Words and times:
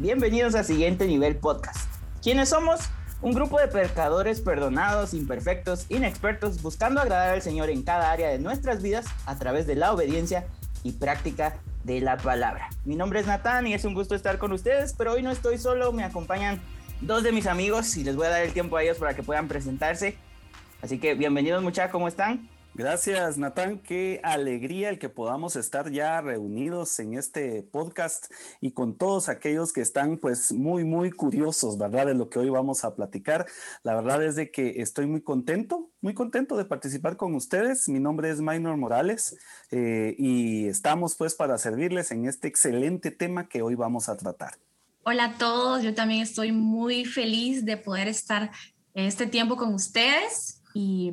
Bienvenidos 0.00 0.54
a 0.54 0.62
Siguiente 0.62 1.08
Nivel 1.08 1.34
Podcast. 1.34 1.90
¿Quiénes 2.22 2.50
somos? 2.50 2.78
Un 3.20 3.32
grupo 3.32 3.58
de 3.58 3.66
pecadores 3.66 4.40
perdonados, 4.40 5.12
imperfectos, 5.12 5.86
inexpertos, 5.88 6.62
buscando 6.62 7.00
agradar 7.00 7.30
al 7.30 7.42
Señor 7.42 7.68
en 7.68 7.82
cada 7.82 8.12
área 8.12 8.28
de 8.28 8.38
nuestras 8.38 8.80
vidas 8.80 9.06
a 9.26 9.36
través 9.40 9.66
de 9.66 9.74
la 9.74 9.92
obediencia 9.92 10.46
y 10.84 10.92
práctica 10.92 11.58
de 11.82 12.00
la 12.00 12.16
palabra. 12.16 12.68
Mi 12.84 12.94
nombre 12.94 13.18
es 13.18 13.26
Natán 13.26 13.66
y 13.66 13.74
es 13.74 13.84
un 13.84 13.94
gusto 13.94 14.14
estar 14.14 14.38
con 14.38 14.52
ustedes, 14.52 14.92
pero 14.96 15.14
hoy 15.14 15.22
no 15.22 15.32
estoy 15.32 15.58
solo, 15.58 15.90
me 15.90 16.04
acompañan 16.04 16.60
dos 17.00 17.24
de 17.24 17.32
mis 17.32 17.48
amigos 17.48 17.96
y 17.96 18.04
les 18.04 18.14
voy 18.14 18.28
a 18.28 18.30
dar 18.30 18.42
el 18.42 18.52
tiempo 18.52 18.76
a 18.76 18.84
ellos 18.84 18.98
para 18.98 19.14
que 19.14 19.24
puedan 19.24 19.48
presentarse. 19.48 20.16
Así 20.80 21.00
que 21.00 21.14
bienvenidos 21.14 21.60
muchachos, 21.60 21.90
¿cómo 21.90 22.06
están? 22.06 22.48
Gracias, 22.78 23.38
Natán. 23.38 23.80
Qué 23.80 24.20
alegría 24.22 24.88
el 24.90 25.00
que 25.00 25.08
podamos 25.08 25.56
estar 25.56 25.90
ya 25.90 26.20
reunidos 26.20 27.00
en 27.00 27.14
este 27.14 27.64
podcast 27.64 28.30
y 28.60 28.70
con 28.70 28.96
todos 28.96 29.28
aquellos 29.28 29.72
que 29.72 29.80
están 29.80 30.16
pues 30.16 30.52
muy, 30.52 30.84
muy 30.84 31.10
curiosos, 31.10 31.76
¿verdad? 31.76 32.06
De 32.06 32.14
lo 32.14 32.30
que 32.30 32.38
hoy 32.38 32.50
vamos 32.50 32.84
a 32.84 32.94
platicar. 32.94 33.46
La 33.82 33.96
verdad 33.96 34.22
es 34.22 34.36
de 34.36 34.52
que 34.52 34.80
estoy 34.80 35.08
muy 35.08 35.22
contento, 35.22 35.90
muy 36.00 36.14
contento 36.14 36.56
de 36.56 36.66
participar 36.66 37.16
con 37.16 37.34
ustedes. 37.34 37.88
Mi 37.88 37.98
nombre 37.98 38.30
es 38.30 38.40
Maynor 38.40 38.76
Morales 38.76 39.36
eh, 39.72 40.14
y 40.16 40.68
estamos 40.68 41.16
pues 41.16 41.34
para 41.34 41.58
servirles 41.58 42.12
en 42.12 42.26
este 42.26 42.46
excelente 42.46 43.10
tema 43.10 43.48
que 43.48 43.60
hoy 43.60 43.74
vamos 43.74 44.08
a 44.08 44.16
tratar. 44.16 44.54
Hola 45.02 45.24
a 45.24 45.34
todos, 45.36 45.82
yo 45.82 45.96
también 45.96 46.22
estoy 46.22 46.52
muy 46.52 47.04
feliz 47.04 47.64
de 47.64 47.76
poder 47.76 48.06
estar 48.06 48.52
este 48.94 49.26
tiempo 49.26 49.56
con 49.56 49.74
ustedes 49.74 50.62
y 50.74 51.12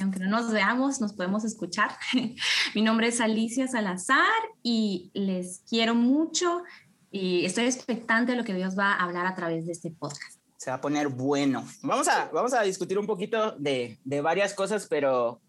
aunque 0.00 0.20
no 0.20 0.28
nos 0.28 0.52
veamos, 0.52 1.00
nos 1.00 1.12
podemos 1.12 1.44
escuchar. 1.44 1.90
Mi 2.74 2.82
nombre 2.82 3.08
es 3.08 3.20
Alicia 3.20 3.66
Salazar 3.68 4.18
y 4.62 5.10
les 5.14 5.62
quiero 5.68 5.94
mucho 5.94 6.62
y 7.10 7.44
estoy 7.44 7.64
expectante 7.64 8.32
de 8.32 8.38
lo 8.38 8.44
que 8.44 8.54
Dios 8.54 8.78
va 8.78 8.92
a 8.92 9.04
hablar 9.04 9.26
a 9.26 9.34
través 9.34 9.66
de 9.66 9.72
este 9.72 9.90
podcast. 9.90 10.40
Se 10.56 10.70
va 10.70 10.76
a 10.76 10.80
poner 10.80 11.08
bueno. 11.08 11.66
Vamos 11.82 12.08
a, 12.08 12.30
vamos 12.32 12.52
a 12.54 12.62
discutir 12.62 12.98
un 12.98 13.06
poquito 13.06 13.52
de, 13.52 13.98
de 14.04 14.20
varias 14.20 14.54
cosas, 14.54 14.86
pero 14.88 15.40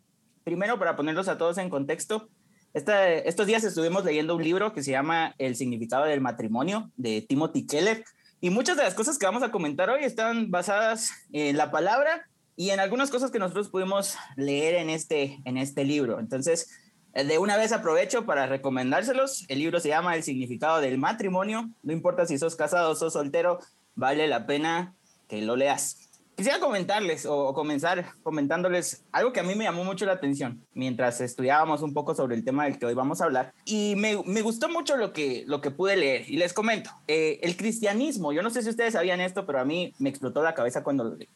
primero 0.43 0.77
para 0.79 0.95
ponerlos 0.95 1.27
a 1.27 1.37
todos 1.37 1.57
en 1.57 1.69
contexto, 1.69 2.29
estos 2.73 3.47
días 3.47 3.63
estuvimos 3.63 4.05
leyendo 4.05 4.35
un 4.35 4.43
libro 4.43 4.71
que 4.71 4.83
se 4.83 4.91
llama 4.91 5.33
El 5.39 5.55
significado 5.55 6.05
del 6.05 6.21
matrimonio 6.21 6.91
de 6.95 7.25
Timothy 7.27 7.65
Keller 7.65 8.03
y 8.39 8.51
muchas 8.51 8.77
de 8.77 8.83
las 8.83 8.93
cosas 8.93 9.17
que 9.17 9.25
vamos 9.25 9.41
a 9.41 9.51
comentar 9.51 9.89
hoy 9.89 10.03
están 10.03 10.51
basadas 10.51 11.11
en 11.31 11.57
la 11.57 11.71
palabra 11.71 12.29
y 12.57 12.71
en 12.71 12.81
algunas 12.81 13.11
cosas 13.11 13.31
que 13.31 13.39
nosotros 13.39 13.69
pudimos 13.69 14.17
leer 14.35 14.75
en 14.75 14.89
este, 14.89 15.39
en 15.45 15.57
este 15.57 15.85
libro. 15.85 16.19
Entonces, 16.19 16.69
eh, 17.13 17.23
de 17.23 17.37
una 17.37 17.55
vez 17.55 17.71
aprovecho 17.71 18.25
para 18.25 18.47
recomendárselos. 18.47 19.45
El 19.47 19.59
libro 19.59 19.79
se 19.79 19.89
llama 19.89 20.15
El 20.15 20.23
significado 20.23 20.81
del 20.81 20.97
matrimonio. 20.97 21.69
No 21.83 21.93
importa 21.93 22.25
si 22.25 22.37
sos 22.39 22.55
casado 22.55 22.91
o 22.91 22.95
sos 22.95 23.13
soltero, 23.13 23.59
vale 23.95 24.27
la 24.27 24.47
pena 24.47 24.95
que 25.29 25.41
lo 25.43 25.55
leas. 25.55 26.09
Quisiera 26.35 26.59
comentarles 26.59 27.25
o 27.27 27.53
comenzar 27.53 28.05
comentándoles 28.21 29.03
algo 29.11 29.33
que 29.33 29.39
a 29.39 29.43
mí 29.43 29.55
me 29.55 29.63
llamó 29.63 29.83
mucho 29.83 30.05
la 30.05 30.13
atención 30.13 30.63
mientras 30.75 31.19
estudiábamos 31.19 31.81
un 31.81 31.95
poco 31.95 32.13
sobre 32.13 32.35
el 32.35 32.43
tema 32.43 32.65
del 32.65 32.77
que 32.77 32.85
hoy 32.85 32.93
vamos 32.93 33.21
a 33.21 33.25
hablar. 33.25 33.53
Y 33.65 33.95
me, 33.97 34.21
me 34.23 34.41
gustó 34.41 34.69
mucho 34.69 34.97
lo 34.97 35.13
que, 35.13 35.43
lo 35.47 35.61
que 35.61 35.71
pude 35.71 35.95
leer. 35.95 36.29
Y 36.29 36.37
les 36.37 36.53
comento, 36.53 36.91
eh, 37.07 37.39
el 37.41 37.55
cristianismo, 37.55 38.33
yo 38.33 38.43
no 38.43 38.49
sé 38.49 38.61
si 38.61 38.69
ustedes 38.69 38.93
sabían 38.93 39.21
esto, 39.21 39.45
pero 39.45 39.59
a 39.59 39.65
mí 39.65 39.93
me 39.97 40.09
explotó 40.09 40.43
la 40.43 40.53
cabeza 40.53 40.83
cuando 40.83 41.03
lo 41.03 41.15
leí. 41.15 41.29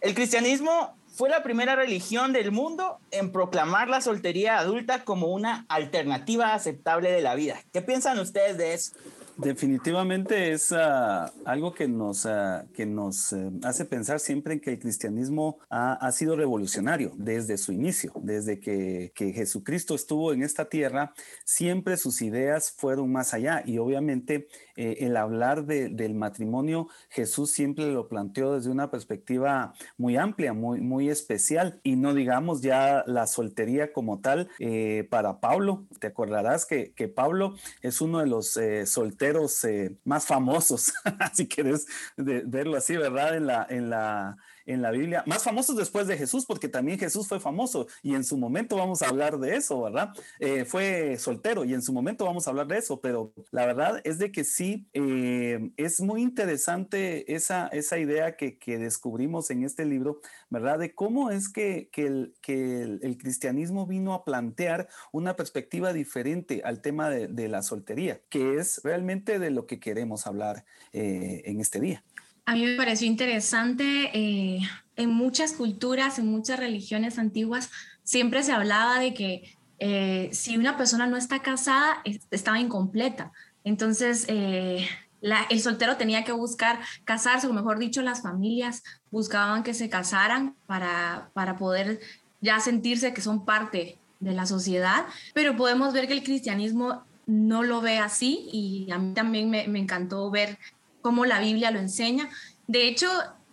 El 0.00 0.14
cristianismo 0.14 0.96
fue 1.16 1.30
la 1.30 1.42
primera 1.42 1.74
religión 1.76 2.34
del 2.34 2.52
mundo 2.52 2.98
en 3.10 3.32
proclamar 3.32 3.88
la 3.88 4.02
soltería 4.02 4.58
adulta 4.58 5.04
como 5.04 5.28
una 5.28 5.64
alternativa 5.68 6.52
aceptable 6.52 7.10
de 7.10 7.22
la 7.22 7.34
vida. 7.34 7.62
¿Qué 7.72 7.80
piensan 7.80 8.18
ustedes 8.18 8.58
de 8.58 8.74
eso? 8.74 8.92
Definitivamente 9.38 10.52
es 10.52 10.72
ah, 10.72 11.30
algo 11.44 11.74
que 11.74 11.88
nos, 11.88 12.24
ah, 12.24 12.64
que 12.72 12.86
nos 12.86 13.34
eh, 13.34 13.50
hace 13.64 13.84
pensar 13.84 14.18
siempre 14.18 14.54
en 14.54 14.60
que 14.60 14.70
el 14.70 14.78
cristianismo 14.78 15.58
ha, 15.68 16.10
sido 16.12 16.36
revolucionario 16.36 17.12
desde 17.16 17.58
su 17.58 17.72
inicio, 17.72 18.12
desde 18.22 18.60
que, 18.60 19.12
que, 19.14 19.32
Jesucristo 19.34 19.94
estuvo 19.94 20.32
en 20.32 20.42
esta 20.42 20.70
tierra, 20.70 21.12
siempre 21.44 21.98
sus 21.98 22.22
ideas 22.22 22.70
fueron 22.70 23.12
más 23.12 23.34
allá 23.34 23.62
y 23.66 23.76
obviamente 23.76 24.48
eh, 24.76 24.98
el 25.00 25.16
hablar 25.18 25.66
del 25.66 26.14
matrimonio, 26.14 26.88
Jesús 27.10 27.50
siempre 27.50 27.92
lo 27.92 28.08
planteó 28.08 28.54
desde 28.54 28.70
una 28.70 28.90
perspectiva 28.90 29.74
muy 29.98 30.16
amplia, 30.16 30.54
muy, 30.54 30.80
muy 30.80 31.10
especial 31.10 31.80
y 31.82 31.96
no 31.96 32.14
digamos 32.14 32.62
ya 32.62 33.04
la 33.06 33.26
soltería 33.26 33.92
como 33.92 34.20
tal 34.20 34.48
eh, 34.58 35.06
para 35.10 35.40
Pablo. 35.40 35.84
Te 36.00 36.06
acordarás 36.06 36.64
que, 36.64 36.92
que 36.92 37.08
Pablo 37.08 37.54
es 37.82 38.00
uno 38.00 38.20
de 38.20 38.26
los 38.26 38.58
solteros 38.86 39.25
eh, 39.64 39.96
más 40.04 40.26
famosos, 40.26 40.92
si 41.34 41.46
quieres 41.46 41.86
verlo 42.16 42.76
así, 42.76 42.96
¿verdad? 42.96 43.36
En 43.36 43.46
la, 43.46 43.66
en 43.68 43.90
la, 43.90 44.36
en 44.66 44.82
la 44.82 44.90
Biblia, 44.90 45.22
más 45.26 45.44
famosos 45.44 45.76
después 45.76 46.06
de 46.06 46.16
Jesús, 46.16 46.44
porque 46.44 46.68
también 46.68 46.98
Jesús 46.98 47.28
fue 47.28 47.40
famoso 47.40 47.86
y 48.02 48.14
en 48.14 48.24
su 48.24 48.36
momento 48.36 48.76
vamos 48.76 49.02
a 49.02 49.08
hablar 49.08 49.38
de 49.38 49.56
eso, 49.56 49.82
¿verdad? 49.82 50.10
Eh, 50.40 50.64
fue 50.64 51.16
soltero 51.18 51.64
y 51.64 51.72
en 51.72 51.82
su 51.82 51.92
momento 51.92 52.24
vamos 52.24 52.46
a 52.46 52.50
hablar 52.50 52.66
de 52.66 52.78
eso, 52.78 53.00
pero 53.00 53.32
la 53.50 53.66
verdad 53.66 54.00
es 54.04 54.18
de 54.18 54.32
que 54.32 54.44
sí, 54.44 54.88
eh, 54.92 55.70
es 55.76 56.00
muy 56.00 56.22
interesante 56.22 57.34
esa, 57.34 57.68
esa 57.68 57.98
idea 57.98 58.36
que, 58.36 58.58
que, 58.58 58.78
descubrimos 58.78 59.50
en 59.50 59.64
este 59.64 59.84
libro, 59.84 60.20
¿verdad? 60.50 60.78
De 60.78 60.94
cómo 60.94 61.30
es 61.30 61.48
que, 61.48 61.88
que, 61.90 62.06
el, 62.06 63.18
cristianismo 63.18 63.86
vino 63.86 64.12
a 64.12 64.24
plantear 64.24 64.88
una 65.12 65.36
perspectiva 65.36 65.92
diferente 65.92 66.62
al 66.64 66.82
tema 66.82 67.08
de, 67.08 67.28
de, 67.28 67.48
la 67.48 67.62
soltería, 67.62 68.20
que 68.28 68.58
es 68.58 68.80
realmente 68.84 69.38
de 69.38 69.50
lo 69.50 69.66
que 69.66 69.80
queremos 69.80 70.26
hablar 70.26 70.64
eh, 70.92 71.42
en 71.46 71.60
este 71.60 71.80
día. 71.80 72.04
A 72.46 72.54
mí 72.54 72.64
me 72.64 72.76
pareció 72.76 73.08
interesante, 73.08 74.10
eh, 74.14 74.60
en 74.94 75.10
muchas 75.10 75.52
culturas, 75.52 76.20
en 76.20 76.28
muchas 76.28 76.60
religiones 76.60 77.18
antiguas, 77.18 77.70
siempre 78.04 78.44
se 78.44 78.52
hablaba 78.52 79.00
de 79.00 79.14
que 79.14 79.58
eh, 79.80 80.30
si 80.32 80.56
una 80.56 80.76
persona 80.76 81.08
no 81.08 81.16
está 81.16 81.42
casada, 81.42 82.02
estaba 82.30 82.60
incompleta. 82.60 83.32
Entonces, 83.64 84.26
eh, 84.28 84.88
el 85.50 85.60
soltero 85.60 85.96
tenía 85.96 86.22
que 86.22 86.30
buscar 86.30 86.78
casarse, 87.04 87.48
o 87.48 87.52
mejor 87.52 87.80
dicho, 87.80 88.00
las 88.00 88.22
familias 88.22 88.84
buscaban 89.10 89.64
que 89.64 89.74
se 89.74 89.88
casaran 89.88 90.54
para, 90.66 91.30
para 91.34 91.56
poder 91.56 91.98
ya 92.40 92.60
sentirse 92.60 93.12
que 93.12 93.22
son 93.22 93.44
parte 93.44 93.98
de 94.20 94.32
la 94.32 94.46
sociedad, 94.46 95.06
pero 95.34 95.56
podemos 95.56 95.92
ver 95.92 96.06
que 96.06 96.12
el 96.12 96.22
cristianismo 96.22 97.02
no 97.26 97.64
lo 97.64 97.80
ve 97.80 97.98
así 97.98 98.48
y 98.52 98.88
a 98.92 98.98
mí 98.98 99.14
también 99.14 99.50
me, 99.50 99.66
me 99.66 99.80
encantó 99.80 100.30
ver 100.30 100.58
como 101.06 101.24
la 101.24 101.38
Biblia 101.38 101.70
lo 101.70 101.78
enseña. 101.78 102.28
De 102.66 102.88
hecho, 102.88 103.06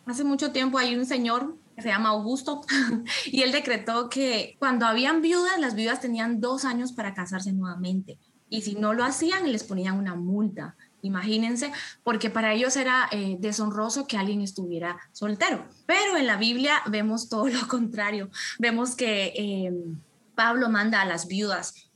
hace 0.08 0.24
mucho 0.24 0.52
tiempo 0.52 0.80
hay 0.80 0.96
un 0.96 1.06
señor 1.06 1.56
que 1.76 1.84
se 1.84 1.90
llama 1.90 2.10
Augusto 2.10 2.62
y 3.28 3.44
él 3.44 3.52
decretó 3.52 4.10
que 4.10 4.56
cuando 4.58 4.88
habían 4.88 5.22
viudas, 5.22 5.60
las 5.60 5.76
viudas 5.76 6.02
tenían 6.02 6.42
dos 6.42 6.66
años 6.66 6.94
para 6.94 7.14
casarse 7.14 7.54
nuevamente 7.54 8.18
y 8.50 8.64
si 8.64 8.74
no 8.74 8.96
lo 8.96 9.04
hacían, 9.04 9.52
les 9.52 9.64
ponían 9.64 10.00
una 10.00 10.16
multa. 10.16 10.76
Imagínense, 11.04 11.72
porque 12.04 12.32
para 12.32 12.54
ellos 12.54 12.76
era 12.76 13.08
eh, 13.12 13.38
deshonroso 13.40 14.08
que 14.08 14.18
alguien 14.18 14.42
estuviera 14.42 14.98
soltero. 15.12 15.64
Pero 15.86 16.18
en 16.18 16.26
la 16.26 16.38
Biblia 16.38 16.82
vemos 16.90 17.30
todo 17.30 17.48
lo 17.50 17.68
contrario. 17.68 18.32
Vemos 18.58 18.96
que 18.96 19.32
em, 19.36 20.00
Pablo 20.34 20.72
manda 20.72 21.02
a 21.02 21.06
las 21.06 21.28
viudas, 21.28 21.92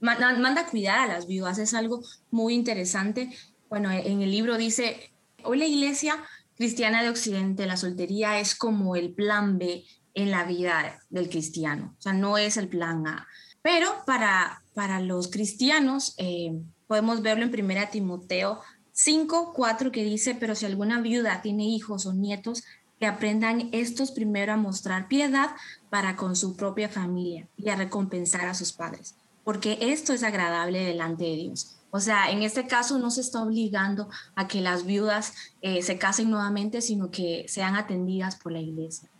manda 0.00 0.60
a 0.62 0.66
cuidar 0.66 0.98
a 0.98 1.06
las 1.06 1.28
viudas. 1.28 1.58
Es 1.58 1.74
algo 1.74 2.02
muy 2.32 2.54
interesante 2.54 3.30
bueno, 3.72 3.90
en 3.90 4.20
el 4.20 4.30
libro 4.30 4.58
dice, 4.58 5.14
hoy 5.44 5.56
la 5.56 5.64
iglesia 5.64 6.22
cristiana 6.56 7.02
de 7.02 7.08
Occidente, 7.08 7.64
la 7.64 7.78
soltería 7.78 8.38
es 8.38 8.54
como 8.54 8.96
el 8.96 9.14
plan 9.14 9.56
B 9.56 9.86
en 10.12 10.30
la 10.30 10.44
vida 10.44 11.00
del 11.08 11.30
cristiano, 11.30 11.94
o 11.98 12.02
sea, 12.02 12.12
no 12.12 12.36
es 12.36 12.58
el 12.58 12.68
plan 12.68 13.06
A. 13.06 13.26
Pero 13.62 13.88
para, 14.04 14.62
para 14.74 15.00
los 15.00 15.28
cristianos, 15.28 16.14
eh, 16.18 16.52
podemos 16.86 17.22
verlo 17.22 17.46
en 17.46 17.64
1 17.64 17.88
Timoteo 17.90 18.60
5, 18.92 19.54
4, 19.54 19.90
que 19.90 20.04
dice, 20.04 20.34
pero 20.34 20.54
si 20.54 20.66
alguna 20.66 21.00
viuda 21.00 21.40
tiene 21.40 21.64
hijos 21.64 22.04
o 22.04 22.12
nietos, 22.12 22.64
que 23.00 23.06
aprendan 23.06 23.70
estos 23.72 24.10
primero 24.10 24.52
a 24.52 24.58
mostrar 24.58 25.08
piedad 25.08 25.48
para 25.88 26.14
con 26.16 26.36
su 26.36 26.56
propia 26.56 26.90
familia 26.90 27.48
y 27.56 27.70
a 27.70 27.76
recompensar 27.76 28.48
a 28.48 28.54
sus 28.54 28.74
padres, 28.74 29.14
porque 29.44 29.78
esto 29.80 30.12
es 30.12 30.24
agradable 30.24 30.84
delante 30.84 31.24
de 31.24 31.36
Dios. 31.36 31.78
O 31.94 32.00
sea, 32.00 32.30
en 32.30 32.42
este 32.42 32.66
caso 32.66 32.98
no 32.98 33.10
se 33.10 33.20
está 33.20 33.42
obligando 33.42 34.08
a 34.34 34.48
que 34.48 34.62
las 34.62 34.86
viudas 34.86 35.34
eh, 35.60 35.82
se 35.82 35.98
casen 35.98 36.30
nuevamente, 36.30 36.80
sino 36.80 37.10
que 37.10 37.44
sean 37.48 37.76
atendidas 37.76 38.36
por 38.36 38.50
la 38.50 38.60
iglesia. 38.60 39.10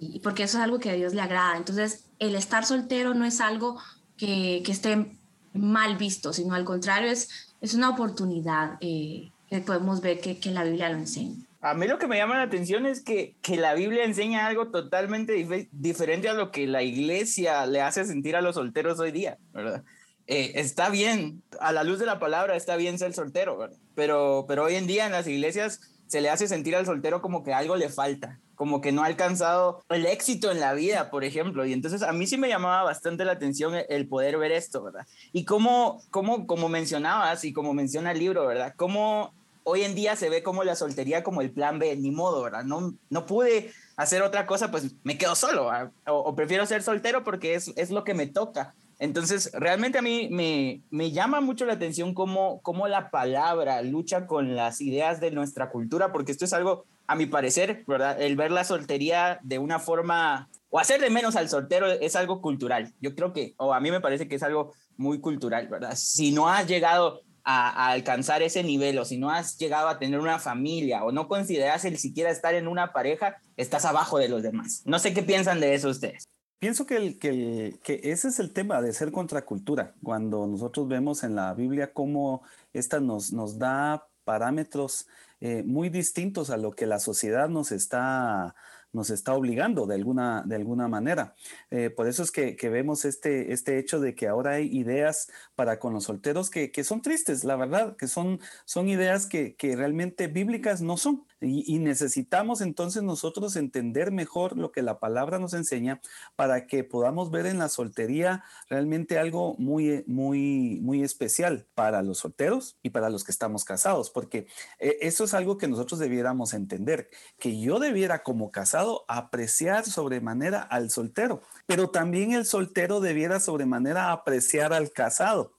Y 0.00 0.18
porque 0.18 0.42
eso 0.42 0.58
es 0.58 0.64
algo 0.64 0.80
que 0.80 0.90
a 0.90 0.94
Dios 0.94 1.14
le 1.14 1.20
agrada. 1.20 1.56
Entonces, 1.56 2.06
el 2.18 2.34
estar 2.34 2.64
soltero 2.64 3.14
no 3.14 3.24
es 3.24 3.40
algo 3.40 3.80
que, 4.16 4.62
que 4.66 4.72
esté 4.72 5.16
mal 5.52 5.96
visto, 5.96 6.32
sino 6.32 6.54
al 6.54 6.64
contrario, 6.64 7.08
es, 7.08 7.54
es 7.60 7.74
una 7.74 7.88
oportunidad 7.88 8.78
eh, 8.80 9.30
que 9.48 9.60
podemos 9.60 10.00
ver 10.00 10.20
que, 10.20 10.40
que, 10.40 10.50
la 10.50 10.64
Biblia 10.64 10.88
lo 10.88 10.98
enseña. 10.98 11.36
A 11.60 11.74
mí 11.74 11.86
lo 11.86 12.00
que 12.00 12.08
me 12.08 12.16
llama 12.16 12.36
la 12.36 12.42
atención 12.42 12.84
es 12.84 13.00
que, 13.00 13.36
que 13.42 13.56
la 13.56 13.74
Biblia 13.74 14.04
enseña 14.04 14.48
algo 14.48 14.72
totalmente 14.72 15.68
diferente 15.70 16.28
a 16.28 16.34
lo 16.34 16.50
que 16.50 16.66
la 16.66 16.82
iglesia 16.82 17.64
le 17.66 17.80
hace 17.80 18.04
sentir 18.04 18.34
a 18.34 18.42
los 18.42 18.56
solteros 18.56 18.98
hoy 18.98 19.12
día, 19.12 19.38
¿verdad? 19.52 19.84
Eh, 20.28 20.52
está 20.56 20.90
bien, 20.90 21.42
a 21.58 21.72
la 21.72 21.84
luz 21.84 21.98
de 21.98 22.04
la 22.04 22.18
palabra 22.18 22.54
está 22.54 22.76
bien 22.76 22.98
ser 22.98 23.14
soltero, 23.14 23.70
Pero, 23.94 24.44
pero 24.46 24.64
hoy 24.64 24.74
en 24.74 24.86
día 24.86 25.06
en 25.06 25.12
las 25.12 25.26
iglesias 25.26 25.80
se 26.06 26.20
le 26.20 26.28
hace 26.28 26.46
sentir 26.46 26.76
al 26.76 26.84
soltero 26.84 27.22
como 27.22 27.42
que 27.42 27.54
algo 27.54 27.76
le 27.76 27.88
falta, 27.88 28.38
como 28.54 28.82
que 28.82 28.92
no 28.92 29.02
ha 29.02 29.06
alcanzado 29.06 29.82
el 29.88 30.04
éxito 30.04 30.50
en 30.50 30.60
la 30.60 30.74
vida, 30.74 31.10
por 31.10 31.24
ejemplo. 31.24 31.64
Y 31.64 31.72
entonces 31.72 32.02
a 32.02 32.12
mí 32.12 32.26
sí 32.26 32.36
me 32.36 32.48
llamaba 32.48 32.82
bastante 32.82 33.24
la 33.24 33.32
atención 33.32 33.74
el 33.88 34.06
poder 34.06 34.36
ver 34.36 34.52
esto, 34.52 34.82
¿verdad? 34.82 35.06
Y 35.32 35.46
como, 35.46 36.02
como, 36.10 36.46
como 36.46 36.68
mencionabas 36.68 37.44
y 37.44 37.54
como 37.54 37.72
menciona 37.72 38.12
el 38.12 38.18
libro, 38.18 38.46
¿verdad? 38.46 38.74
Cómo 38.76 39.32
hoy 39.64 39.82
en 39.82 39.94
día 39.94 40.14
se 40.14 40.28
ve 40.28 40.42
como 40.42 40.62
la 40.62 40.76
soltería 40.76 41.22
como 41.22 41.40
el 41.40 41.50
plan 41.50 41.78
B, 41.78 41.96
ni 41.96 42.10
modo, 42.10 42.42
¿verdad? 42.42 42.64
No, 42.64 42.94
no 43.08 43.24
pude 43.24 43.72
hacer 43.96 44.20
otra 44.20 44.46
cosa, 44.46 44.70
pues 44.70 44.94
me 45.04 45.16
quedo 45.16 45.34
solo, 45.34 45.70
o, 46.06 46.34
prefiero 46.34 46.66
ser 46.66 46.82
soltero 46.82 47.24
porque 47.24 47.54
es, 47.54 47.72
es 47.76 47.90
lo 47.90 48.04
que 48.04 48.12
me 48.12 48.26
toca. 48.26 48.74
Entonces, 48.98 49.50
realmente 49.54 49.98
a 49.98 50.02
mí 50.02 50.28
me, 50.30 50.82
me 50.90 51.12
llama 51.12 51.40
mucho 51.40 51.64
la 51.64 51.74
atención 51.74 52.14
cómo, 52.14 52.60
cómo 52.62 52.88
la 52.88 53.10
palabra 53.10 53.80
lucha 53.82 54.26
con 54.26 54.56
las 54.56 54.80
ideas 54.80 55.20
de 55.20 55.30
nuestra 55.30 55.70
cultura, 55.70 56.12
porque 56.12 56.32
esto 56.32 56.44
es 56.44 56.52
algo, 56.52 56.84
a 57.06 57.14
mi 57.14 57.26
parecer, 57.26 57.84
¿verdad? 57.86 58.20
El 58.20 58.36
ver 58.36 58.50
la 58.50 58.64
soltería 58.64 59.38
de 59.42 59.58
una 59.58 59.78
forma, 59.78 60.48
o 60.70 60.80
hacer 60.80 61.00
de 61.00 61.10
menos 61.10 61.36
al 61.36 61.48
soltero 61.48 61.86
es 61.86 62.16
algo 62.16 62.42
cultural. 62.42 62.92
Yo 63.00 63.14
creo 63.14 63.32
que, 63.32 63.54
o 63.56 63.72
a 63.72 63.80
mí 63.80 63.90
me 63.90 64.00
parece 64.00 64.26
que 64.26 64.34
es 64.34 64.42
algo 64.42 64.72
muy 64.96 65.20
cultural, 65.20 65.68
¿verdad? 65.68 65.94
Si 65.94 66.32
no 66.32 66.48
has 66.48 66.66
llegado 66.66 67.22
a, 67.44 67.90
alcanzar 67.90 68.42
ese 68.42 68.62
nivel 68.62 68.98
o 68.98 69.04
si 69.04 69.16
no 69.16 69.30
has 69.30 69.56
llegado 69.56 69.88
a 69.88 69.98
tener 69.98 70.20
una 70.20 70.38
familia 70.38 71.04
o 71.04 71.12
no 71.12 71.28
consideras 71.28 71.84
el 71.84 71.98
siquiera 71.98 72.30
estar 72.30 72.54
en 72.54 72.68
una 72.68 72.92
pareja, 72.92 73.36
estás 73.56 73.84
abajo 73.84 74.18
de 74.18 74.28
los 74.28 74.42
demás. 74.42 74.82
No 74.84 74.98
sé 74.98 75.14
qué 75.14 75.22
piensan 75.22 75.60
de 75.60 75.74
eso 75.74 75.88
ustedes. 75.88 76.24
Pienso 76.58 76.86
que, 76.86 76.96
el, 76.96 77.18
que, 77.18 77.78
que, 77.84 78.00
ese 78.04 78.28
es 78.28 78.40
el 78.40 78.52
tema 78.52 78.82
de 78.82 78.92
ser 78.92 79.12
contracultura. 79.12 79.94
Cuando 80.02 80.46
nosotros 80.46 80.88
vemos 80.88 81.22
en 81.22 81.36
la 81.36 81.54
Biblia 81.54 81.92
cómo 81.92 82.42
esta 82.72 82.98
nos, 82.98 83.32
nos 83.32 83.58
da 83.58 84.08
parámetros 84.24 85.06
eh, 85.40 85.62
muy 85.64 85.88
distintos 85.88 86.50
a 86.50 86.56
lo 86.56 86.72
que 86.72 86.86
la 86.86 86.98
sociedad 86.98 87.48
nos 87.48 87.70
está 87.70 88.54
nos 88.92 89.10
está 89.10 89.34
obligando 89.34 89.86
de 89.86 89.94
alguna, 89.94 90.42
de 90.46 90.56
alguna 90.56 90.88
manera. 90.88 91.34
Eh, 91.70 91.90
por 91.90 92.08
eso 92.08 92.22
es 92.22 92.30
que, 92.30 92.56
vemos 92.70 93.04
este, 93.04 93.52
este 93.52 93.78
hecho 93.78 94.00
de 94.00 94.14
que 94.14 94.28
ahora 94.28 94.52
hay 94.52 94.66
ideas 94.76 95.30
para 95.54 95.78
con 95.78 95.92
los 95.92 96.04
solteros 96.04 96.50
que, 96.50 96.72
son 96.84 97.02
tristes, 97.02 97.44
la 97.44 97.56
verdad, 97.56 97.96
que 97.96 98.08
son, 98.08 98.40
son 98.64 98.88
ideas 98.88 99.26
que, 99.26 99.54
que 99.56 99.76
realmente 99.76 100.26
bíblicas 100.26 100.80
no 100.80 100.96
son. 100.96 101.27
Y, 101.40 101.78
necesitamos 101.78 102.60
entonces 102.60 103.04
nosotros 103.04 103.54
entender 103.54 104.10
mejor 104.10 104.58
lo 104.58 104.72
que 104.72 104.82
la 104.82 104.98
palabra 104.98 105.38
nos 105.38 105.54
enseña 105.54 106.00
para 106.34 106.66
que 106.66 106.82
podamos 106.82 107.30
ver 107.30 107.46
en 107.46 107.58
la 107.58 107.68
soltería 107.68 108.42
realmente 108.68 109.18
algo 109.18 109.54
muy, 109.56 110.02
muy, 110.08 110.80
muy 110.82 111.04
especial 111.04 111.66
para 111.76 112.02
los 112.02 112.18
solteros 112.18 112.76
y 112.82 112.90
para 112.90 113.08
los 113.08 113.22
que 113.22 113.30
estamos 113.30 113.64
casados, 113.64 114.10
porque 114.10 114.48
eh, 114.80 114.96
eso 115.00 115.24
es 115.24 115.34
algo 115.34 115.58
que 115.58 115.68
nosotros 115.68 116.00
debiéramos 116.00 116.54
entender, 116.54 117.08
que 117.38 117.60
yo 117.60 117.78
debiera 117.78 118.24
como 118.24 118.50
casado 118.50 119.04
apreciar 119.06 119.84
sobremanera 119.84 120.60
al 120.62 120.90
soltero, 120.90 121.42
pero 121.66 121.90
también 121.90 122.32
el 122.32 122.46
soltero 122.46 122.98
debiera 122.98 123.38
sobremanera 123.38 124.10
apreciar 124.10 124.72
al 124.72 124.90
casado. 124.90 125.52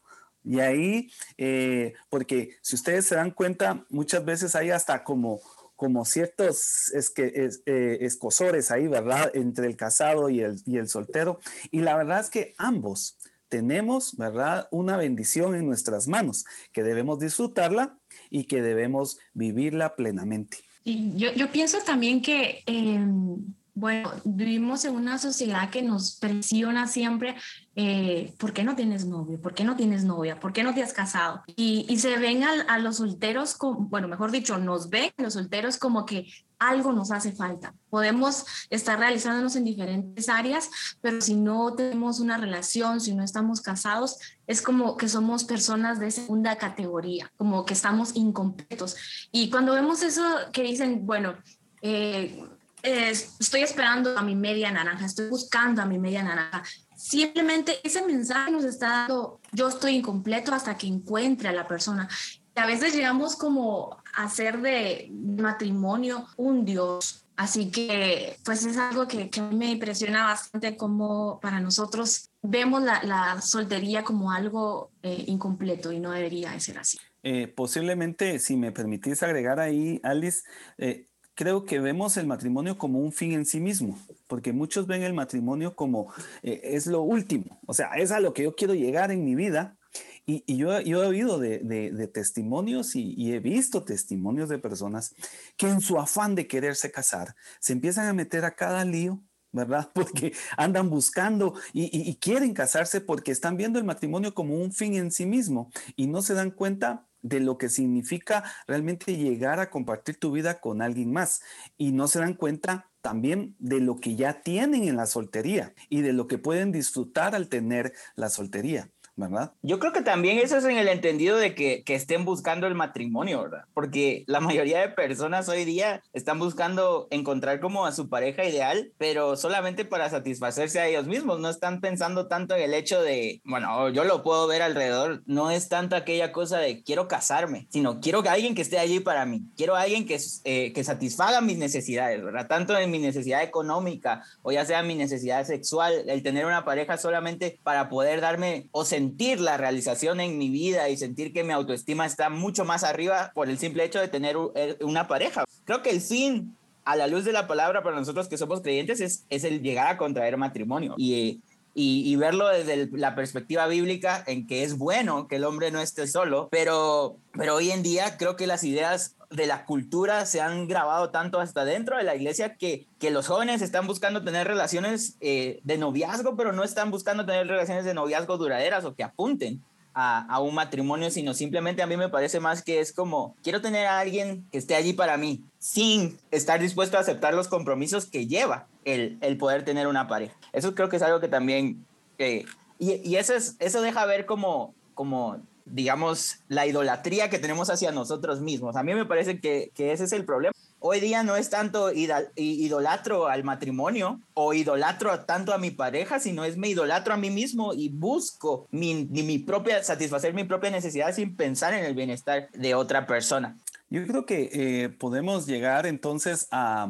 Y 0.44 0.62
ahí, 0.62 1.12
eh, 1.38 1.94
porque 2.10 2.58
si 2.62 2.76
ustedes 2.76 3.06
se 3.06 3.16
dan 3.16 3.32
cuenta, 3.32 3.86
muchas 3.90 4.24
veces 4.24 4.56
hay 4.56 4.72
hasta 4.72 5.04
como 5.04 5.42
como 5.80 6.04
ciertos 6.04 6.92
es 6.94 7.10
que, 7.10 7.32
es, 7.34 7.64
eh, 7.66 8.00
escosores 8.02 8.70
ahí, 8.70 8.90
¿verdad? 8.90 9.32
Entre 9.34 9.66
el 9.66 9.78
casado 9.78 10.30
y 10.30 10.42
el, 10.42 10.62
y 10.66 10.76
el 10.76 10.90
soltero. 10.90 11.40
Y 11.72 11.80
la 11.80 11.96
verdad 11.96 12.20
es 12.20 12.30
que 12.30 12.54
ambos 12.58 13.18
tenemos, 13.48 14.18
¿verdad? 14.18 14.68
Una 14.72 14.98
bendición 14.98 15.56
en 15.56 15.66
nuestras 15.66 16.10
manos, 16.10 16.44
que 16.74 16.84
debemos 16.84 17.20
disfrutarla 17.20 17.98
y 18.30 18.44
que 18.44 18.62
debemos 18.62 19.20
vivirla 19.34 19.96
plenamente. 19.96 20.58
Y 20.84 21.16
yo, 21.16 21.32
yo 21.32 21.50
pienso 21.50 21.78
también 21.86 22.22
que 22.22 22.62
em, 22.66 23.38
bueno, 23.80 24.12
vivimos 24.26 24.84
en 24.84 24.96
una 24.96 25.18
sociedad 25.18 25.70
que 25.70 25.82
nos 25.82 26.18
presiona 26.18 26.86
siempre, 26.86 27.36
eh, 27.76 28.34
¿por 28.38 28.52
qué 28.52 28.66
no 28.66 28.76
tienes 28.76 29.06
novio? 29.06 29.40
¿Por 29.40 29.54
qué 29.54 29.64
no 29.64 29.78
tienes 29.78 30.04
novia? 30.04 30.38
¿Por 30.38 30.52
qué 30.52 30.64
no 30.64 30.74
te 30.74 30.84
has 30.84 30.92
casado? 30.92 31.44
Y, 31.56 31.98
se 31.98 32.18
ven 32.18 32.44
a, 32.44 32.78
los 32.80 32.98
solteros, 32.98 33.56
como, 33.56 33.88
bueno, 33.88 34.10
mejor 34.10 34.32
dicho, 34.32 34.58
nos 34.58 34.90
ven 34.90 35.12
los 35.18 35.34
solteros 35.34 35.78
como 35.78 36.06
que 36.06 36.28
algo 36.60 36.92
nos 36.92 37.12
hace 37.12 37.32
falta. 37.32 37.74
Podemos 37.90 38.46
estar 38.70 39.00
realizándonos 39.00 39.56
en 39.56 39.64
diferentes 39.64 40.28
áreas, 40.28 40.70
pero 41.00 41.22
si 41.22 41.36
no 41.36 41.74
tenemos 41.74 42.20
una 42.20 42.38
relación, 42.38 43.00
si 43.00 43.16
no 43.16 43.24
estamos 43.24 43.62
casados, 43.62 44.18
es 44.46 44.62
como 44.62 44.98
que 44.98 45.08
somos 45.08 45.46
personas 45.46 46.02
de 46.02 46.12
segunda 46.12 46.58
categoría, 46.58 47.32
como 47.38 47.66
que 47.66 47.76
estamos 47.76 48.14
incompletos. 48.18 48.98
Y 49.32 49.50
cuando 49.50 49.72
vemos 49.72 50.04
eso 50.04 50.22
que 50.52 50.64
dicen, 50.64 51.06
bueno, 51.06 51.36
eh, 51.82 52.44
estoy 52.84 53.62
esperando 53.62 54.18
a 54.18 54.22
mi 54.22 54.36
media 54.36 54.72
naranja, 54.72 55.06
estoy 55.06 55.30
buscando 55.30 55.82
a 55.82 55.86
mi 55.86 56.00
media 56.00 56.24
naranja. 56.24 56.64
Simplemente 56.96 57.80
ese 57.84 58.06
mensaje 58.06 58.52
nos 58.52 58.64
está 58.64 58.90
dando, 58.90 59.40
yo 59.52 59.70
estoy 59.70 59.96
incompleto 59.96 60.54
hasta 60.54 60.78
que 60.78 60.88
encuentre 60.88 61.50
a 61.50 61.54
la 61.54 61.68
persona. 61.68 62.08
a 62.56 62.66
veces 62.66 62.94
llegamos 62.94 63.38
como 63.38 63.98
a 64.14 64.24
hacer 64.24 64.62
de 64.62 65.10
matrimonio 65.12 66.28
un 66.36 66.66
Dios. 66.66 67.26
Así 67.38 67.72
que, 67.72 68.36
pues 68.44 68.66
es 68.66 68.76
algo 68.76 69.08
que, 69.08 69.30
que 69.30 69.42
me 69.42 69.72
impresiona 69.72 70.26
bastante 70.26 70.76
como 70.76 71.40
para 71.40 71.62
nosotros 71.62 72.30
vemos 72.42 72.84
la, 72.84 73.02
la 73.04 73.42
soltería 73.42 74.04
como 74.04 74.32
algo 74.32 74.92
eh, 75.04 75.24
incompleto 75.28 75.94
y 75.94 76.00
no 76.00 76.12
debería 76.12 76.60
ser 76.60 76.80
así. 76.80 76.98
Eh, 77.24 77.48
posiblemente, 77.48 78.40
si 78.40 78.56
me 78.56 78.72
permitís 78.72 79.24
agregar 79.24 79.60
ahí, 79.60 80.00
Alice, 80.04 80.44
eh, 80.78 81.08
creo 81.40 81.64
que 81.64 81.80
vemos 81.80 82.18
el 82.18 82.28
matrimonio 82.28 82.78
como 82.78 83.00
un 83.00 83.14
fin 83.14 83.32
en 83.32 83.46
sí 83.46 83.62
mismo, 83.62 83.98
porque 84.28 84.52
muchos 84.52 84.88
ven 84.88 85.04
el 85.04 85.14
matrimonio 85.14 85.74
como 85.74 86.12
eh, 86.44 86.60
es 86.62 86.86
lo 86.86 87.02
último, 87.02 87.62
o 87.66 87.74
sea, 87.74 87.94
es 87.94 88.12
a 88.12 88.20
lo 88.20 88.34
que 88.34 88.44
yo 88.44 88.58
quiero 88.58 88.74
llegar 88.74 89.10
en 89.10 89.24
mi 89.24 89.36
vida. 89.36 89.78
Y, 90.26 90.58
yo, 90.58 90.82
yo, 90.82 91.02
he 91.02 91.08
oído 91.08 91.40
de, 91.40 92.12
testimonios 92.14 92.94
y, 92.96 93.34
he 93.34 93.40
visto 93.40 93.84
testimonios 93.84 94.50
de 94.50 94.60
personas 94.60 95.16
que 95.56 95.70
en 95.70 95.80
su 95.80 95.98
afán 95.98 96.36
de 96.36 96.46
quererse 96.46 96.92
casar 96.92 97.36
se 97.60 97.74
empiezan 97.74 98.08
a 98.08 98.14
meter 98.14 98.44
a 98.44 98.54
cada 98.54 98.84
lío, 98.84 99.24
¿verdad? 99.54 99.90
Porque 99.96 100.34
andan 100.58 100.90
buscando 100.90 101.56
y, 101.72 102.16
quieren 102.18 102.54
casarse 102.54 103.00
porque 103.00 103.32
están 103.32 103.56
viendo 103.56 103.80
el 103.80 103.86
matrimonio 103.86 104.36
como 104.36 104.56
un 104.56 104.74
fin 104.74 104.96
en 104.96 105.10
sí 105.10 105.26
mismo 105.26 105.72
y 105.96 106.08
no 106.08 106.22
se 106.22 106.34
dan 106.34 106.52
cuenta 106.52 107.09
de 107.22 107.40
lo 107.40 107.58
que 107.58 107.70
significa 107.70 108.44
realmente 108.68 109.16
llegar 109.18 109.60
a 109.60 109.70
compartir 109.70 110.20
tu 110.20 110.32
vida 110.32 110.60
con 110.60 110.82
alguien 110.82 111.12
más 111.12 111.42
y 111.78 111.92
no 111.92 112.08
se 112.08 112.20
dan 112.20 112.34
cuenta 112.34 112.90
también 113.02 113.56
de 113.60 113.80
lo 113.80 113.98
que 113.98 114.16
ya 114.16 114.42
tienen 114.42 114.84
en 114.84 114.98
la 114.98 115.06
soltería 115.06 115.74
y 115.90 116.02
de 116.02 116.14
lo 116.14 116.28
que 116.28 116.38
pueden 116.38 116.72
disfrutar 116.72 117.36
al 117.36 117.48
tener 117.48 117.94
la 118.16 118.30
soltería. 118.30 118.90
¿Verdad? 119.20 119.52
Yo 119.62 119.80
creo 119.80 119.92
que 119.92 120.02
también 120.02 120.40
eso 120.40 120.58
es 120.58 120.66
en 120.66 120.78
el 120.78 120.88
entendido 120.88 121.38
de 121.38 121.54
que, 121.56 121.84
que, 121.84 121.96
estén 121.96 122.26
buscando 122.26 122.68
el 122.68 122.76
matrimonio, 122.76 123.44
¿verdad? 123.44 123.66
Porque 123.74 124.24
la 124.28 124.40
mayoría 124.40 124.80
de 124.80 124.90
personas 124.90 125.50
hoy 125.50 125.66
día 125.66 126.02
están 126.14 126.40
buscando 126.40 127.08
encontrar 127.12 127.60
como 127.60 127.86
a 127.86 127.92
su 127.92 128.10
pareja 128.10 128.46
ideal, 128.46 128.92
pero 128.98 129.36
solamente 129.36 129.86
para 129.86 130.10
satisfacerse 130.10 130.80
a 130.80 130.88
ellos 130.88 131.08
mismos, 131.08 131.40
no 131.40 131.50
están 131.50 131.82
pensando 131.82 132.28
tanto 132.28 132.56
en 132.56 132.62
el 132.62 132.74
hecho 132.74 133.02
de, 133.02 133.42
bueno, 133.44 133.90
yo 133.90 134.04
lo 134.04 134.24
puedo 134.24 134.48
ver 134.48 134.62
alrededor, 134.62 135.24
no 135.26 135.52
es 135.52 135.70
tanto 135.70 135.96
aquella 135.96 136.32
cosa 136.32 136.60
de 136.60 136.84
quiero 136.84 137.08
casarme, 137.08 137.68
sino 137.70 138.00
quiero 138.00 138.24
que 138.24 138.30
alguien 138.30 138.56
que 138.56 138.62
esté 138.62 138.80
allí 138.80 139.00
para 139.00 139.26
mí, 139.26 139.44
quiero 139.58 139.76
alguien 139.76 140.06
que, 140.06 140.20
eh, 140.46 140.72
que 140.74 140.84
satisfaga 140.84 141.42
mis 141.42 141.58
necesidades, 141.58 142.24
¿verdad? 142.24 142.48
Tanto 142.48 142.78
en 142.78 142.90
mi 142.92 143.00
necesidad 143.00 143.44
económica 143.44 144.24
o 144.42 144.52
ya 144.52 144.66
sea 144.66 144.84
mi 144.84 144.96
necesidad 144.96 145.46
sexual, 145.46 145.94
el 146.08 146.24
tener 146.24 146.46
una 146.46 146.66
pareja 146.66 146.98
solamente 146.98 147.60
para 147.64 147.90
poder 147.90 148.22
darme 148.22 148.68
o 148.72 148.86
sentir 148.86 149.09
sentir 149.10 149.40
la 149.40 149.58
realización 149.58 150.20
en 150.20 150.38
mi 150.38 150.50
vida 150.50 150.88
y 150.90 150.98
sentir 150.98 151.34
que 151.34 151.44
mi 151.44 151.52
autoestima 151.52 152.06
está 152.06 152.30
mucho 152.30 152.64
más 152.64 152.84
arriba 152.84 153.32
por 153.34 153.50
el 153.50 153.58
simple 153.58 153.84
hecho 153.84 154.00
de 154.00 154.08
tener 154.08 154.36
eh, 154.54 154.78
una 154.82 155.08
pareja. 155.08 155.46
Creo 155.66 155.82
que 155.82 155.90
el 155.90 156.00
fin 156.00 156.56
a 156.86 156.96
la 156.96 157.08
luz 157.08 157.26
de 157.26 157.34
la 157.34 157.48
palabra 157.48 157.82
para 157.82 157.96
nosotros 157.96 158.28
que 158.28 158.38
somos 158.38 158.62
creyentes 158.62 159.02
es, 159.02 159.44
el 159.44 159.62
llegar 159.64 159.88
a 159.88 159.98
contraer 159.98 160.38
matrimonio 160.38 160.94
y, 160.98 161.42
y, 161.74 162.04
y, 162.06 162.16
verlo 162.18 162.48
desde 162.50 162.88
la 162.92 163.16
perspectiva 163.16 163.66
bíblica 163.66 164.24
en 164.28 164.46
que 164.46 164.64
es 164.64 164.78
bueno 164.78 165.28
que 165.28 165.38
el 165.38 165.44
hombre 165.44 165.72
no 165.72 165.82
esté 165.82 166.06
solo, 166.06 166.50
pero, 166.52 167.18
pero 167.34 167.56
hoy 167.56 167.72
en 167.72 167.82
día 167.82 168.16
creo 168.18 168.36
que 168.36 168.46
las 168.46 168.64
ideas 168.64 169.16
de 169.30 169.46
la 169.46 169.66
cultura 169.66 170.26
se 170.26 170.42
han 170.42 170.68
grabado 170.68 171.12
tanto 171.12 171.40
hasta 171.40 171.66
dentro 171.66 171.98
de 171.98 172.04
la 172.04 172.16
iglesia 172.16 172.56
que, 172.56 172.88
que 173.00 173.12
los 173.12 173.28
jóvenes 173.28 173.62
están 173.62 173.88
buscando 173.88 174.24
tener 174.24 174.48
relaciones 174.48 175.18
eh, 175.22 175.60
de 175.64 175.78
noviazgo, 175.78 176.36
pero 176.36 176.52
no 176.52 176.64
están 176.64 176.92
buscando 176.92 177.26
tener 177.26 177.48
relaciones 177.48 177.86
de 177.86 177.94
noviazgo 177.94 178.38
duraderas 178.38 178.86
o 178.86 178.96
que 178.96 179.04
apunten 179.04 179.62
a, 179.94 180.26
a, 180.34 180.40
un 180.40 180.56
matrimonio, 180.56 181.12
sino 181.12 181.34
simplemente 181.34 181.82
a 181.82 181.88
mí 181.88 181.98
me 181.98 182.10
parece 182.10 182.40
más 182.40 182.64
que 182.64 182.80
es 182.80 182.94
como, 182.94 183.36
quiero 183.44 183.62
tener 183.62 183.86
a 183.86 184.00
alguien 184.00 184.48
que 184.52 184.58
esté 184.58 184.76
allí 184.76 184.94
para 184.94 185.18
mí, 185.18 185.44
sin 185.60 186.18
estar 186.32 186.60
dispuesto 186.60 186.98
a 186.98 187.02
aceptar 187.02 187.34
los 187.34 187.48
compromisos 187.48 188.06
que 188.06 188.26
lleva 188.28 188.68
el, 188.86 189.18
el 189.22 189.38
poder 189.38 189.64
tener 189.64 189.88
una 189.88 190.08
pareja. 190.08 190.36
Eso 190.54 190.74
creo 190.74 190.90
que 190.90 190.98
es 190.98 191.04
algo 191.04 191.20
que 191.20 191.28
también... 191.28 191.86
Eh, 192.18 192.46
Y, 192.82 192.94
y 193.04 193.18
eso, 193.18 193.34
es, 193.36 193.58
eso 193.60 193.82
deja 193.82 194.06
ver 194.06 194.26
como, 194.26 194.74
como, 194.94 195.36
digamos, 195.72 196.40
la 196.48 196.66
idolatría 196.66 197.30
que 197.30 197.40
tenemos 197.40 197.70
hacia 197.70 197.92
nosotros 197.92 198.42
mismos. 198.42 198.76
A 198.76 198.84
mí 198.84 198.94
me 198.94 199.06
parece 199.06 199.40
que, 199.40 199.72
que 199.76 199.92
ese 199.92 200.06
es 200.06 200.12
el 200.14 200.26
problema. 200.26 200.54
Hoy 200.82 201.02
día 201.02 201.24
no 201.24 201.36
es 201.36 201.50
tanto 201.50 201.92
idolatro 201.92 203.28
al 203.28 203.44
matrimonio 203.44 204.22
o 204.34 204.54
idolatro 204.54 205.26
tanto 205.26 205.54
a 205.54 205.58
mi 205.58 205.72
pareja, 205.72 206.20
sino 206.20 206.46
es 206.46 206.56
me 206.56 206.70
idolatro 206.70 207.14
a 207.14 207.18
mí 207.18 207.30
mismo 207.30 207.74
y 207.74 207.90
busco 207.90 208.66
mi, 208.72 209.06
mi 209.06 209.40
propia, 209.40 209.84
satisfacer 209.84 210.34
mi 210.34 210.46
propia 210.46 210.72
necesidad 210.72 211.14
sin 211.14 211.36
pensar 211.36 211.74
en 211.74 211.84
el 211.84 211.96
bienestar 211.96 212.50
de 212.54 212.76
otra 212.76 213.06
persona. 213.08 213.58
Yo 213.90 214.08
creo 214.08 214.26
que 214.26 214.50
eh, 214.54 214.90
podemos 214.90 215.48
llegar 215.48 215.86
entonces 215.86 216.48
a, 216.52 216.90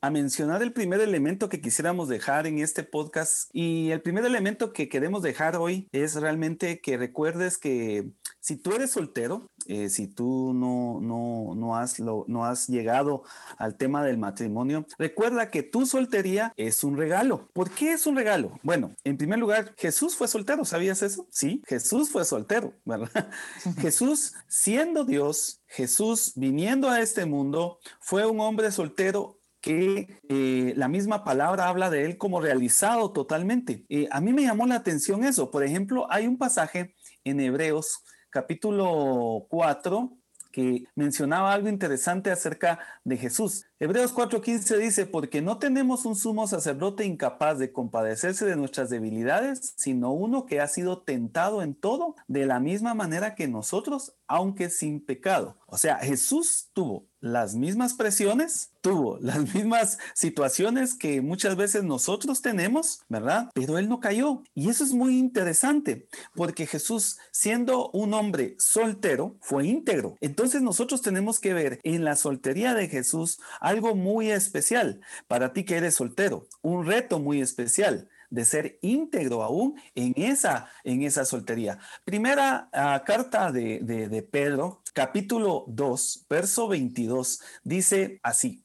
a 0.00 0.10
mencionar 0.10 0.62
el 0.62 0.72
primer 0.72 1.00
elemento 1.00 1.48
que 1.48 1.60
quisiéramos 1.60 2.08
dejar 2.08 2.46
en 2.46 2.58
este 2.58 2.82
podcast. 2.82 3.50
Y 3.52 3.90
el 3.90 4.00
primer 4.00 4.24
elemento 4.24 4.72
que 4.72 4.88
queremos 4.88 5.22
dejar 5.22 5.56
hoy 5.56 5.88
es 5.92 6.14
realmente 6.14 6.80
que 6.80 6.96
recuerdes 6.96 7.58
que 7.58 8.10
si 8.40 8.56
tú 8.56 8.72
eres 8.72 8.92
soltero, 8.92 9.50
eh, 9.66 9.90
si 9.90 10.06
tú 10.06 10.54
no, 10.54 11.00
no, 11.00 11.54
no, 11.54 11.76
has 11.76 12.00
no 12.00 12.44
has 12.44 12.68
llegado 12.68 13.22
al 13.58 13.76
tema 13.76 14.02
del 14.02 14.16
matrimonio, 14.16 14.86
recuerda 14.98 15.50
que 15.50 15.62
tu 15.62 15.84
soltería 15.84 16.54
es 16.56 16.82
un 16.82 16.96
regalo. 16.96 17.48
¿Por 17.52 17.70
qué 17.70 17.92
es 17.92 18.06
un 18.06 18.16
regalo? 18.16 18.58
Bueno, 18.62 18.94
en 19.04 19.18
primer 19.18 19.38
lugar, 19.38 19.74
Jesús 19.76 20.16
fue 20.16 20.28
soltero, 20.28 20.64
¿sabías 20.64 21.02
eso? 21.02 21.26
Sí, 21.30 21.62
Jesús 21.66 22.10
fue 22.10 22.24
soltero, 22.24 22.72
¿verdad? 22.84 23.30
Jesús, 23.78 24.34
siendo 24.48 25.04
Dios, 25.04 25.60
Jesús 25.66 26.32
viniendo 26.36 26.88
a 26.88 27.00
este 27.00 27.26
mundo, 27.26 27.78
fue 28.00 28.24
un 28.24 28.40
hombre 28.40 28.72
soltero 28.72 29.39
que 29.60 30.20
eh, 30.28 30.72
la 30.76 30.88
misma 30.88 31.24
palabra 31.24 31.68
habla 31.68 31.90
de 31.90 32.04
él 32.04 32.18
como 32.18 32.40
realizado 32.40 33.12
totalmente. 33.12 33.84
Eh, 33.88 34.08
a 34.10 34.20
mí 34.20 34.32
me 34.32 34.42
llamó 34.42 34.66
la 34.66 34.76
atención 34.76 35.24
eso. 35.24 35.50
Por 35.50 35.64
ejemplo, 35.64 36.06
hay 36.10 36.26
un 36.26 36.38
pasaje 36.38 36.94
en 37.24 37.40
Hebreos 37.40 38.02
capítulo 38.30 39.46
4 39.50 40.16
que 40.50 40.84
mencionaba 40.94 41.52
algo 41.52 41.68
interesante 41.68 42.30
acerca 42.30 42.80
de 43.04 43.16
Jesús. 43.16 43.64
Hebreos 43.78 44.12
4:15 44.12 44.78
dice, 44.78 45.06
porque 45.06 45.42
no 45.42 45.58
tenemos 45.58 46.04
un 46.04 46.16
sumo 46.16 46.46
sacerdote 46.46 47.04
incapaz 47.04 47.58
de 47.58 47.72
compadecerse 47.72 48.46
de 48.46 48.56
nuestras 48.56 48.90
debilidades, 48.90 49.74
sino 49.76 50.12
uno 50.12 50.46
que 50.46 50.60
ha 50.60 50.66
sido 50.66 51.02
tentado 51.02 51.62
en 51.62 51.74
todo 51.74 52.16
de 52.26 52.46
la 52.46 52.60
misma 52.60 52.94
manera 52.94 53.34
que 53.34 53.48
nosotros, 53.48 54.14
aunque 54.26 54.70
sin 54.70 55.04
pecado. 55.04 55.56
O 55.66 55.78
sea, 55.78 55.98
Jesús 55.98 56.70
tuvo 56.72 57.09
las 57.20 57.54
mismas 57.54 57.94
presiones, 57.94 58.70
tuvo 58.80 59.18
las 59.20 59.54
mismas 59.54 59.98
situaciones 60.14 60.94
que 60.94 61.20
muchas 61.20 61.56
veces 61.56 61.84
nosotros 61.84 62.42
tenemos, 62.42 63.02
¿verdad? 63.08 63.50
Pero 63.54 63.78
él 63.78 63.88
no 63.88 64.00
cayó. 64.00 64.42
Y 64.54 64.70
eso 64.70 64.84
es 64.84 64.92
muy 64.92 65.18
interesante, 65.18 66.08
porque 66.34 66.66
Jesús, 66.66 67.18
siendo 67.30 67.90
un 67.90 68.14
hombre 68.14 68.56
soltero, 68.58 69.36
fue 69.40 69.66
íntegro. 69.66 70.16
Entonces 70.20 70.62
nosotros 70.62 71.02
tenemos 71.02 71.40
que 71.40 71.54
ver 71.54 71.80
en 71.82 72.04
la 72.04 72.16
soltería 72.16 72.74
de 72.74 72.88
Jesús 72.88 73.40
algo 73.60 73.94
muy 73.94 74.30
especial 74.30 75.00
para 75.28 75.52
ti 75.52 75.64
que 75.64 75.76
eres 75.76 75.94
soltero, 75.94 76.46
un 76.62 76.86
reto 76.86 77.18
muy 77.18 77.40
especial 77.40 78.08
de 78.30 78.44
ser 78.44 78.78
íntegro 78.80 79.42
aún 79.42 79.74
en 79.94 80.14
esa, 80.16 80.68
en 80.84 81.02
esa 81.02 81.24
soltería. 81.24 81.78
Primera 82.04 82.68
ah, 82.72 83.02
carta 83.04 83.52
de, 83.52 83.80
de, 83.80 84.22
Pedro, 84.22 84.82
capítulo 84.94 85.64
2, 85.68 86.26
verso 86.28 86.68
22, 86.68 87.40
dice 87.64 88.20
así. 88.22 88.64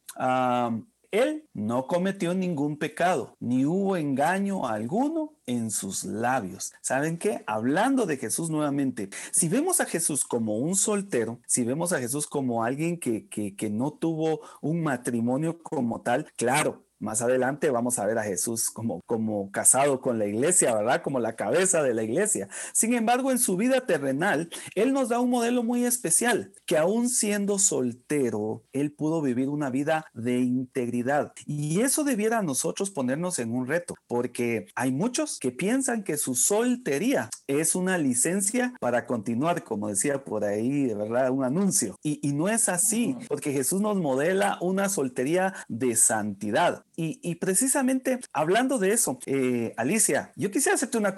él 1.12 1.48
no 1.54 1.88
cometió 1.88 2.34
ningún 2.34 2.78
pecado, 2.78 3.36
ni 3.40 3.66
hubo 3.66 3.98
engaño 3.98 4.68
alguno 4.68 5.34
en 5.46 5.72
sus 5.72 6.04
labios. 6.04 6.74
¿Saben 6.82 7.18
qué? 7.18 7.44
Hablando 7.48 8.06
de 8.06 8.18
Jesús 8.18 8.50
nuevamente, 8.50 9.10
si 9.32 9.48
vemos 9.48 9.80
a 9.80 9.86
Jesús 9.86 10.26
como 10.26 10.58
un 10.58 10.76
soltero, 10.76 11.40
si 11.48 11.64
vemos 11.64 11.94
a 11.94 12.00
Jesús 12.00 12.28
como 12.28 12.64
alguien 12.64 13.00
que, 13.00 13.28
que, 13.28 13.56
que 13.56 13.70
no 13.70 13.92
tuvo 13.92 14.42
un 14.62 14.84
matrimonio 14.84 15.62
como 15.64 16.02
tal, 16.02 16.32
claro, 16.36 16.85
más 17.00 17.22
adelante 17.22 17.70
vamos 17.70 18.00
a 18.00 18.06
ver 18.06 18.18
a 18.18 18.24
Jesús 18.24 18.70
como, 18.70 19.02
como 19.06 19.52
casado 19.52 20.02
con 20.02 20.20
la 20.20 20.26
iglesia, 20.26 20.74
¿verdad? 20.76 21.02
Como 21.02 21.20
la 21.20 21.36
cabeza 21.36 21.84
de 21.84 21.94
la 21.94 22.04
iglesia. 22.04 22.48
Sin 22.74 22.94
embargo, 22.94 23.32
en 23.32 23.40
su 23.40 23.58
vida 23.58 23.86
terrenal, 23.86 24.50
Él 24.76 24.94
nos 24.94 25.10
da 25.10 25.20
un 25.20 25.30
modelo 25.30 25.64
muy 25.64 25.86
especial, 25.86 26.54
que 26.66 26.78
aún 26.78 27.10
siendo 27.10 27.60
soltero, 27.60 28.64
Él 28.74 28.92
pudo 28.92 29.22
vivir 29.22 29.50
una 29.50 29.70
vida 29.70 30.06
de 30.14 30.40
integridad. 30.40 31.34
Y 31.46 31.82
eso 31.82 32.04
debiera 32.04 32.40
a 32.40 32.44
nosotros 32.44 32.92
ponernos 32.92 33.40
en 33.40 33.54
un 33.54 33.68
reto, 33.68 33.96
porque 34.08 34.68
hay 34.76 34.92
muchos 34.92 35.40
que 35.40 35.52
piensan 35.52 36.04
que 36.04 36.18
su 36.18 36.36
soltería 36.36 37.30
es 37.48 37.76
una 37.76 37.98
licencia 37.98 38.74
para 38.80 39.06
continuar, 39.06 39.64
como 39.64 39.90
decía 39.90 40.24
por 40.24 40.44
ahí, 40.44 40.94
verdad, 40.94 41.32
un 41.32 41.44
anuncio. 41.44 41.96
Y, 42.04 42.20
y 42.28 42.34
no 42.34 42.48
es 42.50 42.70
así, 42.70 43.18
porque 43.28 43.52
Jesús 43.52 43.82
nos 43.82 43.98
modela 43.98 44.58
una 44.62 44.90
soltería 44.90 45.54
de 45.68 45.96
santidad. 45.96 46.86
Y, 46.98 47.36
precisamente 47.36 48.20
hablando 48.34 48.78
de 48.78 48.92
eso, 48.92 49.20
eh, 49.26 49.74
Alicia, 49.78 50.32
yo 50.36 50.52
quisiera 50.52 50.76
hacerte 50.76 50.98
una, 50.98 51.16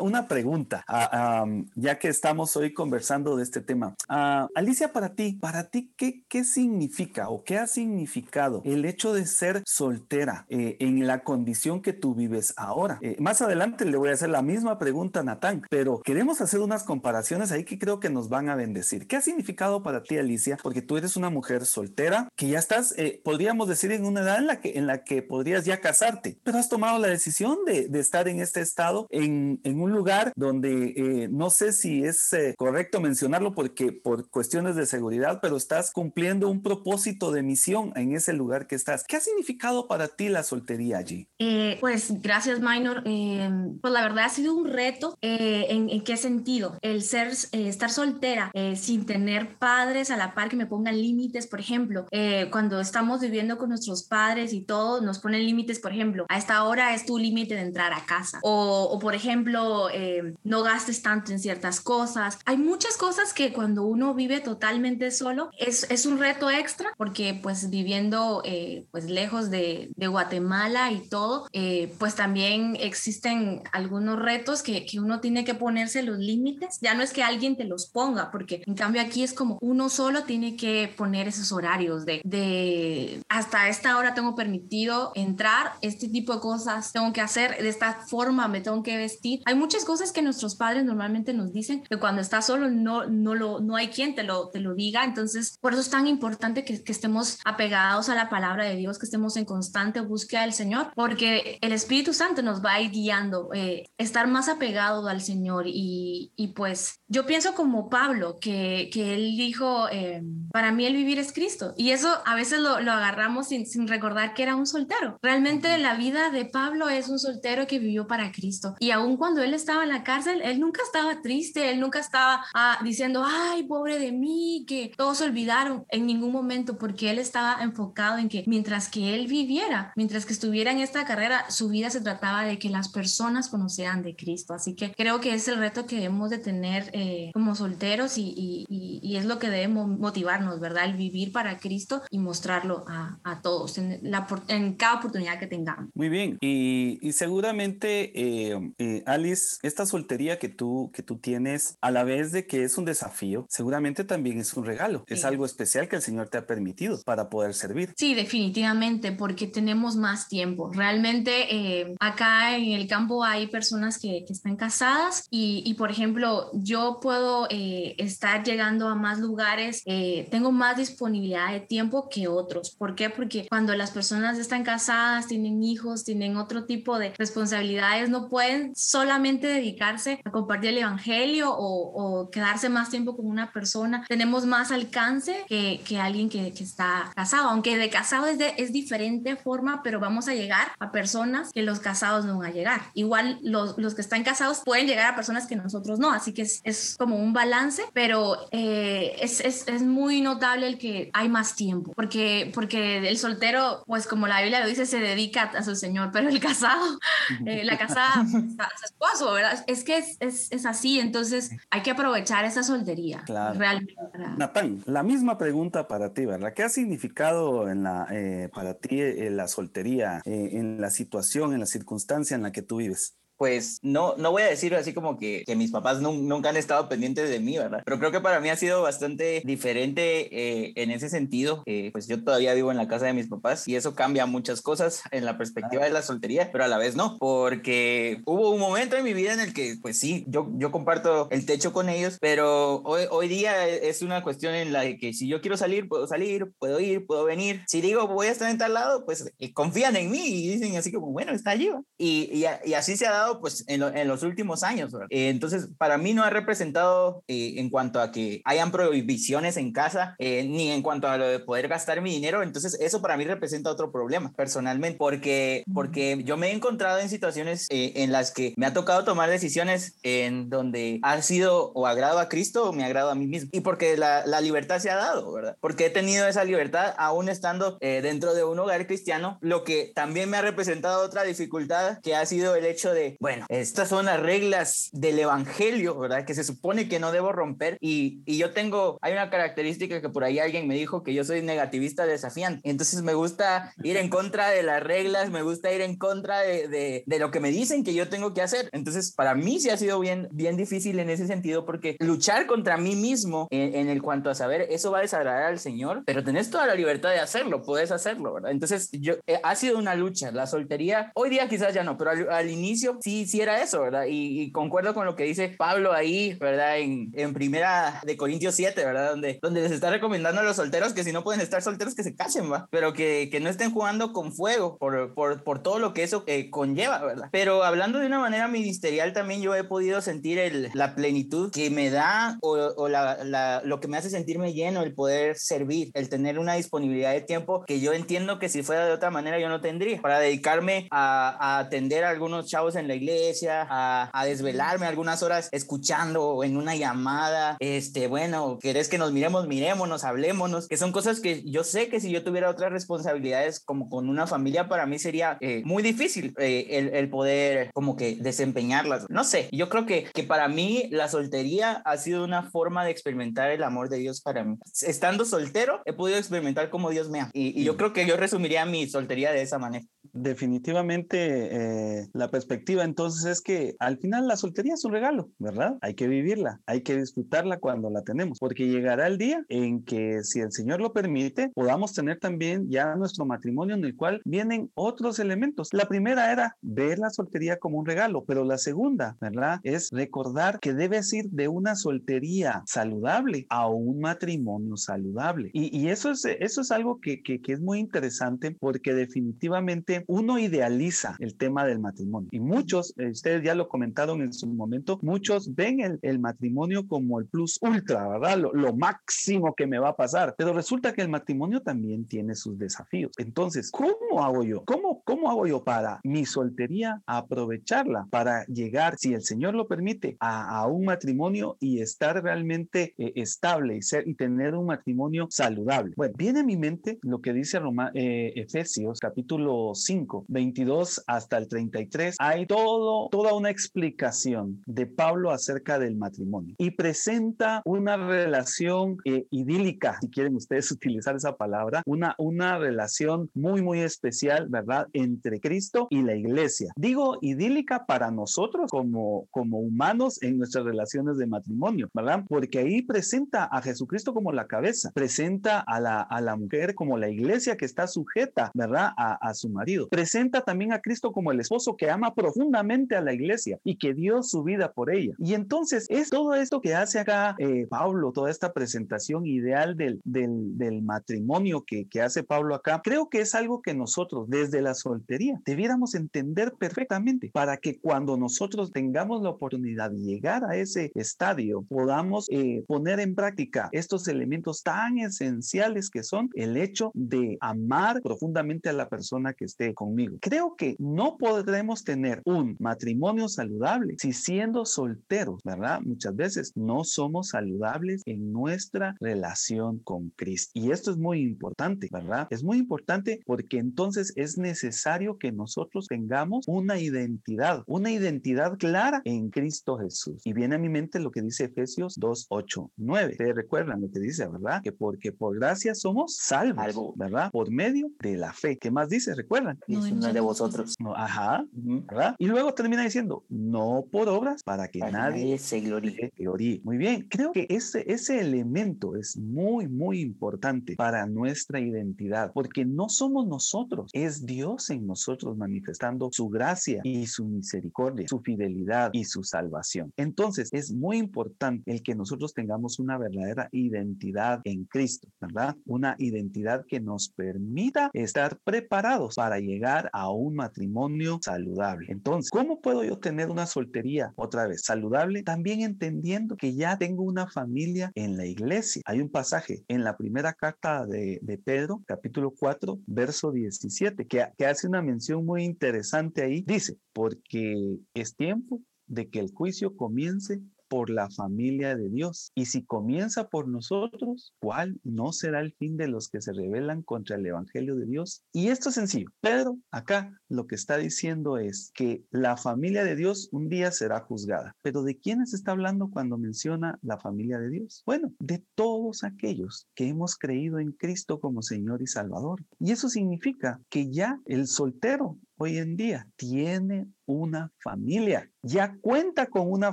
una, 0.00 0.28
pregunta, 0.28 0.84
ah, 0.88 1.44
ya 1.74 1.98
que 1.98 2.08
estamos 2.08 2.56
hoy 2.56 2.72
conversando 2.72 3.36
de 3.36 3.42
este 3.42 3.60
tema. 3.60 3.94
Ah, 4.08 4.48
Alicia, 4.54 4.92
para 4.92 5.14
ti, 5.14 5.34
para 5.34 5.70
ti, 5.70 5.92
¿qué, 5.96 6.24
¿qué 6.28 6.44
significa 6.44 7.28
o 7.28 7.44
qué 7.44 7.58
ha 7.58 7.66
significado 7.66 8.62
el 8.64 8.84
hecho 8.84 9.12
de 9.12 9.26
ser 9.26 9.62
soltera 9.66 10.46
eh, 10.48 10.76
en 10.80 11.06
la 11.06 11.22
condición 11.24 11.82
que 11.82 11.92
tú 11.92 12.14
vives 12.14 12.54
ahora? 12.56 12.98
Eh, 13.02 13.16
más 13.20 13.42
adelante 13.42 13.84
le 13.84 13.96
voy 13.96 14.10
a 14.10 14.14
hacer 14.14 14.30
la 14.30 14.42
misma 14.42 14.78
pregunta 14.78 15.20
a 15.20 15.24
Natán, 15.24 15.62
pero 15.70 16.00
queremos 16.00 16.40
hacer 16.40 16.60
unas 16.60 16.84
comparaciones 16.84 17.52
ahí 17.52 17.64
que 17.64 17.78
creo 17.78 18.00
que 18.00 18.10
nos 18.10 18.28
van 18.28 18.48
a 18.48 18.56
bendecir. 18.56 19.06
¿Qué 19.06 19.16
ha 19.16 19.20
significado 19.20 19.82
para 19.82 20.02
ti, 20.02 20.16
Alicia? 20.16 20.58
Porque 20.62 20.82
tú 20.82 20.96
eres 20.96 21.16
una 21.16 21.30
mujer 21.30 21.66
soltera 21.66 22.28
que 22.36 22.48
ya 22.48 22.58
estás, 22.58 22.94
podríamos 23.22 23.68
decir, 23.68 23.92
en 23.92 24.04
una 24.04 24.20
edad 24.20 24.38
en 24.38 24.46
la 24.46 24.60
que, 24.60 24.78
en 24.78 24.86
la 24.86 25.04
que 25.04 25.17
podrías 25.22 25.64
ya 25.64 25.80
casarte, 25.80 26.38
pero 26.42 26.58
has 26.58 26.68
tomado 26.68 26.98
la 26.98 27.08
decisión 27.08 27.58
de, 27.66 27.88
estar 27.98 28.28
en 28.28 28.40
este 28.40 28.60
estado, 28.60 29.06
en, 29.10 29.60
un 29.64 29.92
lugar 29.92 30.32
donde 30.36 30.94
eh, 30.96 31.28
no 31.30 31.50
sé 31.50 31.72
si 31.72 32.04
es 32.04 32.32
eh, 32.32 32.54
correcto 32.56 33.00
mencionarlo 33.00 33.54
porque 33.54 33.92
por 33.92 34.28
cuestiones 34.28 34.76
de 34.76 34.86
seguridad, 34.86 35.40
pero 35.42 35.56
estás 35.56 35.92
cumpliendo 35.92 36.48
un 36.48 36.62
propósito 36.62 37.32
de 37.32 37.42
misión 37.42 37.92
en 37.96 38.14
ese 38.14 38.32
lugar 38.32 38.66
que 38.66 38.74
estás. 38.74 39.04
¿Qué 39.04 39.16
ha 39.16 39.20
significado 39.20 39.88
para 39.88 40.08
ti 40.08 40.28
la 40.28 40.42
soltería 40.42 40.98
allí? 40.98 41.28
Eh, 41.38 41.76
pues 41.80 42.20
gracias, 42.20 42.60
Minor. 42.60 43.02
pues 43.02 43.92
la 43.92 44.02
verdad 44.02 44.24
ha 44.24 44.28
sido 44.28 44.54
un 44.54 44.68
reto. 44.68 45.16
¿en, 45.20 45.90
¿en, 45.90 46.02
qué 46.02 46.16
sentido? 46.16 46.78
El 46.82 47.02
ser, 47.02 47.28
estar 47.52 47.90
soltera 47.90 48.50
sin 48.74 49.06
tener 49.06 49.58
padres 49.58 50.10
a 50.10 50.16
la 50.16 50.34
par 50.34 50.48
que 50.48 50.56
me 50.56 50.66
pongan 50.66 50.96
límites, 51.00 51.46
por 51.46 51.60
ejemplo, 51.60 52.06
cuando 52.50 52.80
estamos 52.80 53.20
viviendo 53.20 53.58
con 53.58 53.68
nuestros 53.68 54.02
padres 54.02 54.52
y 54.52 54.60
todo, 54.60 55.00
nos 55.08 55.18
ponen 55.18 55.44
límites, 55.44 55.80
por 55.80 55.92
ejemplo, 55.92 56.26
a 56.28 56.36
esta 56.36 56.62
hora 56.64 56.94
es 56.94 57.06
tu 57.06 57.18
límite 57.18 57.54
de 57.54 57.62
entrar 57.62 57.92
a 57.94 58.04
casa. 58.04 58.38
O, 58.42 58.98
por 59.00 59.14
ejemplo, 59.14 59.88
eh, 59.90 60.34
no 60.44 60.62
gastes 60.62 61.02
tanto 61.02 61.32
en 61.32 61.40
ciertas 61.40 61.80
cosas. 61.80 62.38
Hay 62.44 62.58
muchas 62.58 62.96
cosas 62.96 63.32
que 63.32 63.52
cuando 63.52 63.84
uno 63.84 64.14
vive 64.14 64.40
totalmente 64.40 65.10
solo 65.10 65.50
es, 65.58 65.86
es 65.90 66.04
un 66.04 66.18
reto 66.18 66.50
extra 66.50 66.92
porque 66.96 67.38
pues 67.42 67.70
viviendo 67.70 68.42
eh, 68.44 68.84
pues 68.90 69.06
lejos 69.06 69.50
de, 69.50 69.90
de, 69.96 70.08
Guatemala 70.08 70.92
y 70.92 71.08
todo, 71.08 71.48
eh, 71.52 71.94
pues 71.98 72.14
también 72.14 72.76
existen 72.78 73.62
algunos 73.72 74.18
retos 74.18 74.62
que, 74.62 74.84
que 74.84 75.00
uno 75.00 75.20
tiene 75.20 75.44
que 75.44 75.54
ponerse 75.54 76.02
los 76.02 76.18
límites. 76.18 76.78
Ya 76.82 76.94
no 76.94 77.02
es 77.02 77.12
que 77.12 77.22
alguien 77.22 77.56
te 77.56 77.64
los 77.64 77.86
ponga, 77.86 78.30
porque 78.30 78.62
en 78.66 78.74
cambio 78.74 79.00
aquí 79.00 79.22
es 79.22 79.32
como 79.32 79.58
uno 79.62 79.88
solo 79.88 80.24
tiene 80.24 80.56
que 80.56 80.92
poner 80.96 81.28
esos 81.28 81.50
horarios 81.52 82.04
de, 82.04 82.20
de 82.24 83.22
hasta 83.28 83.68
esta 83.68 83.96
hora 83.96 84.14
tengo 84.14 84.34
permitido 84.34 84.97
entrar, 85.14 85.72
este 85.82 86.08
tipo 86.08 86.34
de 86.34 86.40
cosas 86.40 86.92
tengo 86.92 87.12
que 87.12 87.20
hacer, 87.20 87.60
de 87.62 87.68
esta 87.68 87.94
forma 88.06 88.48
me 88.48 88.60
tengo 88.60 88.82
que 88.82 88.96
vestir. 88.96 89.40
Hay 89.46 89.54
muchas 89.54 89.84
cosas 89.84 90.12
que 90.12 90.22
nuestros 90.22 90.56
padres 90.56 90.84
normalmente 90.84 91.32
nos 91.32 91.52
dicen 91.52 91.82
que 91.82 91.98
cuando 91.98 92.20
estás 92.20 92.46
solo 92.46 92.68
no, 92.68 93.06
no, 93.06 93.34
lo, 93.34 93.60
no 93.60 93.76
hay 93.76 93.88
quien 93.88 94.14
te 94.14 94.22
lo, 94.22 94.48
te 94.48 94.60
lo 94.60 94.74
diga. 94.74 95.04
Entonces, 95.04 95.58
por 95.60 95.72
eso 95.72 95.82
es 95.82 95.90
tan 95.90 96.06
importante 96.06 96.64
que, 96.64 96.82
que 96.82 96.92
estemos 96.92 97.38
apegados 97.44 98.08
a 98.08 98.14
la 98.14 98.28
palabra 98.28 98.64
de 98.64 98.76
Dios, 98.76 98.98
que 98.98 99.06
estemos 99.06 99.36
en 99.36 99.44
constante 99.44 100.00
búsqueda 100.00 100.42
del 100.42 100.52
Señor, 100.52 100.92
porque 100.94 101.58
el 101.60 101.72
Espíritu 101.72 102.12
Santo 102.12 102.42
nos 102.42 102.64
va 102.64 102.74
a 102.74 102.80
ir 102.80 102.90
guiando, 102.90 103.50
eh, 103.54 103.90
estar 103.98 104.26
más 104.26 104.48
apegado 104.48 105.06
al 105.08 105.20
Señor. 105.20 105.66
Y, 105.66 106.32
y, 106.36 106.48
pues 106.48 107.00
yo 107.08 107.26
pienso 107.26 107.54
como 107.54 107.88
Pablo, 107.88 108.36
que, 108.40 108.90
que 108.92 109.14
él 109.14 109.36
dijo, 109.36 109.88
eh, 109.90 110.22
para 110.52 110.72
mí 110.72 110.86
el 110.86 110.94
vivir 110.94 111.18
es 111.18 111.32
Cristo. 111.32 111.74
Y 111.76 111.90
eso 111.90 112.08
a 112.24 112.34
veces 112.34 112.60
lo, 112.60 112.80
lo 112.80 112.92
agarramos 112.92 113.48
sin, 113.48 113.66
sin 113.66 113.86
recordar 113.86 114.34
que 114.34 114.42
era 114.42 114.56
un 114.56 114.66
soltero 114.66 114.87
soltero. 114.88 115.18
Realmente 115.22 115.76
la 115.78 115.94
vida 115.94 116.30
de 116.30 116.44
Pablo 116.44 116.88
es 116.88 117.08
un 117.08 117.18
soltero 117.18 117.66
que 117.66 117.78
vivió 117.78 118.06
para 118.06 118.32
Cristo. 118.32 118.74
Y 118.80 118.90
aun 118.90 119.16
cuando 119.16 119.42
él 119.42 119.54
estaba 119.54 119.82
en 119.82 119.90
la 119.90 120.02
cárcel, 120.02 120.40
él 120.42 120.60
nunca 120.60 120.82
estaba 120.82 121.20
triste, 121.22 121.70
él 121.70 121.80
nunca 121.80 121.98
estaba 121.98 122.44
ah, 122.54 122.78
diciendo, 122.82 123.24
ay, 123.26 123.64
pobre 123.64 123.98
de 123.98 124.12
mí, 124.12 124.64
que 124.66 124.92
todos 124.96 125.18
se 125.18 125.24
olvidaron 125.24 125.84
en 125.90 126.06
ningún 126.06 126.32
momento, 126.32 126.78
porque 126.78 127.10
él 127.10 127.18
estaba 127.18 127.62
enfocado 127.62 128.18
en 128.18 128.28
que 128.28 128.44
mientras 128.46 128.88
que 128.88 129.14
él 129.14 129.26
viviera, 129.26 129.92
mientras 129.96 130.26
que 130.26 130.32
estuviera 130.32 130.70
en 130.70 130.80
esta 130.80 131.04
carrera, 131.04 131.50
su 131.50 131.68
vida 131.68 131.90
se 131.90 132.00
trataba 132.00 132.44
de 132.44 132.58
que 132.58 132.70
las 132.70 132.88
personas 132.88 133.48
conocieran 133.48 134.02
de 134.02 134.16
Cristo. 134.16 134.54
Así 134.54 134.74
que 134.74 134.92
creo 134.92 135.20
que 135.20 135.34
es 135.34 135.48
el 135.48 135.58
reto 135.58 135.86
que 135.86 135.96
debemos 135.96 136.30
de 136.30 136.38
tener 136.38 136.90
eh, 136.92 137.30
como 137.32 137.54
solteros 137.54 138.18
y, 138.18 138.66
y, 138.68 139.16
es 139.18 139.24
lo 139.24 139.40
que 139.40 139.50
debemos 139.50 139.88
motivarnos, 139.88 140.60
¿verdad? 140.60 140.84
El 140.84 140.96
vivir 140.96 141.32
para 141.32 141.58
Cristo 141.58 142.02
y 142.08 142.18
mostrarlo 142.18 142.84
a, 142.86 143.18
a 143.24 143.42
todos 143.42 143.78
en, 143.78 143.98
la, 144.02 144.28
en 144.46 144.67
cada 144.74 144.96
oportunidad 144.98 145.38
que 145.38 145.46
tengamos. 145.46 145.90
Muy 145.94 146.08
bien. 146.08 146.38
Y, 146.40 146.98
y 147.00 147.12
seguramente, 147.12 148.12
eh, 148.14 148.72
eh, 148.78 149.02
Alice, 149.06 149.58
esta 149.62 149.86
soltería 149.86 150.38
que 150.38 150.48
tú, 150.48 150.90
que 150.92 151.02
tú 151.02 151.18
tienes, 151.18 151.76
a 151.80 151.90
la 151.90 152.04
vez 152.04 152.32
de 152.32 152.46
que 152.46 152.64
es 152.64 152.78
un 152.78 152.84
desafío, 152.84 153.46
seguramente 153.48 154.04
también 154.04 154.38
es 154.38 154.54
un 154.54 154.64
regalo. 154.64 155.04
Es 155.06 155.24
algo 155.24 155.44
especial 155.44 155.88
que 155.88 155.96
el 155.96 156.02
Señor 156.02 156.28
te 156.28 156.38
ha 156.38 156.46
permitido 156.46 157.00
para 157.04 157.28
poder 157.28 157.54
servir. 157.54 157.92
Sí, 157.96 158.14
definitivamente, 158.14 159.12
porque 159.12 159.46
tenemos 159.46 159.96
más 159.96 160.28
tiempo. 160.28 160.70
Realmente 160.72 161.54
eh, 161.54 161.94
acá 162.00 162.56
en 162.56 162.72
el 162.72 162.86
campo 162.86 163.24
hay 163.24 163.46
personas 163.46 163.98
que, 163.98 164.24
que 164.26 164.32
están 164.32 164.56
casadas 164.56 165.26
y, 165.30 165.62
y, 165.64 165.74
por 165.74 165.90
ejemplo, 165.90 166.50
yo 166.54 166.98
puedo 167.00 167.48
estar 167.50 168.44
llegando 168.44 168.88
a 168.88 168.94
más 168.94 169.18
lugares, 169.18 169.82
tengo 170.30 170.52
más 170.52 170.76
disponibilidad 170.76 171.52
de 171.52 171.60
tiempo 171.60 172.08
que 172.08 172.28
otros. 172.28 172.74
¿Por 172.76 172.94
qué? 172.94 173.10
Porque 173.10 173.46
cuando 173.48 173.74
las 173.74 173.90
personas 173.90 174.38
están 174.38 174.57
casadas, 174.64 175.26
tienen 175.26 175.62
hijos, 175.62 176.04
tienen 176.04 176.36
otro 176.36 176.64
tipo 176.64 176.98
de 176.98 177.12
responsabilidades, 177.18 178.10
no 178.10 178.28
pueden 178.28 178.74
solamente 178.74 179.46
dedicarse 179.46 180.20
a 180.24 180.30
compartir 180.30 180.70
el 180.70 180.78
Evangelio 180.78 181.54
o, 181.56 182.30
quedarse 182.30 182.68
más 182.68 182.90
tiempo 182.90 183.16
con 183.16 183.26
una 183.26 183.52
persona. 183.52 184.04
Tenemos 184.08 184.44
más 184.44 184.70
alcance 184.70 185.44
que, 185.48 185.80
que 185.86 185.98
alguien 185.98 186.28
que, 186.28 186.52
que, 186.52 186.64
está 186.64 187.10
casado, 187.14 187.48
aunque 187.48 187.76
de 187.76 187.90
casado 187.90 188.26
es 188.26 188.38
de 188.38 188.54
es 188.56 188.72
diferente 188.72 189.36
forma, 189.36 189.82
pero 189.82 190.00
vamos 190.00 190.28
a 190.28 190.34
llegar 190.34 190.68
a 190.78 190.90
personas 190.90 191.52
que 191.52 191.62
los 191.62 191.80
casados 191.80 192.24
no 192.24 192.38
van 192.38 192.50
a 192.50 192.52
llegar. 192.52 192.80
Igual 192.94 193.38
los, 193.42 193.78
los 193.78 193.94
que 193.94 194.00
están 194.00 194.24
casados 194.24 194.62
pueden 194.64 194.86
llegar 194.86 195.12
a 195.12 195.16
personas 195.16 195.46
que 195.46 195.56
nosotros 195.56 195.98
no, 195.98 196.10
así 196.12 196.32
que 196.32 196.42
es, 196.42 196.60
es 196.64 196.96
como 196.98 197.16
un 197.16 197.32
balance, 197.32 197.82
pero 197.92 198.36
eh, 198.50 199.16
es, 199.20 199.40
es, 199.40 199.66
es 199.68 199.82
muy 199.82 200.20
notable 200.20 200.66
el 200.66 200.78
que 200.78 201.10
hay 201.12 201.28
más 201.28 201.54
tiempo, 201.54 201.92
porque, 201.94 202.50
porque 202.54 203.08
el 203.08 203.18
soltero, 203.18 203.82
pues 203.86 204.06
como 204.06 204.26
la 204.26 204.40
Biblia 204.48 204.62
lo 204.62 204.68
dice, 204.68 204.86
se 204.86 204.98
dedica 204.98 205.42
a 205.42 205.62
su 205.62 205.76
Señor, 205.76 206.10
pero 206.10 206.30
el 206.30 206.40
casado, 206.40 206.98
eh, 207.46 207.64
la 207.64 207.76
casada, 207.76 208.26
su 208.30 208.84
esposo, 208.84 209.32
¿verdad? 209.34 209.62
Es 209.66 209.84
que 209.84 209.98
es, 209.98 210.16
es, 210.20 210.50
es, 210.50 210.64
así, 210.64 211.00
entonces 211.00 211.50
hay 211.70 211.82
que 211.82 211.90
aprovechar 211.90 212.46
esa 212.46 212.62
soltería. 212.62 213.22
Claro. 213.26 213.58
Realmente. 213.58 213.94
Natán, 214.38 214.82
la 214.86 215.02
misma 215.02 215.36
pregunta 215.36 215.86
para 215.86 216.14
ti, 216.14 216.24
¿verdad? 216.24 216.54
¿Qué 216.54 216.62
ha 216.62 216.70
significado 216.70 217.68
en 217.68 217.82
la, 217.82 218.06
eh, 218.10 218.48
para 218.54 218.74
ti 218.74 219.02
eh, 219.02 219.28
la 219.30 219.48
soltería, 219.48 220.22
en 220.24 220.80
la 220.80 220.90
situación, 220.90 221.52
en 221.52 221.60
la 221.60 221.66
circunstancia 221.66 222.34
en 222.34 222.42
la 222.42 222.50
que 222.50 222.62
tú 222.62 222.76
vives? 222.76 223.18
Pues 223.38 223.78
no, 223.82 224.16
no 224.16 224.32
voy 224.32 224.42
a 224.42 224.46
decir 224.46 224.74
así 224.74 224.92
como 224.92 225.16
que, 225.16 225.44
que 225.46 225.56
mis 225.56 225.70
papás 225.70 226.00
nunca 226.02 226.50
han 226.50 226.56
estado 226.56 226.88
pendientes 226.88 227.30
de 227.30 227.38
mí, 227.38 227.56
¿verdad? 227.56 227.82
Pero 227.84 227.98
creo 227.98 228.10
que 228.10 228.20
para 228.20 228.40
mí 228.40 228.50
ha 228.50 228.56
sido 228.56 228.82
bastante 228.82 229.42
diferente 229.44 230.28
eh, 230.32 230.72
en 230.74 230.90
ese 230.90 231.08
sentido. 231.08 231.62
Eh, 231.66 231.90
pues 231.92 232.08
yo 232.08 232.22
todavía 232.22 232.52
vivo 232.54 232.72
en 232.72 232.76
la 232.76 232.88
casa 232.88 233.06
de 233.06 233.12
mis 233.12 233.28
papás 233.28 233.66
y 233.68 233.76
eso 233.76 233.94
cambia 233.94 234.26
muchas 234.26 234.60
cosas 234.60 235.02
en 235.12 235.24
la 235.24 235.38
perspectiva 235.38 235.84
de 235.84 235.90
la 235.90 236.02
soltería, 236.02 236.50
pero 236.50 236.64
a 236.64 236.68
la 236.68 236.78
vez 236.78 236.96
no, 236.96 237.16
porque 237.18 238.22
hubo 238.26 238.50
un 238.50 238.60
momento 238.60 238.96
en 238.96 239.04
mi 239.04 239.14
vida 239.14 239.32
en 239.32 239.40
el 239.40 239.54
que, 239.54 239.76
pues 239.80 239.98
sí, 239.98 240.24
yo, 240.26 240.50
yo 240.54 240.72
comparto 240.72 241.28
el 241.30 241.46
techo 241.46 241.72
con 241.72 241.88
ellos, 241.88 242.18
pero 242.20 242.82
hoy, 242.82 243.28
día 243.28 243.68
es 243.68 244.02
una 244.02 244.24
cuestión 244.24 244.54
en 244.54 244.72
la 244.72 244.82
que 244.96 245.12
si 245.12 245.28
yo 245.28 245.40
quiero 245.40 245.56
salir, 245.56 245.86
puedo 245.86 246.06
salir, 246.06 246.50
puedo 246.58 246.80
ir, 246.80 247.06
puedo 247.06 247.24
venir. 247.24 247.62
Si 247.68 247.80
digo 247.80 248.08
voy 248.08 248.26
a 248.26 248.32
estar 248.32 248.50
en 248.50 248.58
tal 248.58 248.74
lado, 248.74 249.04
pues 249.04 249.32
eh, 249.38 249.52
confían 249.52 249.96
en 249.96 250.10
mí 250.10 250.24
y 250.26 250.48
dicen 250.48 250.74
así 250.76 250.90
como, 250.90 251.12
bueno, 251.12 251.32
está 251.32 251.50
allí. 251.50 251.70
Y, 251.98 252.30
y, 252.32 252.46
y 252.64 252.74
así 252.74 252.96
se 252.96 253.06
ha 253.06 253.12
dado 253.12 253.27
pues 253.40 253.64
en, 253.68 253.82
en 253.82 254.08
los 254.08 254.22
últimos 254.22 254.62
años. 254.62 254.92
Eh, 255.10 255.28
entonces, 255.28 255.68
para 255.78 255.98
mí 255.98 256.14
no 256.14 256.24
ha 256.24 256.30
representado 256.30 257.22
eh, 257.28 257.54
en 257.56 257.70
cuanto 257.70 258.00
a 258.00 258.10
que 258.10 258.40
hayan 258.44 258.72
prohibiciones 258.72 259.56
en 259.56 259.72
casa, 259.72 260.14
eh, 260.18 260.44
ni 260.48 260.70
en 260.70 260.82
cuanto 260.82 261.08
a 261.08 261.16
lo 261.16 261.26
de 261.26 261.40
poder 261.40 261.68
gastar 261.68 262.00
mi 262.00 262.10
dinero. 262.10 262.42
Entonces, 262.42 262.78
eso 262.80 263.02
para 263.02 263.16
mí 263.16 263.24
representa 263.24 263.70
otro 263.70 263.92
problema 263.92 264.32
personalmente, 264.32 264.98
porque, 264.98 265.64
porque 265.72 266.22
yo 266.24 266.36
me 266.36 266.48
he 266.48 266.52
encontrado 266.52 266.98
en 266.98 267.08
situaciones 267.08 267.66
en 267.70 268.12
las 268.12 268.32
que 268.32 268.54
me 268.56 268.66
ha 268.66 268.72
tocado 268.72 269.04
tomar 269.04 269.28
decisiones 269.30 269.96
en 270.02 270.48
donde 270.48 271.00
ha 271.02 271.20
sido 271.22 271.72
o 271.72 271.86
agrado 271.86 272.18
a 272.18 272.28
Cristo 272.28 272.68
o 272.68 272.72
me 272.72 272.84
agrado 272.84 273.10
a 273.10 273.14
mí 273.14 273.26
mismo. 273.26 273.50
Y 273.52 273.60
porque 273.60 273.96
la, 273.96 274.24
la 274.26 274.40
libertad 274.40 274.78
se 274.78 274.90
ha 274.90 274.96
dado, 274.96 275.32
¿verdad? 275.32 275.56
Porque 275.60 275.86
he 275.86 275.90
tenido 275.90 276.26
esa 276.26 276.44
libertad 276.44 276.94
aún 276.96 277.28
estando 277.28 277.78
dentro 277.80 278.34
de 278.34 278.44
un 278.44 278.58
hogar 278.58 278.86
cristiano, 278.86 279.38
lo 279.40 279.64
que 279.64 279.92
también 279.94 280.30
me 280.30 280.36
ha 280.36 280.42
representado 280.42 281.04
otra 281.04 281.24
dificultad 281.24 281.98
que 282.02 282.14
ha 282.14 282.24
sido 282.26 282.54
el 282.54 282.64
hecho 282.64 282.92
de, 282.92 283.16
bueno, 283.20 283.46
estas 283.48 283.88
son 283.88 284.06
las 284.06 284.20
reglas 284.20 284.90
del 284.92 285.18
evangelio, 285.18 285.98
¿verdad? 285.98 286.24
Que 286.24 286.34
se 286.34 286.44
supone 286.44 286.88
que 286.88 287.00
no 287.00 287.10
debo 287.10 287.32
romper. 287.32 287.76
Y, 287.80 288.22
yo 288.38 288.52
tengo, 288.52 288.98
hay 289.02 289.12
una 289.12 289.30
característica 289.30 290.00
que 290.00 290.08
por 290.08 290.22
ahí 290.22 290.38
alguien 290.38 290.68
me 290.68 290.76
dijo 290.76 291.02
que 291.02 291.12
yo 291.12 291.24
soy 291.24 291.42
negativista 291.42 292.06
desafiante. 292.06 292.60
Entonces 292.68 293.02
me 293.02 293.14
gusta 293.14 293.72
ir 293.82 293.96
en 293.96 294.08
contra 294.08 294.50
de 294.50 294.62
las 294.62 294.82
reglas, 294.82 295.30
me 295.30 295.42
gusta 295.42 295.72
ir 295.72 295.80
en 295.80 295.96
contra 295.96 296.40
de, 296.40 297.02
lo 297.06 297.30
que 297.32 297.40
me 297.40 297.50
dicen 297.50 297.82
que 297.82 297.94
yo 297.94 298.08
tengo 298.08 298.32
que 298.34 298.42
hacer. 298.42 298.68
Entonces 298.72 299.12
para 299.12 299.34
mí 299.34 299.58
sí 299.58 299.70
ha 299.70 299.76
sido 299.76 299.98
bien, 299.98 300.28
bien 300.30 300.56
difícil 300.56 301.00
en 301.00 301.10
ese 301.10 301.26
sentido 301.26 301.64
porque 301.64 301.96
luchar 301.98 302.46
contra 302.46 302.76
mí 302.76 302.94
mismo 302.94 303.48
en, 303.50 303.74
en 303.74 303.88
el 303.88 304.00
cuanto 304.02 304.30
a 304.30 304.34
saber, 304.36 304.66
eso 304.70 304.92
va 304.92 304.98
a 304.98 305.02
desagradar 305.02 305.44
al 305.44 305.58
Señor, 305.58 306.04
pero 306.06 306.22
tenés 306.22 306.50
toda 306.50 306.66
la 306.66 306.74
libertad 306.76 307.10
de 307.10 307.18
hacerlo, 307.18 307.62
puedes 307.62 307.90
hacerlo, 307.90 308.34
¿verdad? 308.34 308.52
Entonces 308.52 308.90
yo, 308.92 309.14
eh, 309.26 309.40
ha 309.42 309.56
sido 309.56 309.78
una 309.78 309.96
lucha, 309.96 310.30
la 310.30 310.46
soltería, 310.46 311.10
hoy 311.14 311.30
día 311.30 311.48
quizás 311.48 311.74
ya 311.74 311.82
no, 311.82 311.98
pero 311.98 312.10
al, 312.12 312.30
al 312.30 312.50
inicio 312.50 312.98
sí 313.08 313.26
sí, 313.26 313.40
era 313.40 313.62
eso, 313.62 313.82
¿verdad? 313.82 314.04
Y, 314.08 314.50
concuerdo 314.52 314.94
con 314.94 315.06
lo 315.06 315.14
que 315.14 315.24
dice 315.24 315.48
Pablo 315.48 315.92
ahí, 315.92 316.34
¿verdad? 316.40 316.78
En, 316.78 317.10
en 317.14 317.34
primera 317.34 318.00
de 318.04 318.16
Corintios 318.16 318.54
7, 318.54 318.84
¿verdad? 318.84 319.10
Donde, 319.10 319.38
donde 319.42 319.62
les 319.62 319.72
está 319.72 319.90
recomendando 319.90 320.40
a 320.40 320.44
los 320.44 320.56
solteros 320.56 320.92
que 320.92 321.04
si 321.04 321.12
no 321.12 321.22
pueden 321.22 321.40
estar 321.40 321.62
solteros, 321.62 321.94
que 321.94 322.02
se 322.02 322.14
casen, 322.14 322.50
¿va? 322.50 322.66
Pero 322.70 322.92
que, 322.92 323.28
que 323.30 323.40
no 323.40 323.50
estén 323.50 323.70
jugando 323.70 324.12
con 324.12 324.32
fuego 324.32 324.78
por, 324.78 325.14
por, 325.14 325.44
por 325.44 325.62
todo 325.62 325.78
lo 325.78 325.92
que 325.92 326.02
eso 326.02 326.24
eh, 326.26 326.50
conlleva, 326.50 327.04
¿verdad? 327.04 327.28
Pero 327.30 327.62
hablando 327.64 327.98
de 327.98 328.06
una 328.06 328.18
manera 328.18 328.48
ministerial, 328.48 329.12
también 329.12 329.42
yo 329.42 329.54
he 329.54 329.64
podido 329.64 330.00
sentir 330.00 330.38
el, 330.38 330.70
la 330.74 330.94
plenitud 330.94 331.50
que 331.52 331.70
me 331.70 331.90
da 331.90 332.38
o, 332.40 332.52
o 332.52 332.88
la, 332.88 333.22
la, 333.24 333.62
lo 333.64 333.80
que 333.80 333.88
me 333.88 333.96
hace 333.96 334.10
sentirme 334.10 334.52
lleno, 334.52 334.82
el 334.82 334.94
poder 334.94 335.36
servir, 335.36 335.90
el 335.94 336.08
tener 336.08 336.38
una 336.38 336.54
disponibilidad 336.54 337.12
de 337.12 337.20
tiempo 337.20 337.64
que 337.66 337.80
yo 337.80 337.92
entiendo 337.92 338.38
que 338.38 338.48
si 338.48 338.62
fuera 338.62 338.86
de 338.86 338.92
otra 338.92 339.10
manera 339.10 339.38
yo 339.38 339.48
no 339.48 339.60
tendría, 339.60 340.00
para 340.00 340.18
dedicarme 340.18 340.88
a, 340.90 341.36
a 341.40 341.58
atender 341.58 342.04
a 342.04 342.10
algunos 342.10 342.46
chavos 342.46 342.76
en 342.76 342.88
la 342.88 342.94
iglesia, 342.98 343.66
a, 343.68 344.10
a, 344.12 344.24
desvelarme 344.26 344.86
algunas 344.86 345.22
horas 345.22 345.48
escuchando 345.52 346.44
en 346.44 346.56
una 346.56 346.76
llamada, 346.76 347.56
este, 347.60 348.06
bueno, 348.06 348.58
querés 348.60 348.88
que 348.88 348.98
nos 348.98 349.12
miremos, 349.12 349.48
mirémonos, 349.48 350.04
hablémonos, 350.04 350.68
que 350.68 350.76
son 350.76 350.92
cosas 350.92 351.20
que 351.20 351.42
yo 351.44 351.64
sé 351.64 351.88
que 351.88 352.00
si 352.00 352.10
yo 352.10 352.22
tuviera 352.22 352.50
otras 352.50 352.70
responsabilidades 352.72 353.60
como 353.60 353.88
con 353.88 354.08
una 354.08 354.26
familia, 354.26 354.68
para 354.68 354.86
mí 354.86 354.98
sería 354.98 355.38
eh, 355.40 355.62
muy 355.64 355.82
difícil 355.82 356.34
eh, 356.38 356.66
el, 356.70 356.88
el, 356.94 357.08
poder 357.08 357.70
como 357.72 357.96
que 357.96 358.16
desempeñarlas. 358.16 359.06
No 359.08 359.24
sé, 359.24 359.48
yo 359.52 359.68
creo 359.68 359.86
que, 359.86 360.04
que 360.12 360.24
para 360.24 360.48
mí 360.48 360.88
la 360.90 361.08
soltería 361.08 361.82
ha 361.84 361.96
sido 361.96 362.24
una 362.24 362.42
forma 362.42 362.84
de 362.84 362.90
experimentar 362.90 363.50
el 363.50 363.62
amor 363.62 363.88
de 363.88 363.98
Dios 363.98 364.20
para 364.20 364.44
mí. 364.44 364.56
Estando 364.82 365.24
soltero, 365.24 365.80
he 365.86 365.92
podido 365.92 366.18
experimentar 366.18 366.70
como 366.70 366.90
Dios 366.90 367.08
me 367.08 367.20
ama. 367.20 367.30
Y, 367.32 367.58
y 367.58 367.64
yo 367.64 367.76
creo 367.76 367.92
que 367.92 368.06
yo 368.06 368.16
resumiría 368.16 368.66
mi 368.66 368.88
soltería 368.88 369.32
de 369.32 369.42
esa 369.42 369.58
manera. 369.58 369.84
Definitivamente 370.12 371.48
eh, 371.52 372.08
la 372.12 372.30
perspectiva 372.30 372.84
entonces 372.88 373.24
es 373.26 373.40
que 373.40 373.76
al 373.78 373.98
final 373.98 374.26
la 374.26 374.36
soltería 374.36 374.74
es 374.74 374.84
un 374.84 374.92
regalo, 374.92 375.30
¿verdad? 375.38 375.76
Hay 375.82 375.94
que 375.94 376.08
vivirla, 376.08 376.60
hay 376.66 376.82
que 376.82 376.96
disfrutarla 376.96 377.58
cuando 377.58 377.90
la 377.90 378.02
tenemos, 378.02 378.38
porque 378.38 378.66
llegará 378.66 379.06
el 379.06 379.18
día 379.18 379.44
en 379.48 379.84
que 379.84 380.22
si 380.24 380.40
el 380.40 380.52
Señor 380.52 380.80
lo 380.80 380.92
permite, 380.92 381.50
podamos 381.54 381.92
tener 381.92 382.18
también 382.18 382.68
ya 382.70 382.96
nuestro 382.96 383.26
matrimonio 383.26 383.74
en 383.74 383.84
el 383.84 383.94
cual 383.94 384.20
vienen 384.24 384.70
otros 384.74 385.18
elementos. 385.18 385.68
La 385.72 385.86
primera 385.86 386.32
era 386.32 386.56
ver 386.62 386.98
la 386.98 387.10
soltería 387.10 387.58
como 387.58 387.78
un 387.78 387.86
regalo, 387.86 388.24
pero 388.26 388.44
la 388.44 388.58
segunda, 388.58 389.16
¿verdad? 389.20 389.60
Es 389.62 389.90
recordar 389.92 390.58
que 390.60 390.72
debes 390.72 391.12
ir 391.12 391.26
de 391.30 391.48
una 391.48 391.74
soltería 391.74 392.62
saludable 392.66 393.46
a 393.50 393.68
un 393.68 394.00
matrimonio 394.00 394.76
saludable. 394.76 395.50
Y, 395.52 395.76
y 395.76 395.88
eso, 395.88 396.10
es, 396.10 396.24
eso 396.24 396.62
es 396.62 396.70
algo 396.70 397.00
que, 397.00 397.22
que, 397.22 397.40
que 397.40 397.52
es 397.52 397.60
muy 397.60 397.78
interesante 397.78 398.56
porque 398.58 398.94
definitivamente 398.94 400.04
uno 400.06 400.38
idealiza 400.38 401.16
el 401.18 401.36
tema 401.36 401.66
del 401.66 401.80
matrimonio 401.80 402.28
y 402.30 402.40
muchos 402.40 402.77
muchos, 402.78 402.94
eh, 402.98 403.10
ustedes 403.10 403.42
ya 403.42 403.54
lo 403.54 403.68
comentaron 403.68 404.22
en 404.22 404.32
su 404.32 404.46
momento, 404.46 404.98
muchos 405.02 405.54
ven 405.54 405.80
el, 405.80 405.98
el 406.02 406.18
matrimonio 406.18 406.86
como 406.86 407.18
el 407.18 407.26
plus 407.26 407.58
ultra, 407.60 408.08
¿verdad? 408.08 408.38
Lo, 408.38 408.52
lo, 408.52 408.74
máximo 408.74 409.54
que 409.54 409.66
me 409.66 409.78
va 409.78 409.90
a 409.90 409.96
pasar. 409.96 410.34
Pero 410.38 410.52
resulta 410.52 410.92
que 410.92 411.02
el 411.02 411.08
matrimonio 411.08 411.62
también 411.62 412.06
tiene 412.06 412.34
sus 412.34 412.58
desafíos. 412.58 413.12
Entonces, 413.18 413.70
¿cómo 413.70 414.22
hago 414.22 414.44
yo? 414.44 414.64
¿Cómo, 414.64 415.02
cómo 415.04 415.30
hago 415.30 415.46
yo 415.46 415.64
para 415.64 416.00
mi 416.04 416.24
soltería 416.24 417.02
aprovecharla, 417.06 418.06
para 418.10 418.44
llegar, 418.46 418.96
si 418.98 419.14
el 419.14 419.22
Señor 419.22 419.54
lo 419.54 419.66
permite, 419.66 420.16
a, 420.20 420.60
a 420.60 420.66
un 420.66 420.84
matrimonio 420.84 421.56
y 421.60 421.80
estar 421.80 422.22
realmente 422.22 422.94
eh, 422.98 423.12
estable 423.16 423.76
y, 423.76 423.82
ser, 423.82 424.06
y 424.06 424.14
tener 424.14 424.54
un 424.54 424.66
matrimonio 424.66 425.26
saludable? 425.30 425.94
Bueno, 425.96 426.14
viene 426.16 426.40
a 426.40 426.44
mi 426.44 426.56
mente 426.56 426.98
lo 427.02 427.20
que 427.20 427.32
dice 427.32 427.58
Roma, 427.58 427.90
eh, 427.94 428.32
Efesios 428.36 429.00
capítulo 429.00 429.72
5, 429.74 430.26
22 430.28 431.02
hasta 431.06 431.38
el 431.38 431.48
33. 431.48 432.16
Hay 432.18 432.46
todo, 432.64 433.08
toda 433.10 433.34
una 433.34 433.50
explicación 433.50 434.62
de 434.66 434.86
Pablo 434.86 435.30
acerca 435.30 435.78
del 435.78 435.96
matrimonio 435.96 436.54
y 436.58 436.72
presenta 436.72 437.62
una 437.64 437.96
relación 437.96 438.98
eh, 439.04 439.26
idílica, 439.30 439.98
si 440.00 440.08
quieren 440.08 440.36
ustedes 440.36 440.70
utilizar 440.72 441.14
esa 441.16 441.36
palabra, 441.36 441.82
una, 441.86 442.14
una 442.18 442.58
relación 442.58 443.30
muy, 443.34 443.62
muy 443.62 443.80
especial, 443.80 444.48
¿verdad? 444.48 444.88
Entre 444.92 445.40
Cristo 445.40 445.86
y 445.90 446.02
la 446.02 446.16
iglesia. 446.16 446.72
Digo 446.76 447.18
idílica 447.20 447.86
para 447.86 448.10
nosotros 448.10 448.70
como, 448.70 449.26
como 449.30 449.58
humanos 449.60 450.22
en 450.22 450.38
nuestras 450.38 450.64
relaciones 450.64 451.16
de 451.18 451.26
matrimonio, 451.26 451.88
¿verdad? 451.94 452.24
Porque 452.28 452.58
ahí 452.58 452.82
presenta 452.82 453.44
a 453.44 453.62
Jesucristo 453.62 454.14
como 454.14 454.32
la 454.32 454.46
cabeza, 454.46 454.90
presenta 454.94 455.60
a 455.60 455.80
la, 455.80 456.00
a 456.00 456.20
la 456.20 456.36
mujer 456.36 456.74
como 456.74 456.98
la 456.98 457.08
iglesia 457.08 457.56
que 457.56 457.64
está 457.64 457.86
sujeta, 457.86 458.50
¿verdad? 458.54 458.90
A, 458.96 459.14
a 459.14 459.34
su 459.34 459.48
marido. 459.48 459.88
Presenta 459.88 460.40
también 460.40 460.72
a 460.72 460.80
Cristo 460.80 461.12
como 461.12 461.30
el 461.30 461.40
esposo 461.40 461.76
que 461.76 461.90
ama 461.90 462.14
profundamente 462.14 462.47
a 462.54 463.00
la 463.00 463.12
iglesia 463.12 463.58
y 463.64 463.76
que 463.76 463.94
dio 463.94 464.22
su 464.22 464.42
vida 464.42 464.72
por 464.72 464.92
ella. 464.92 465.14
Y 465.18 465.34
entonces 465.34 465.86
es 465.88 466.10
todo 466.10 466.34
esto 466.34 466.60
que 466.60 466.74
hace 466.74 466.98
acá 466.98 467.36
eh, 467.38 467.66
Pablo, 467.68 468.12
toda 468.12 468.30
esta 468.30 468.52
presentación 468.52 469.26
ideal 469.26 469.76
del, 469.76 470.00
del, 470.04 470.56
del 470.56 470.82
matrimonio 470.82 471.64
que, 471.66 471.86
que 471.88 472.02
hace 472.02 472.22
Pablo 472.22 472.54
acá, 472.54 472.80
creo 472.82 473.08
que 473.08 473.20
es 473.20 473.34
algo 473.34 473.62
que 473.62 473.74
nosotros 473.74 474.28
desde 474.28 474.62
la 474.62 474.74
soltería 474.74 475.40
debiéramos 475.44 475.94
entender 475.94 476.54
perfectamente 476.58 477.30
para 477.32 477.56
que 477.56 477.78
cuando 477.78 478.16
nosotros 478.16 478.70
tengamos 478.72 479.22
la 479.22 479.30
oportunidad 479.30 479.90
de 479.90 479.98
llegar 479.98 480.44
a 480.44 480.56
ese 480.56 480.90
estadio 480.94 481.62
podamos 481.62 482.26
eh, 482.30 482.64
poner 482.66 483.00
en 483.00 483.14
práctica 483.14 483.68
estos 483.72 484.08
elementos 484.08 484.62
tan 484.62 484.98
esenciales 484.98 485.90
que 485.90 486.02
son 486.02 486.30
el 486.34 486.56
hecho 486.56 486.90
de 486.94 487.36
amar 487.40 488.00
profundamente 488.02 488.68
a 488.68 488.72
la 488.72 488.88
persona 488.88 489.32
que 489.32 489.44
esté 489.44 489.74
conmigo. 489.74 490.18
Creo 490.20 490.54
que 490.56 490.76
no 490.78 491.16
podremos 491.18 491.84
tener 491.84 492.22
un 492.24 492.37
matrimonio 492.58 493.28
saludable 493.28 493.96
si 493.98 494.12
siendo 494.12 494.64
solteros, 494.64 495.40
¿verdad? 495.44 495.80
Muchas 495.82 496.14
veces 496.14 496.52
no 496.54 496.84
somos 496.84 497.28
saludables 497.28 498.02
en 498.06 498.32
nuestra 498.32 498.94
relación 499.00 499.78
con 499.80 500.10
Cristo. 500.10 500.52
Y 500.54 500.70
esto 500.70 500.90
es 500.90 500.96
muy 500.96 501.20
importante, 501.20 501.88
¿verdad? 501.90 502.26
Es 502.30 502.42
muy 502.42 502.58
importante 502.58 503.20
porque 503.26 503.58
entonces 503.58 504.12
es 504.16 504.38
necesario 504.38 505.18
que 505.18 505.32
nosotros 505.32 505.86
tengamos 505.88 506.44
una 506.46 506.78
identidad, 506.78 507.62
una 507.66 507.90
identidad 507.90 508.56
clara 508.58 509.02
en 509.04 509.30
Cristo 509.30 509.78
Jesús. 509.78 510.22
Y 510.24 510.32
viene 510.32 510.56
a 510.56 510.58
mi 510.58 510.68
mente 510.68 511.00
lo 511.00 511.10
que 511.10 511.22
dice 511.22 511.44
Efesios 511.44 511.94
2, 511.96 512.26
8, 512.28 512.70
9. 512.76 513.12
Ustedes 513.12 513.34
recuerdan 513.34 513.80
lo 513.80 513.90
que 513.90 514.00
dice, 514.00 514.26
¿verdad? 514.26 514.62
Que 514.62 514.72
porque 514.72 515.12
por 515.12 515.36
gracia 515.36 515.74
somos 515.74 516.16
salvos, 516.16 516.94
¿verdad? 516.96 517.30
Por 517.30 517.50
medio 517.50 517.90
de 518.00 518.16
la 518.16 518.32
fe. 518.32 518.58
¿Qué 518.58 518.70
más 518.70 518.88
dice? 518.88 519.14
¿Recuerdan? 519.14 519.58
No, 519.66 519.86
no 519.88 520.12
de 520.12 520.20
vosotros. 520.20 520.74
No, 520.78 520.94
ajá, 520.94 521.44
¿verdad? 521.52 522.14
Y 522.18 522.27
luego 522.28 522.54
termina 522.54 522.82
diciendo, 522.82 523.24
no 523.28 523.84
por 523.90 524.08
obras 524.08 524.42
para 524.42 524.68
que 524.68 524.78
Para 524.80 524.92
nadie 524.92 525.08
nadie 525.24 525.38
se 525.38 525.60
gloríe. 525.60 526.12
se 526.16 526.22
gloríe. 526.22 526.60
Muy 526.64 526.76
bien, 526.76 527.06
creo 527.08 527.32
que 527.32 527.46
ese, 527.48 527.84
ese 527.90 528.20
elemento 528.20 528.96
es 528.96 529.16
muy, 529.16 529.68
muy 529.68 530.00
importante 530.00 530.76
para 530.76 531.06
nuestra 531.06 531.60
identidad, 531.60 532.32
porque 532.32 532.64
no 532.64 532.88
somos 532.88 533.26
nosotros, 533.26 533.90
es 533.92 534.24
Dios 534.24 534.70
en 534.70 534.86
nosotros 534.86 535.36
manifestando 535.36 536.08
su 536.12 536.28
gracia 536.28 536.80
y 536.84 537.06
su 537.06 537.26
misericordia, 537.26 538.06
su 538.08 538.20
fidelidad 538.20 538.90
y 538.92 539.04
su 539.04 539.22
salvación. 539.24 539.92
Entonces, 539.96 540.48
es 540.52 540.72
muy 540.72 540.98
importante 540.98 541.70
el 541.70 541.82
que 541.82 541.94
nosotros 541.94 542.34
tengamos 542.34 542.78
una 542.78 542.98
verdadera 542.98 543.48
identidad 543.52 544.40
en 544.44 544.64
Cristo, 544.64 545.08
¿verdad? 545.20 545.56
Una 545.66 545.96
identidad 545.98 546.64
que 546.66 546.80
nos 546.80 547.08
permita 547.08 547.90
estar 547.92 548.38
preparados 548.44 549.16
para 549.16 549.38
llegar 549.38 549.90
a 549.92 550.10
un 550.10 550.36
matrimonio 550.36 551.18
saludable. 551.22 551.86
Entonces, 551.88 552.17
¿cómo 552.30 552.60
puedo 552.60 552.84
yo 552.84 552.98
tener 552.98 553.30
una 553.30 553.46
soltería 553.46 554.12
otra 554.16 554.46
vez 554.46 554.62
saludable? 554.64 555.22
También 555.22 555.60
entendiendo 555.60 556.36
que 556.36 556.54
ya 556.54 556.78
tengo 556.78 557.02
una 557.02 557.28
familia 557.28 557.92
en 557.94 558.16
la 558.16 558.26
iglesia. 558.26 558.82
Hay 558.84 559.00
un 559.00 559.10
pasaje 559.10 559.64
en 559.68 559.84
la 559.84 559.96
primera 559.96 560.32
carta 560.32 560.86
de, 560.86 561.18
de 561.22 561.38
Pedro, 561.38 561.82
capítulo 561.86 562.32
4, 562.38 562.78
verso 562.86 563.32
17, 563.32 564.06
que, 564.06 564.26
que 564.36 564.46
hace 564.46 564.66
una 564.66 564.82
mención 564.82 565.24
muy 565.24 565.44
interesante 565.44 566.22
ahí. 566.22 566.42
Dice, 566.46 566.76
porque 566.92 567.78
es 567.94 568.16
tiempo 568.16 568.60
de 568.86 569.08
que 569.08 569.20
el 569.20 569.32
juicio 569.32 569.76
comience 569.76 570.40
por 570.68 570.90
la 570.90 571.10
familia 571.10 571.76
de 571.76 571.88
Dios. 571.88 572.30
Y 572.34 572.46
si 572.46 572.64
comienza 572.64 573.28
por 573.28 573.48
nosotros, 573.48 574.34
¿cuál 574.40 574.80
no 574.84 575.12
será 575.12 575.40
el 575.40 575.52
fin 575.54 575.76
de 575.76 575.88
los 575.88 576.08
que 576.08 576.20
se 576.20 576.32
rebelan 576.32 576.82
contra 576.82 577.16
el 577.16 577.26
Evangelio 577.26 577.76
de 577.76 577.86
Dios? 577.86 578.22
Y 578.32 578.48
esto 578.48 578.68
es 578.68 578.76
sencillo. 578.76 579.10
Pedro 579.20 579.58
acá 579.70 580.20
lo 580.28 580.46
que 580.46 580.54
está 580.54 580.76
diciendo 580.76 581.38
es 581.38 581.70
que 581.74 582.04
la 582.10 582.36
familia 582.36 582.84
de 582.84 582.96
Dios 582.96 583.28
un 583.32 583.48
día 583.48 583.70
será 583.70 584.00
juzgada. 584.00 584.56
Pero 584.62 584.82
¿de 584.82 584.98
quiénes 584.98 585.34
está 585.34 585.52
hablando 585.52 585.90
cuando 585.90 586.18
menciona 586.18 586.78
la 586.82 586.98
familia 586.98 587.38
de 587.38 587.50
Dios? 587.50 587.82
Bueno, 587.86 588.12
de 588.18 588.44
todos 588.54 589.04
aquellos 589.04 589.66
que 589.74 589.88
hemos 589.88 590.16
creído 590.16 590.58
en 590.58 590.72
Cristo 590.72 591.20
como 591.20 591.42
Señor 591.42 591.82
y 591.82 591.86
Salvador. 591.86 592.44
Y 592.58 592.72
eso 592.72 592.88
significa 592.88 593.60
que 593.68 593.90
ya 593.90 594.20
el 594.26 594.46
soltero 594.46 595.18
hoy 595.38 595.58
en 595.58 595.76
día 595.76 596.06
tiene 596.16 596.88
una 597.06 597.50
familia, 597.58 598.30
ya 598.42 598.76
cuenta 598.80 599.26
con 599.26 599.50
una 599.50 599.72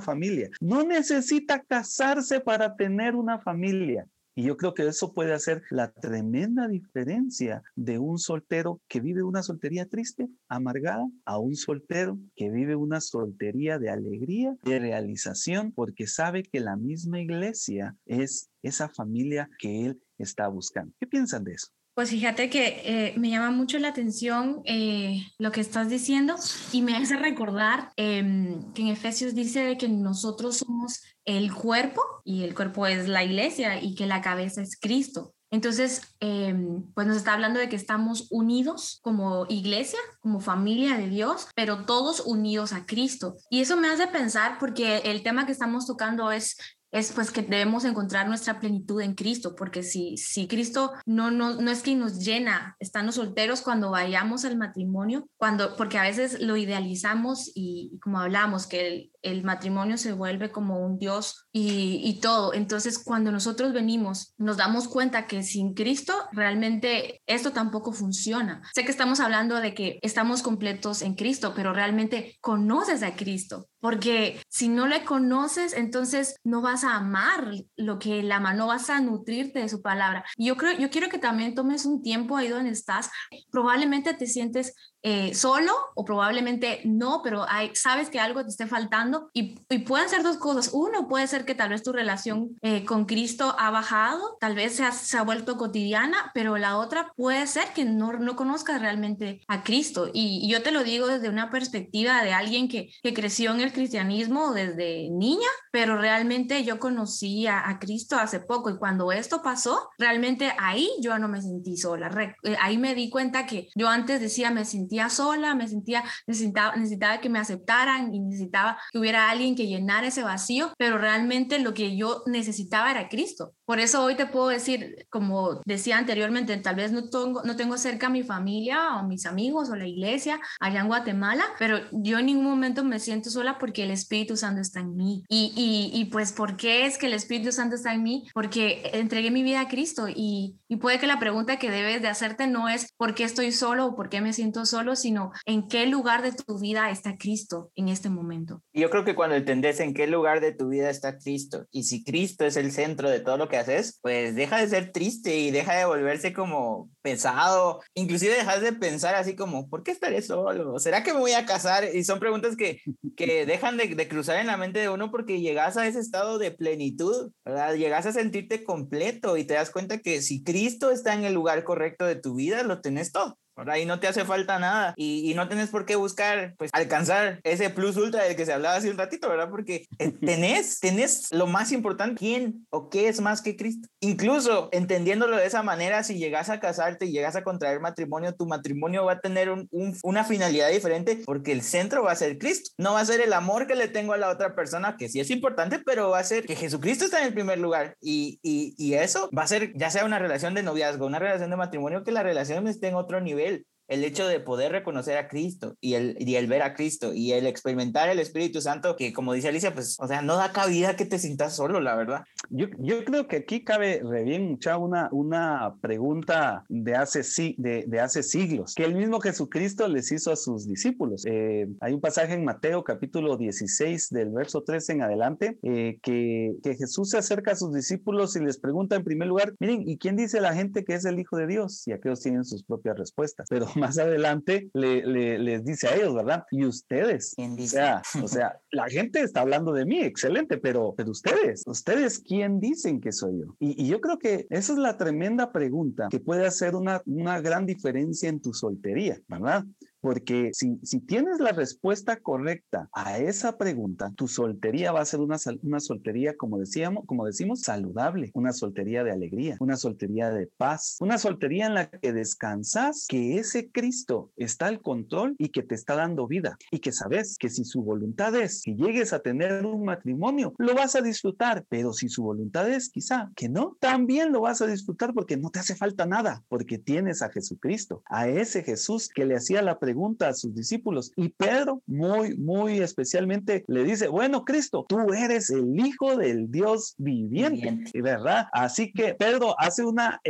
familia, 0.00 0.48
no 0.60 0.84
necesita 0.84 1.62
casarse 1.62 2.40
para 2.40 2.76
tener 2.76 3.14
una 3.14 3.38
familia. 3.38 4.06
Y 4.38 4.42
yo 4.42 4.58
creo 4.58 4.74
que 4.74 4.86
eso 4.86 5.14
puede 5.14 5.32
hacer 5.32 5.62
la 5.70 5.90
tremenda 5.92 6.68
diferencia 6.68 7.62
de 7.74 7.98
un 7.98 8.18
soltero 8.18 8.82
que 8.86 9.00
vive 9.00 9.22
una 9.22 9.42
soltería 9.42 9.86
triste, 9.86 10.28
amargada, 10.46 11.08
a 11.24 11.38
un 11.38 11.56
soltero 11.56 12.18
que 12.36 12.50
vive 12.50 12.76
una 12.76 13.00
soltería 13.00 13.78
de 13.78 13.88
alegría, 13.88 14.54
de 14.62 14.78
realización, 14.78 15.72
porque 15.72 16.06
sabe 16.06 16.42
que 16.42 16.60
la 16.60 16.76
misma 16.76 17.18
iglesia 17.18 17.96
es 18.04 18.50
esa 18.62 18.90
familia 18.90 19.48
que 19.58 19.86
él 19.86 20.02
está 20.18 20.48
buscando. 20.48 20.92
¿Qué 21.00 21.06
piensan 21.06 21.42
de 21.42 21.52
eso? 21.52 21.68
Pues 21.96 22.10
fíjate 22.10 22.50
que 22.50 22.82
eh, 22.84 23.14
me 23.16 23.30
llama 23.30 23.50
mucho 23.50 23.78
la 23.78 23.88
atención 23.88 24.60
eh, 24.66 25.22
lo 25.38 25.50
que 25.50 25.62
estás 25.62 25.88
diciendo 25.88 26.34
y 26.70 26.82
me 26.82 26.94
hace 26.94 27.16
recordar 27.16 27.90
eh, 27.96 28.60
que 28.74 28.82
en 28.82 28.88
Efesios 28.88 29.34
dice 29.34 29.78
que 29.78 29.88
nosotros 29.88 30.58
somos 30.58 31.00
el 31.24 31.54
cuerpo 31.54 32.02
y 32.22 32.42
el 32.42 32.54
cuerpo 32.54 32.86
es 32.86 33.08
la 33.08 33.24
iglesia 33.24 33.82
y 33.82 33.94
que 33.94 34.04
la 34.04 34.20
cabeza 34.20 34.60
es 34.60 34.78
Cristo. 34.78 35.32
Entonces, 35.50 36.02
eh, 36.20 36.54
pues 36.94 37.06
nos 37.06 37.16
está 37.16 37.32
hablando 37.32 37.58
de 37.58 37.70
que 37.70 37.76
estamos 37.76 38.26
unidos 38.30 38.98
como 39.00 39.46
iglesia, 39.48 39.98
como 40.20 40.40
familia 40.40 40.98
de 40.98 41.08
Dios, 41.08 41.48
pero 41.54 41.86
todos 41.86 42.20
unidos 42.20 42.74
a 42.74 42.84
Cristo. 42.84 43.36
Y 43.48 43.62
eso 43.62 43.78
me 43.78 43.88
hace 43.88 44.06
pensar 44.06 44.58
porque 44.58 44.98
el 45.06 45.22
tema 45.22 45.46
que 45.46 45.52
estamos 45.52 45.86
tocando 45.86 46.30
es 46.30 46.58
es 46.92 47.12
pues 47.12 47.30
que 47.30 47.42
debemos 47.42 47.84
encontrar 47.84 48.28
nuestra 48.28 48.60
plenitud 48.60 49.00
en 49.00 49.14
Cristo, 49.14 49.54
porque 49.56 49.82
si, 49.82 50.16
si 50.16 50.46
Cristo 50.46 50.92
no, 51.04 51.30
no, 51.30 51.54
no 51.60 51.70
es 51.70 51.82
quien 51.82 51.98
nos 51.98 52.18
llena, 52.18 52.76
estando 52.78 53.12
solteros 53.12 53.62
cuando 53.62 53.90
vayamos 53.90 54.44
al 54.44 54.56
matrimonio, 54.56 55.28
cuando, 55.36 55.76
porque 55.76 55.98
a 55.98 56.02
veces 56.02 56.40
lo 56.40 56.56
idealizamos 56.56 57.50
y, 57.54 57.90
y 57.92 57.98
como 57.98 58.20
hablamos, 58.20 58.66
que 58.66 58.86
el, 58.86 59.12
el, 59.30 59.44
matrimonio 59.44 59.96
se 59.96 60.12
vuelve 60.12 60.50
como 60.50 60.80
un 60.84 60.98
Dios 60.98 61.46
y, 61.52 62.18
todo. 62.20 62.54
Entonces, 62.54 62.98
cuando 62.98 63.30
nosotros 63.30 63.72
venimos, 63.72 64.34
nos 64.38 64.56
damos 64.56 64.88
cuenta 64.88 65.26
que 65.26 65.42
sin 65.42 65.74
Cristo 65.74 66.14
realmente 66.32 67.22
esto 67.26 67.52
tampoco 67.52 67.92
funciona. 67.92 68.62
Sé 68.74 68.84
que 68.84 68.90
estamos 68.90 69.20
hablando 69.20 69.60
de 69.60 69.74
que 69.74 69.98
estamos 70.02 70.42
completos 70.42 71.02
en 71.02 71.14
Cristo, 71.14 71.52
pero 71.54 71.72
realmente 71.72 72.36
conoces 72.40 73.02
a 73.02 73.14
Cristo, 73.14 73.68
porque 73.80 74.40
si 74.48 74.68
no 74.68 74.86
le 74.86 75.04
conoces, 75.04 75.74
entonces 75.74 76.36
no 76.42 76.62
vas 76.62 76.84
a 76.84 76.96
amar 76.96 77.50
lo 77.76 77.98
que 77.98 78.20
él 78.20 78.32
ama, 78.32 78.54
no 78.54 78.66
vas 78.66 78.90
a 78.90 79.00
nutrirte 79.00 79.60
de 79.60 79.68
su 79.68 79.82
palabra. 79.82 80.24
Yo 80.36 80.56
creo, 80.56 80.78
yo 80.78 80.90
quiero 80.90 81.08
que 81.08 81.18
también 81.18 81.54
tomes 81.54 81.86
un 81.86 82.02
tiempo 82.02 82.36
ahí 82.36 82.48
donde 82.48 82.70
estás. 82.70 83.10
Probablemente 83.50 84.14
te 84.14 84.26
sientes 84.26 84.74
eh, 85.08 85.36
solo 85.36 85.72
o 85.94 86.04
probablemente 86.04 86.80
no, 86.84 87.20
pero 87.22 87.46
hay, 87.48 87.70
sabes 87.76 88.10
que 88.10 88.18
algo 88.18 88.42
te 88.42 88.48
esté 88.48 88.66
faltando 88.66 89.30
y, 89.32 89.54
y 89.68 89.78
pueden 89.78 90.08
ser 90.08 90.24
dos 90.24 90.36
cosas. 90.36 90.70
Uno 90.72 91.06
puede 91.06 91.28
ser 91.28 91.44
que 91.44 91.54
tal 91.54 91.68
vez 91.68 91.84
tu 91.84 91.92
relación 91.92 92.56
eh, 92.60 92.84
con 92.84 93.04
Cristo 93.04 93.54
ha 93.56 93.70
bajado, 93.70 94.36
tal 94.40 94.56
vez 94.56 94.74
se 94.74 94.84
ha, 94.84 94.90
se 94.90 95.16
ha, 95.16 95.22
vuelto 95.22 95.56
cotidiana, 95.56 96.32
pero 96.34 96.58
la 96.58 96.76
otra 96.76 97.12
puede 97.14 97.46
ser 97.46 97.68
que 97.72 97.84
no, 97.84 98.14
no 98.14 98.34
conozcas 98.34 98.80
realmente 98.80 99.42
a 99.46 99.62
Cristo. 99.62 100.10
Y, 100.12 100.40
y 100.42 100.50
yo 100.50 100.64
te 100.64 100.72
lo 100.72 100.82
digo 100.82 101.06
desde 101.06 101.28
una 101.28 101.52
perspectiva 101.52 102.24
de 102.24 102.32
alguien 102.32 102.66
que, 102.66 102.90
que 103.00 103.14
creció 103.14 103.52
en 103.52 103.60
el 103.60 103.72
cristianismo 103.72 104.54
desde 104.54 105.08
niña, 105.10 105.48
pero 105.70 105.98
realmente 105.98 106.64
yo 106.64 106.80
conocí 106.80 107.46
a, 107.46 107.68
a 107.68 107.78
Cristo 107.78 108.16
hace 108.16 108.40
poco 108.40 108.70
y 108.70 108.76
cuando 108.76 109.12
esto 109.12 109.40
pasó, 109.40 109.88
realmente 109.98 110.52
ahí 110.58 110.90
yo 111.00 111.16
no 111.20 111.28
me 111.28 111.40
sentí 111.40 111.76
sola. 111.76 112.08
Re, 112.08 112.34
eh, 112.42 112.56
ahí 112.60 112.76
me 112.76 112.96
di 112.96 113.08
cuenta 113.08 113.46
que 113.46 113.68
yo 113.76 113.88
antes 113.88 114.20
decía 114.20 114.50
me 114.50 114.64
sentía 114.64 114.95
sola, 115.10 115.54
me 115.54 115.68
sentía, 115.68 116.04
necesitaba, 116.26 116.76
necesitaba 116.76 117.20
que 117.20 117.28
me 117.28 117.38
aceptaran 117.38 118.14
y 118.14 118.20
necesitaba 118.20 118.78
que 118.92 118.98
hubiera 118.98 119.30
alguien 119.30 119.54
que 119.56 119.66
llenara 119.66 120.06
ese 120.06 120.22
vacío, 120.22 120.72
pero 120.78 120.98
realmente 120.98 121.58
lo 121.58 121.74
que 121.74 121.96
yo 121.96 122.22
necesitaba 122.26 122.90
era 122.90 123.08
Cristo. 123.08 123.55
Por 123.66 123.80
eso 123.80 124.02
hoy 124.04 124.14
te 124.14 124.26
puedo 124.26 124.48
decir, 124.48 125.06
como 125.10 125.60
decía 125.64 125.98
anteriormente, 125.98 126.56
tal 126.58 126.76
vez 126.76 126.92
no 126.92 127.10
tengo, 127.10 127.42
no 127.42 127.56
tengo 127.56 127.76
cerca 127.76 128.06
a 128.06 128.10
mi 128.10 128.22
familia 128.22 128.96
o 128.96 129.06
mis 129.06 129.26
amigos 129.26 129.68
o 129.70 129.76
la 129.76 129.86
iglesia 129.86 130.40
allá 130.60 130.80
en 130.80 130.86
Guatemala, 130.86 131.44
pero 131.58 131.78
yo 131.90 132.18
en 132.18 132.26
ningún 132.26 132.44
momento 132.44 132.84
me 132.84 133.00
siento 133.00 133.28
sola 133.28 133.58
porque 133.58 133.82
el 133.82 133.90
Espíritu 133.90 134.36
Santo 134.36 134.60
está 134.60 134.80
en 134.80 134.96
mí. 134.96 135.24
Y, 135.28 135.52
y, 135.56 135.98
y 136.00 136.04
pues, 136.06 136.32
¿por 136.32 136.56
qué 136.56 136.86
es 136.86 136.96
que 136.96 137.06
el 137.06 137.12
Espíritu 137.12 137.50
Santo 137.50 137.74
está 137.74 137.92
en 137.92 138.04
mí? 138.04 138.28
Porque 138.32 138.90
entregué 138.94 139.30
mi 139.30 139.42
vida 139.42 139.62
a 139.62 139.68
Cristo 139.68 140.06
y, 140.08 140.56
y 140.68 140.76
puede 140.76 141.00
que 141.00 141.06
la 141.06 141.18
pregunta 141.18 141.58
que 141.58 141.70
debes 141.70 142.02
de 142.02 142.08
hacerte 142.08 142.46
no 142.46 142.68
es 142.68 142.92
por 142.96 143.14
qué 143.14 143.24
estoy 143.24 143.50
solo 143.50 143.86
o 143.86 143.96
por 143.96 144.08
qué 144.08 144.20
me 144.20 144.32
siento 144.32 144.64
solo, 144.64 144.94
sino 144.94 145.32
en 145.44 145.66
qué 145.66 145.86
lugar 145.86 146.22
de 146.22 146.32
tu 146.32 146.58
vida 146.58 146.90
está 146.90 147.16
Cristo 147.16 147.70
en 147.74 147.88
este 147.88 148.10
momento. 148.10 148.62
Yo 148.72 148.90
creo 148.90 149.04
que 149.04 149.16
cuando 149.16 149.34
entendés 149.34 149.80
en 149.80 149.92
qué 149.92 150.06
lugar 150.06 150.40
de 150.40 150.52
tu 150.52 150.68
vida 150.68 150.88
está 150.88 151.18
Cristo 151.18 151.66
y 151.72 151.84
si 151.84 152.04
Cristo 152.04 152.44
es 152.44 152.56
el 152.56 152.70
centro 152.70 153.10
de 153.10 153.20
todo 153.20 153.36
lo 153.36 153.48
que 153.48 153.55
haces, 153.56 153.98
pues 154.02 154.34
deja 154.34 154.58
de 154.58 154.68
ser 154.68 154.92
triste 154.92 155.36
y 155.36 155.50
deja 155.50 155.74
de 155.74 155.84
volverse 155.84 156.32
como 156.32 156.90
pesado, 157.02 157.80
inclusive 157.94 158.34
dejas 158.34 158.60
de 158.60 158.72
pensar 158.72 159.14
así 159.14 159.36
como, 159.36 159.68
¿por 159.68 159.82
qué 159.82 159.92
estaré 159.92 160.22
solo? 160.22 160.78
¿Será 160.78 161.02
que 161.02 161.12
me 161.12 161.20
voy 161.20 161.32
a 161.32 161.46
casar? 161.46 161.88
Y 161.94 162.04
son 162.04 162.18
preguntas 162.18 162.56
que, 162.56 162.80
que 163.16 163.46
dejan 163.46 163.76
de, 163.76 163.94
de 163.94 164.08
cruzar 164.08 164.38
en 164.38 164.48
la 164.48 164.56
mente 164.56 164.80
de 164.80 164.88
uno 164.88 165.10
porque 165.10 165.40
llegas 165.40 165.76
a 165.76 165.86
ese 165.86 166.00
estado 166.00 166.38
de 166.38 166.50
plenitud, 166.50 167.32
¿verdad? 167.44 167.74
Llegas 167.74 168.06
a 168.06 168.12
sentirte 168.12 168.64
completo 168.64 169.36
y 169.36 169.44
te 169.44 169.54
das 169.54 169.70
cuenta 169.70 169.98
que 169.98 170.22
si 170.22 170.42
Cristo 170.42 170.90
está 170.90 171.14
en 171.14 171.24
el 171.24 171.34
lugar 171.34 171.64
correcto 171.64 172.04
de 172.04 172.16
tu 172.16 172.34
vida, 172.34 172.62
lo 172.62 172.80
tenés 172.80 173.12
todo. 173.12 173.38
¿Verdad? 173.56 173.76
Y 173.76 173.86
no 173.86 174.00
te 174.00 174.08
hace 174.08 174.24
falta 174.24 174.58
nada 174.58 174.94
y, 174.96 175.30
y, 175.30 175.34
no 175.34 175.48
tienes 175.48 175.70
por 175.70 175.86
qué 175.86 175.96
buscar, 175.96 176.54
pues, 176.58 176.70
alcanzar 176.72 177.40
ese 177.42 177.70
plus 177.70 177.96
ultra 177.96 178.24
del 178.24 178.36
que 178.36 178.46
se 178.46 178.52
hablaba 178.52 178.76
hace 178.76 178.90
un 178.90 178.98
ratito, 178.98 179.28
¿verdad? 179.28 179.50
Porque 179.50 179.86
tenés, 180.20 180.80
tenés 180.80 181.32
lo 181.32 181.46
más 181.46 181.72
importante, 181.72 182.18
¿quién 182.18 182.66
o 182.70 182.88
qué 182.90 183.08
es 183.08 183.20
más 183.20 183.42
que 183.42 183.56
Cristo? 183.56 183.88
Incluso 184.00 184.68
entendiéndolo 184.72 185.36
de 185.36 185.46
esa 185.46 185.62
manera, 185.62 186.02
si 186.02 186.18
llegas 186.18 186.50
a 186.50 186.60
casarte 186.60 187.06
y 187.06 187.12
llegas 187.12 187.36
a 187.36 187.42
contraer 187.42 187.80
matrimonio, 187.80 188.34
tu 188.34 188.46
matrimonio 188.46 189.04
va 189.04 189.12
a 189.12 189.20
tener 189.20 189.50
un, 189.50 189.68
un, 189.70 189.96
una 190.02 190.24
finalidad 190.24 190.70
diferente 190.70 191.22
porque 191.24 191.52
el 191.52 191.62
centro 191.62 192.02
va 192.02 192.12
a 192.12 192.16
ser 192.16 192.38
Cristo. 192.38 192.70
No 192.78 192.94
va 192.94 193.00
a 193.00 193.06
ser 193.06 193.20
el 193.20 193.32
amor 193.32 193.66
que 193.66 193.74
le 193.74 193.88
tengo 193.88 194.12
a 194.12 194.18
la 194.18 194.28
otra 194.28 194.54
persona, 194.54 194.96
que 194.98 195.08
sí 195.08 195.20
es 195.20 195.30
importante, 195.30 195.78
pero 195.78 196.10
va 196.10 196.18
a 196.18 196.24
ser 196.24 196.46
que 196.46 196.56
Jesucristo 196.56 197.04
está 197.04 197.20
en 197.20 197.28
el 197.28 197.34
primer 197.34 197.58
lugar 197.58 197.96
y, 198.00 198.38
y, 198.42 198.74
y 198.76 198.94
eso 198.94 199.30
va 199.36 199.42
a 199.42 199.46
ser 199.46 199.72
ya 199.74 199.90
sea 199.90 200.04
una 200.04 200.18
relación 200.18 200.54
de 200.54 200.62
noviazgo, 200.62 201.06
una 201.06 201.18
relación 201.18 201.50
de 201.50 201.56
matrimonio, 201.56 202.04
que 202.04 202.12
la 202.12 202.22
relación 202.22 202.68
esté 202.68 202.88
en 202.88 202.94
otro 202.94 203.20
nivel 203.20 203.45
el 203.88 204.04
hecho 204.04 204.26
de 204.26 204.40
poder 204.40 204.72
reconocer 204.72 205.16
a 205.16 205.28
Cristo 205.28 205.76
y 205.80 205.94
el, 205.94 206.16
y 206.18 206.36
el 206.36 206.46
ver 206.46 206.62
a 206.62 206.74
Cristo 206.74 207.12
y 207.14 207.32
el 207.32 207.46
experimentar 207.46 208.08
el 208.08 208.18
Espíritu 208.18 208.60
Santo, 208.60 208.96
que 208.96 209.12
como 209.12 209.32
dice 209.32 209.48
Alicia, 209.48 209.74
pues, 209.74 209.96
o 210.00 210.06
sea, 210.06 210.22
no 210.22 210.36
da 210.36 210.52
cabida 210.52 210.96
que 210.96 211.06
te 211.06 211.18
sientas 211.18 211.54
solo, 211.54 211.80
la 211.80 211.94
verdad. 211.94 212.24
Yo, 212.50 212.66
yo 212.78 213.04
creo 213.04 213.28
que 213.28 213.36
aquí 213.36 213.64
cabe 213.64 214.00
re 214.04 214.24
bien 214.24 214.48
mucha 214.48 214.78
una, 214.78 215.08
una 215.12 215.74
pregunta 215.80 216.64
de 216.68 216.94
hace, 216.94 217.22
de, 217.58 217.84
de 217.86 218.00
hace 218.00 218.22
siglos, 218.22 218.74
que 218.74 218.84
el 218.84 218.94
mismo 218.94 219.20
Jesucristo 219.20 219.88
les 219.88 220.10
hizo 220.12 220.32
a 220.32 220.36
sus 220.36 220.66
discípulos. 220.66 221.24
Eh, 221.26 221.66
hay 221.80 221.92
un 221.92 222.00
pasaje 222.00 222.34
en 222.34 222.44
Mateo 222.44 222.84
capítulo 222.84 223.36
16 223.36 224.10
del 224.10 224.30
verso 224.30 224.62
13 224.62 224.92
en 224.94 225.02
adelante, 225.02 225.58
eh, 225.62 225.98
que, 226.02 226.54
que 226.62 226.74
Jesús 226.74 227.10
se 227.10 227.18
acerca 227.18 227.52
a 227.52 227.56
sus 227.56 227.72
discípulos 227.72 228.36
y 228.36 228.40
les 228.40 228.58
pregunta 228.58 228.96
en 228.96 229.04
primer 229.04 229.28
lugar, 229.28 229.54
miren, 229.60 229.88
¿y 229.88 229.98
quién 229.98 230.16
dice 230.16 230.40
la 230.40 230.54
gente 230.54 230.84
que 230.84 230.94
es 230.94 231.04
el 231.04 231.18
Hijo 231.18 231.36
de 231.36 231.46
Dios? 231.46 231.86
Y 231.86 231.92
aquellos 231.92 232.20
tienen 232.20 232.44
sus 232.44 232.64
propias 232.64 232.98
respuestas. 232.98 233.46
Pero 233.48 233.66
más 233.94 233.98
adelante 233.98 234.70
le, 234.74 235.06
le, 235.06 235.38
les 235.38 235.64
dice 235.64 235.88
a 235.88 235.96
ellos, 235.96 236.14
¿verdad? 236.14 236.44
Y 236.50 236.64
ustedes. 236.64 237.34
O 237.38 237.66
sea, 237.66 238.02
o 238.22 238.28
sea, 238.28 238.58
la 238.70 238.88
gente 238.88 239.20
está 239.20 239.40
hablando 239.40 239.72
de 239.72 239.84
mí, 239.84 240.00
excelente, 240.00 240.58
pero, 240.58 240.94
pero 240.96 241.10
ustedes, 241.10 241.62
ustedes, 241.66 242.20
¿quién 242.20 242.60
dicen 242.60 243.00
que 243.00 243.12
soy 243.12 243.40
yo? 243.40 243.56
Y, 243.58 243.84
y, 243.84 243.88
yo 243.88 244.00
creo 244.00 244.18
que 244.18 244.46
esa 244.50 244.72
es 244.72 244.78
la 244.78 244.96
tremenda 244.96 245.52
pregunta 245.52 246.08
que 246.10 246.20
puede 246.20 246.46
hacer 246.46 246.74
una, 246.74 247.02
una 247.06 247.40
gran 247.40 247.66
diferencia 247.66 248.28
en 248.28 248.40
tu 248.40 248.52
soltería, 248.52 249.20
¿verdad? 249.28 249.64
Porque 250.06 250.52
si, 250.52 250.78
si 250.84 251.00
tienes 251.00 251.40
la 251.40 251.50
respuesta 251.50 252.20
correcta 252.20 252.88
a 252.92 253.18
esa 253.18 253.58
pregunta, 253.58 254.12
tu 254.14 254.28
soltería 254.28 254.92
va 254.92 255.00
a 255.00 255.04
ser 255.04 255.18
una, 255.18 255.36
una 255.62 255.80
soltería, 255.80 256.36
como 256.36 256.60
decíamos, 256.60 257.04
como 257.06 257.26
decimos, 257.26 257.62
saludable, 257.62 258.30
una 258.32 258.52
soltería 258.52 259.02
de 259.02 259.10
alegría, 259.10 259.56
una 259.58 259.76
soltería 259.76 260.30
de 260.30 260.48
paz, 260.58 260.96
una 261.00 261.18
soltería 261.18 261.66
en 261.66 261.74
la 261.74 261.90
que 261.90 262.12
descansas 262.12 263.06
que 263.08 263.38
ese 263.38 263.72
Cristo 263.72 264.30
está 264.36 264.66
al 264.66 264.80
control 264.80 265.34
y 265.38 265.48
que 265.48 265.64
te 265.64 265.74
está 265.74 265.96
dando 265.96 266.28
vida 266.28 266.56
y 266.70 266.78
que 266.78 266.92
sabes 266.92 267.36
que 267.36 267.50
si 267.50 267.64
su 267.64 267.82
voluntad 267.82 268.32
es 268.36 268.62
que 268.62 268.76
llegues 268.76 269.12
a 269.12 269.18
tener 269.18 269.66
un 269.66 269.84
matrimonio, 269.84 270.54
lo 270.58 270.76
vas 270.76 270.94
a 270.94 271.00
disfrutar, 271.00 271.66
pero 271.68 271.92
si 271.92 272.08
su 272.08 272.22
voluntad 272.22 272.70
es 272.70 272.90
quizá 272.90 273.32
que 273.34 273.48
no, 273.48 273.76
también 273.80 274.30
lo 274.30 274.42
vas 274.42 274.62
a 274.62 274.68
disfrutar 274.68 275.14
porque 275.14 275.36
no 275.36 275.50
te 275.50 275.58
hace 275.58 275.74
falta 275.74 276.06
nada, 276.06 276.44
porque 276.48 276.78
tienes 276.78 277.22
a 277.22 277.30
Jesucristo, 277.30 278.04
a 278.06 278.28
ese 278.28 278.62
Jesús 278.62 279.08
que 279.12 279.24
le 279.24 279.34
hacía 279.34 279.62
la 279.62 279.80
pregunta 279.80 279.95
pregunta 279.96 280.28
a 280.28 280.34
sus 280.34 280.54
discípulos 280.54 281.10
y 281.16 281.30
Pedro 281.30 281.82
muy, 281.86 282.36
muy 282.36 282.80
especialmente 282.80 283.64
le 283.66 283.82
dice, 283.82 284.08
bueno, 284.08 284.44
Cristo, 284.44 284.84
tú 284.86 285.14
eres 285.14 285.48
el 285.48 285.74
Hijo 285.80 286.16
del 286.18 286.50
Dios 286.50 286.94
viviente, 286.98 287.62
viviente. 287.70 288.02
¿verdad? 288.02 288.46
Así 288.52 288.92
que 288.92 289.14
Pedro 289.14 289.58
hace 289.58 289.86
una, 289.86 290.20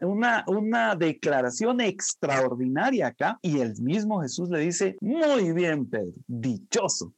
una, 0.00 0.44
una 0.48 0.96
declaración 0.96 1.80
extraordinaria 1.80 3.06
acá 3.08 3.38
y 3.42 3.60
el 3.60 3.80
mismo 3.80 4.20
Jesús 4.22 4.48
le 4.50 4.58
dice, 4.58 4.96
muy 5.00 5.52
bien, 5.52 5.86
Pedro, 5.86 6.12
dichoso, 6.26 7.12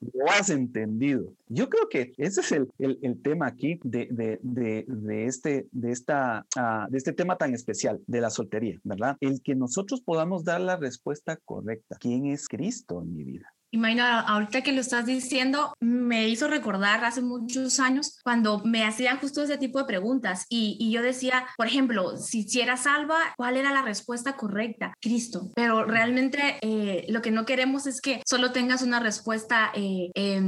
lo 0.00 0.30
has 0.30 0.50
entendido. 0.50 1.32
Yo 1.48 1.68
creo 1.68 1.88
que 1.88 2.12
ese 2.16 2.42
es 2.42 2.52
el, 2.52 2.70
el, 2.78 3.00
el 3.02 3.20
tema 3.22 3.48
aquí 3.48 3.80
de, 3.82 4.06
de, 4.12 4.38
de, 4.40 4.84
de, 4.86 5.26
este, 5.26 5.66
de, 5.72 5.90
esta, 5.90 6.46
uh, 6.56 6.88
de 6.88 6.96
este 6.96 7.12
tema 7.12 7.36
tan 7.36 7.54
especial, 7.54 8.00
de 8.06 8.20
la 8.20 8.30
soltería, 8.30 8.78
¿verdad? 8.84 9.16
El 9.20 9.42
que 9.42 9.56
nosotros 9.56 10.00
podamos 10.00 10.44
dar 10.44 10.60
la 10.60 10.76
respuesta 10.76 11.29
correcta. 11.36 11.96
¿Quién 11.98 12.26
es 12.26 12.48
Cristo 12.48 13.02
en 13.02 13.14
mi 13.14 13.24
vida? 13.24 13.54
Imagina, 13.72 14.20
ahorita 14.20 14.62
que 14.62 14.72
lo 14.72 14.80
estás 14.80 15.06
diciendo, 15.06 15.74
me 15.80 16.28
hizo 16.28 16.48
recordar 16.48 17.04
hace 17.04 17.22
muchos 17.22 17.78
años 17.78 18.18
cuando 18.24 18.62
me 18.64 18.84
hacían 18.84 19.18
justo 19.18 19.42
ese 19.42 19.58
tipo 19.58 19.78
de 19.78 19.84
preguntas 19.84 20.46
y, 20.48 20.76
y 20.80 20.90
yo 20.90 21.02
decía, 21.02 21.46
por 21.56 21.66
ejemplo, 21.66 22.16
si, 22.16 22.42
si 22.42 22.60
era 22.60 22.76
salva, 22.76 23.18
¿cuál 23.36 23.56
era 23.56 23.72
la 23.72 23.82
respuesta 23.82 24.36
correcta? 24.36 24.94
Cristo. 25.00 25.50
Pero 25.54 25.84
realmente 25.84 26.58
eh, 26.62 27.06
lo 27.08 27.22
que 27.22 27.30
no 27.30 27.44
queremos 27.44 27.86
es 27.86 28.00
que 28.00 28.22
solo 28.26 28.52
tengas 28.52 28.82
una 28.82 29.00
respuesta 29.00 29.70
eh, 29.74 30.10
eh, 30.14 30.42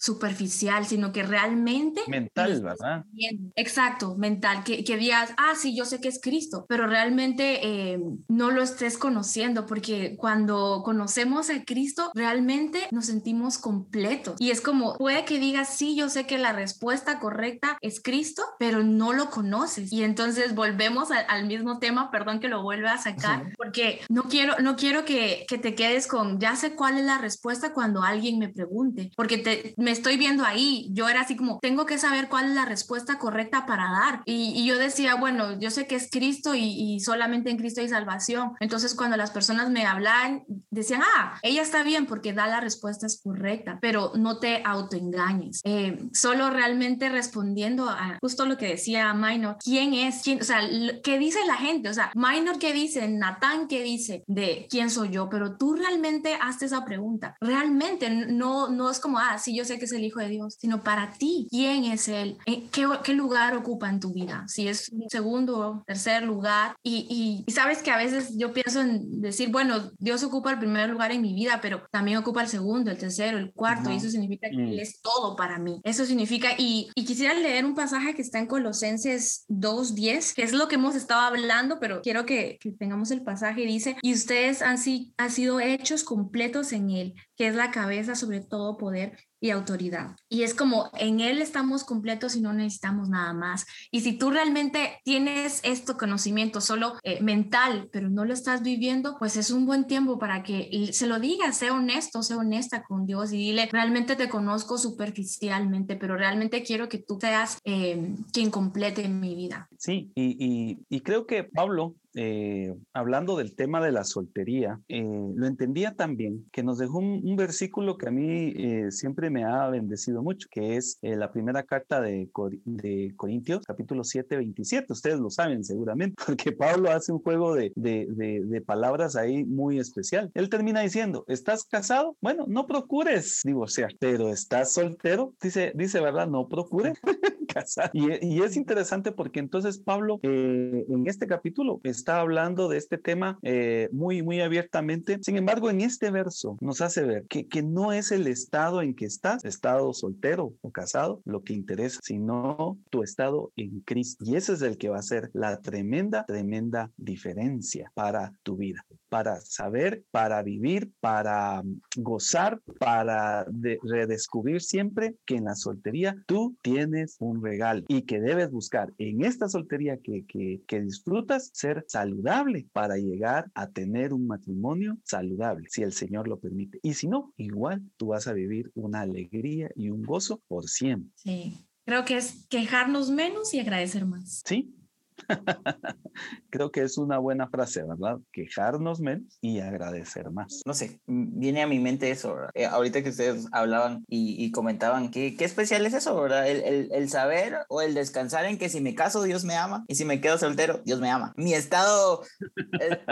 superficial, 0.00 0.86
sino 0.86 1.12
que 1.12 1.22
realmente... 1.22 2.02
Mental, 2.08 2.60
¿verdad? 2.62 3.04
Bien. 3.12 3.52
Exacto, 3.56 4.16
mental, 4.16 4.64
que, 4.64 4.84
que, 4.84 4.96
digas, 4.96 5.32
ah, 5.36 5.54
sí, 5.56 5.76
yo 5.76 5.84
sé 5.84 6.00
que 6.00 6.08
es 6.08 6.20
Cristo, 6.20 6.66
pero 6.68 6.86
realmente 6.86 7.60
eh, 7.62 8.00
no 8.28 8.50
lo 8.50 8.62
estés 8.62 8.98
conociendo, 8.98 9.66
porque 9.66 10.16
cuando 10.16 10.82
conocemos 10.84 11.50
a 11.50 11.64
Cristo, 11.64 12.10
realmente 12.14 12.63
nos 12.90 13.06
sentimos 13.06 13.58
completos. 13.58 14.36
Y 14.38 14.50
es 14.50 14.60
como, 14.60 14.96
puede 14.96 15.24
que 15.24 15.38
digas, 15.38 15.76
sí, 15.76 15.96
yo 15.96 16.08
sé 16.08 16.26
que 16.26 16.38
la 16.38 16.52
respuesta 16.52 17.18
correcta 17.18 17.78
es 17.80 18.00
Cristo, 18.00 18.42
pero 18.58 18.82
no 18.82 19.12
lo 19.12 19.30
conoces. 19.30 19.92
Y 19.92 20.04
entonces 20.04 20.54
volvemos 20.54 21.10
a, 21.10 21.18
al 21.18 21.46
mismo 21.46 21.78
tema, 21.78 22.10
perdón 22.10 22.40
que 22.40 22.48
lo 22.48 22.62
vuelva 22.62 22.92
a 22.92 22.98
sacar, 22.98 23.44
sí. 23.46 23.52
porque 23.56 24.00
no 24.08 24.24
quiero, 24.24 24.56
no 24.60 24.76
quiero 24.76 25.04
que, 25.04 25.44
que, 25.48 25.58
te 25.58 25.74
quedes 25.74 26.06
con, 26.06 26.38
ya 26.40 26.56
sé 26.56 26.74
cuál 26.74 26.98
es 26.98 27.04
la 27.04 27.18
respuesta 27.18 27.72
cuando 27.72 28.02
alguien 28.02 28.38
me 28.38 28.48
pregunte, 28.48 29.10
porque 29.16 29.38
te, 29.38 29.74
me 29.76 29.90
estoy 29.90 30.16
viendo 30.16 30.44
ahí. 30.44 30.88
Yo 30.92 31.08
era 31.08 31.22
así 31.22 31.36
como, 31.36 31.58
tengo 31.60 31.86
que 31.86 31.98
saber 31.98 32.28
cuál 32.28 32.46
es 32.46 32.54
la 32.54 32.64
respuesta 32.64 33.18
correcta 33.18 33.66
para 33.66 33.90
dar. 33.90 34.22
Y, 34.24 34.52
y 34.56 34.66
yo 34.66 34.78
decía, 34.78 35.14
bueno, 35.14 35.58
yo 35.58 35.70
sé 35.70 35.86
que 35.86 35.96
es 35.96 36.08
Cristo 36.10 36.54
y, 36.54 36.62
y 36.62 37.00
solamente 37.00 37.50
en 37.50 37.56
Cristo 37.56 37.80
hay 37.80 37.88
salvación. 37.88 38.52
Entonces 38.60 38.94
cuando 38.94 39.16
las 39.16 39.30
personas 39.30 39.70
me 39.70 39.86
hablan, 39.86 40.44
decían, 40.70 41.02
ah, 41.02 41.38
ella 41.42 41.62
está 41.62 41.82
bien 41.82 42.06
porque 42.06 42.32
da 42.32 42.46
la 42.46 42.53
la 42.54 42.60
respuesta 42.60 43.06
es 43.06 43.20
correcta, 43.22 43.78
pero 43.80 44.12
no 44.16 44.38
te 44.38 44.62
autoengañes. 44.64 45.60
Eh, 45.64 46.08
solo 46.12 46.50
realmente 46.50 47.08
respondiendo 47.08 47.88
a 47.88 48.18
justo 48.20 48.46
lo 48.46 48.56
que 48.56 48.68
decía 48.68 49.12
Minor, 49.14 49.56
¿quién 49.62 49.94
es? 49.94 50.22
Quién, 50.22 50.40
o 50.40 50.44
sea, 50.44 50.60
¿qué 51.02 51.18
dice 51.18 51.38
la 51.46 51.56
gente? 51.56 51.88
O 51.88 51.94
sea, 51.94 52.12
Minor, 52.14 52.58
¿qué 52.58 52.72
dice? 52.72 53.08
Natán, 53.08 53.68
¿qué 53.68 53.82
dice 53.82 54.24
de 54.26 54.66
quién 54.70 54.90
soy 54.90 55.10
yo? 55.10 55.28
Pero 55.28 55.56
tú 55.56 55.74
realmente 55.74 56.36
haces 56.40 56.64
esa 56.64 56.84
pregunta. 56.84 57.36
Realmente 57.40 58.08
no, 58.10 58.68
no 58.68 58.90
es 58.90 59.00
como, 59.00 59.18
ah, 59.18 59.38
sí, 59.38 59.56
yo 59.56 59.64
sé 59.64 59.78
que 59.78 59.84
es 59.84 59.92
el 59.92 60.04
Hijo 60.04 60.20
de 60.20 60.28
Dios, 60.28 60.56
sino 60.60 60.82
para 60.82 61.12
ti, 61.12 61.48
¿quién 61.50 61.84
es 61.84 62.08
Él? 62.08 62.38
Eh, 62.46 62.68
¿Qué, 62.70 62.86
qué 63.02 63.14
lugar 63.14 63.56
ocupa 63.56 63.88
en 63.88 64.00
tu 64.00 64.12
vida? 64.12 64.44
Si 64.46 64.68
es 64.68 64.92
segundo 65.08 65.58
o 65.58 65.84
tercer 65.86 66.22
lugar. 66.22 66.76
Y, 66.82 67.44
y, 67.46 67.52
sabes 67.52 67.82
que 67.82 67.90
a 67.90 67.96
veces 67.96 68.36
yo 68.36 68.52
pienso 68.52 68.80
en 68.80 69.20
decir, 69.20 69.50
bueno, 69.50 69.90
Dios 69.98 70.22
ocupa 70.22 70.50
el 70.50 70.58
primer 70.58 70.90
lugar 70.90 71.12
en 71.12 71.22
mi 71.22 71.34
vida, 71.34 71.60
pero 71.60 71.82
también 71.90 72.18
ocupa 72.18 72.43
el 72.44 72.50
segundo, 72.50 72.90
el 72.90 72.98
tercero, 72.98 73.38
el 73.38 73.52
cuarto, 73.52 73.90
y 73.90 73.96
eso 73.96 74.08
significa 74.08 74.48
que 74.48 74.56
Él 74.56 74.76
mm. 74.76 74.80
es 74.80 75.00
todo 75.00 75.36
para 75.36 75.58
mí. 75.58 75.80
Eso 75.84 76.04
significa, 76.04 76.50
y, 76.56 76.90
y 76.94 77.04
quisiera 77.04 77.34
leer 77.34 77.64
un 77.64 77.74
pasaje 77.74 78.14
que 78.14 78.22
está 78.22 78.38
en 78.38 78.46
Colosenses 78.46 79.44
2.10, 79.48 80.34
que 80.34 80.42
es 80.42 80.52
lo 80.52 80.68
que 80.68 80.76
hemos 80.76 80.94
estado 80.94 81.20
hablando, 81.22 81.80
pero 81.80 82.00
quiero 82.02 82.24
que, 82.24 82.58
que 82.60 82.72
tengamos 82.72 83.10
el 83.10 83.22
pasaje. 83.22 83.62
Dice, 83.62 83.96
y 84.02 84.14
ustedes 84.14 84.62
han, 84.62 84.78
han 85.16 85.30
sido 85.30 85.60
hechos 85.60 86.04
completos 86.04 86.72
en 86.72 86.90
Él, 86.90 87.14
que 87.36 87.48
es 87.48 87.54
la 87.54 87.70
cabeza 87.70 88.14
sobre 88.14 88.40
todo 88.40 88.76
poder 88.76 89.18
y 89.44 89.50
autoridad. 89.50 90.16
Y 90.30 90.42
es 90.42 90.54
como 90.54 90.90
en 90.98 91.20
Él 91.20 91.42
estamos 91.42 91.84
completos 91.84 92.34
y 92.34 92.40
no 92.40 92.54
necesitamos 92.54 93.10
nada 93.10 93.34
más. 93.34 93.66
Y 93.90 94.00
si 94.00 94.16
tú 94.16 94.30
realmente 94.30 95.00
tienes 95.04 95.60
este 95.64 95.92
conocimiento 95.94 96.62
solo 96.62 96.94
eh, 97.02 97.22
mental, 97.22 97.90
pero 97.92 98.08
no 98.08 98.24
lo 98.24 98.32
estás 98.32 98.62
viviendo, 98.62 99.16
pues 99.18 99.36
es 99.36 99.50
un 99.50 99.66
buen 99.66 99.86
tiempo 99.86 100.18
para 100.18 100.42
que 100.42 100.88
se 100.92 101.06
lo 101.06 101.20
digas, 101.20 101.58
sea 101.58 101.74
honesto, 101.74 102.22
sea 102.22 102.38
honesta 102.38 102.84
con 102.84 103.04
Dios 103.04 103.34
y 103.34 103.36
dile, 103.36 103.68
realmente 103.70 104.16
te 104.16 104.30
conozco 104.30 104.78
superficialmente, 104.78 105.96
pero 105.96 106.16
realmente 106.16 106.62
quiero 106.62 106.88
que 106.88 106.98
tú 106.98 107.18
seas 107.20 107.58
eh, 107.64 108.14
quien 108.32 108.50
complete 108.50 109.08
mi 109.08 109.34
vida. 109.34 109.68
Sí, 109.78 110.10
y, 110.14 110.78
y 110.88 111.00
creo 111.00 111.26
que 111.26 111.44
Pablo 111.44 111.96
eh, 112.14 112.74
hablando 112.92 113.36
del 113.36 113.56
tema 113.56 113.84
de 113.84 113.92
la 113.92 114.04
soltería, 114.04 114.80
eh, 114.88 115.02
lo 115.02 115.46
entendía 115.46 115.94
también 115.94 116.46
que 116.52 116.62
nos 116.62 116.78
dejó 116.78 116.98
un, 116.98 117.34
versículo 117.34 117.98
que 117.98 118.08
a 118.08 118.12
mí 118.12 118.52
eh, 118.56 118.92
siempre 118.92 119.28
me 119.28 119.44
ha 119.44 119.68
bendecido 119.68 120.22
mucho, 120.22 120.46
que 120.50 120.76
es 120.76 120.98
la 121.02 121.32
primera 121.32 121.64
carta 121.64 122.00
de, 122.00 122.30
de, 122.64 123.12
Corintios, 123.16 123.64
capítulo 123.66 124.04
7, 124.04 124.36
27. 124.36 124.92
Ustedes 124.92 125.18
lo 125.18 125.30
saben 125.30 125.64
seguramente, 125.64 126.14
porque 126.26 126.52
Pablo 126.52 126.90
hace 126.90 127.12
un 127.12 127.18
juego 127.18 127.54
de, 127.54 127.72
de, 127.74 128.06
de 128.08 128.60
palabras 128.60 129.16
ahí 129.16 129.44
muy 129.44 129.78
especial. 129.78 130.30
Él 130.34 130.48
termina 130.48 130.80
diciendo, 130.80 131.24
¿estás 131.26 131.64
casado? 131.64 132.16
Bueno, 132.20 132.44
no 132.46 132.66
procures 132.66 133.40
divorciar, 133.44 133.94
pero 133.98 134.28
¿estás 134.28 134.72
soltero? 134.72 135.34
Dice, 135.42 135.72
dice 135.74 136.00
¿verdad? 136.00 136.28
No 136.28 136.48
procures 136.48 136.98
casar. 137.52 137.90
Y, 137.92 138.24
y, 138.24 138.42
es 138.42 138.56
interesante 138.56 139.10
porque 139.10 139.40
entonces 139.40 139.78
Pablo 139.78 140.20
en 140.22 141.06
este 141.06 141.26
capítulo 141.26 141.80
está 142.04 142.20
hablando 142.20 142.68
de 142.68 142.76
este 142.76 142.98
tema 142.98 143.38
eh, 143.40 143.88
muy, 143.90 144.22
muy 144.22 144.42
abiertamente. 144.42 145.18
Sin 145.22 145.38
embargo, 145.38 145.70
en 145.70 145.80
este 145.80 146.10
verso 146.10 146.58
nos 146.60 146.82
hace 146.82 147.02
ver 147.02 147.24
que, 147.28 147.48
que 147.48 147.62
no 147.62 147.94
es 147.94 148.12
el 148.12 148.26
estado 148.26 148.82
en 148.82 148.94
que 148.94 149.06
estás, 149.06 149.42
estado 149.46 149.94
soltero 149.94 150.52
o 150.60 150.70
casado, 150.70 151.22
lo 151.24 151.42
que 151.42 151.54
interesa, 151.54 152.00
sino 152.02 152.78
tu 152.90 153.02
estado 153.02 153.52
en 153.56 153.80
Cristo. 153.80 154.22
Y 154.26 154.36
ese 154.36 154.52
es 154.52 154.60
el 154.60 154.76
que 154.76 154.90
va 154.90 154.98
a 154.98 155.02
ser 155.02 155.30
la 155.32 155.62
tremenda, 155.62 156.26
tremenda 156.26 156.90
diferencia 156.98 157.90
para 157.94 158.34
tu 158.42 158.56
vida, 158.56 158.84
para 159.14 159.40
saber, 159.42 160.04
para 160.10 160.42
vivir, 160.42 160.90
para 160.98 161.62
mm, 161.62 161.80
gozar, 161.98 162.60
para 162.80 163.46
redescubrir 163.84 164.60
siempre 164.60 165.14
que 165.24 165.36
en 165.36 165.44
la 165.44 165.54
soltería 165.54 166.16
tú 166.26 166.56
tienes 166.62 167.14
un 167.20 167.40
regalo 167.40 167.84
y 167.86 168.02
que 168.02 168.20
debes 168.20 168.50
buscar 168.50 168.92
en 168.98 169.24
esta 169.24 169.48
soltería 169.48 169.98
que, 169.98 170.26
que, 170.26 170.62
que 170.66 170.80
disfrutas 170.80 171.52
ser 171.54 171.84
saludable 171.86 172.66
para 172.72 172.96
llegar 172.96 173.52
a 173.54 173.68
tener 173.70 174.12
un 174.12 174.26
matrimonio 174.26 174.98
saludable, 175.04 175.68
si 175.70 175.84
el 175.84 175.92
Señor 175.92 176.26
lo 176.26 176.40
permite. 176.40 176.80
Y 176.82 176.94
si 176.94 177.06
no, 177.06 177.32
igual 177.36 177.82
tú 177.96 178.08
vas 178.08 178.26
a 178.26 178.32
vivir 178.32 178.72
una 178.74 179.02
alegría 179.02 179.70
y 179.76 179.90
un 179.90 180.02
gozo 180.02 180.42
por 180.48 180.68
siempre. 180.68 181.12
Sí, 181.14 181.68
creo 181.84 182.04
que 182.04 182.16
es 182.16 182.48
quejarnos 182.48 183.12
menos 183.12 183.54
y 183.54 183.60
agradecer 183.60 184.06
más. 184.06 184.42
Sí, 184.44 184.74
Creo 186.50 186.70
que 186.70 186.82
es 186.82 186.98
una 186.98 187.18
buena 187.18 187.48
frase, 187.48 187.82
¿verdad? 187.82 188.18
Quejarnos 188.32 189.00
menos 189.00 189.38
y 189.40 189.60
agradecer 189.60 190.30
más. 190.30 190.62
No 190.64 190.74
sé, 190.74 191.00
viene 191.06 191.62
a 191.62 191.66
mi 191.66 191.80
mente 191.80 192.10
eso, 192.10 192.36
eh, 192.54 192.66
ahorita 192.66 193.02
que 193.02 193.10
ustedes 193.10 193.46
hablaban 193.52 194.04
y, 194.08 194.50
comentaban, 194.52 195.10
¿qué, 195.10 195.36
¿qué, 195.36 195.44
especial 195.44 195.84
es 195.86 195.94
eso, 195.94 196.20
verdad? 196.20 196.48
El, 196.48 196.62
el, 196.62 196.88
el, 196.92 197.08
saber 197.08 197.58
o 197.68 197.80
el 197.80 197.94
descansar 197.94 198.44
en 198.44 198.58
que 198.58 198.68
si 198.68 198.80
me 198.80 198.94
caso, 198.94 199.22
Dios 199.22 199.44
me 199.44 199.56
ama, 199.56 199.84
y 199.88 199.96
si 199.96 200.04
me 200.04 200.20
quedo 200.20 200.38
soltero, 200.38 200.80
Dios 200.84 201.00
me 201.00 201.10
ama. 201.10 201.32
Mi 201.36 201.54
estado 201.54 202.22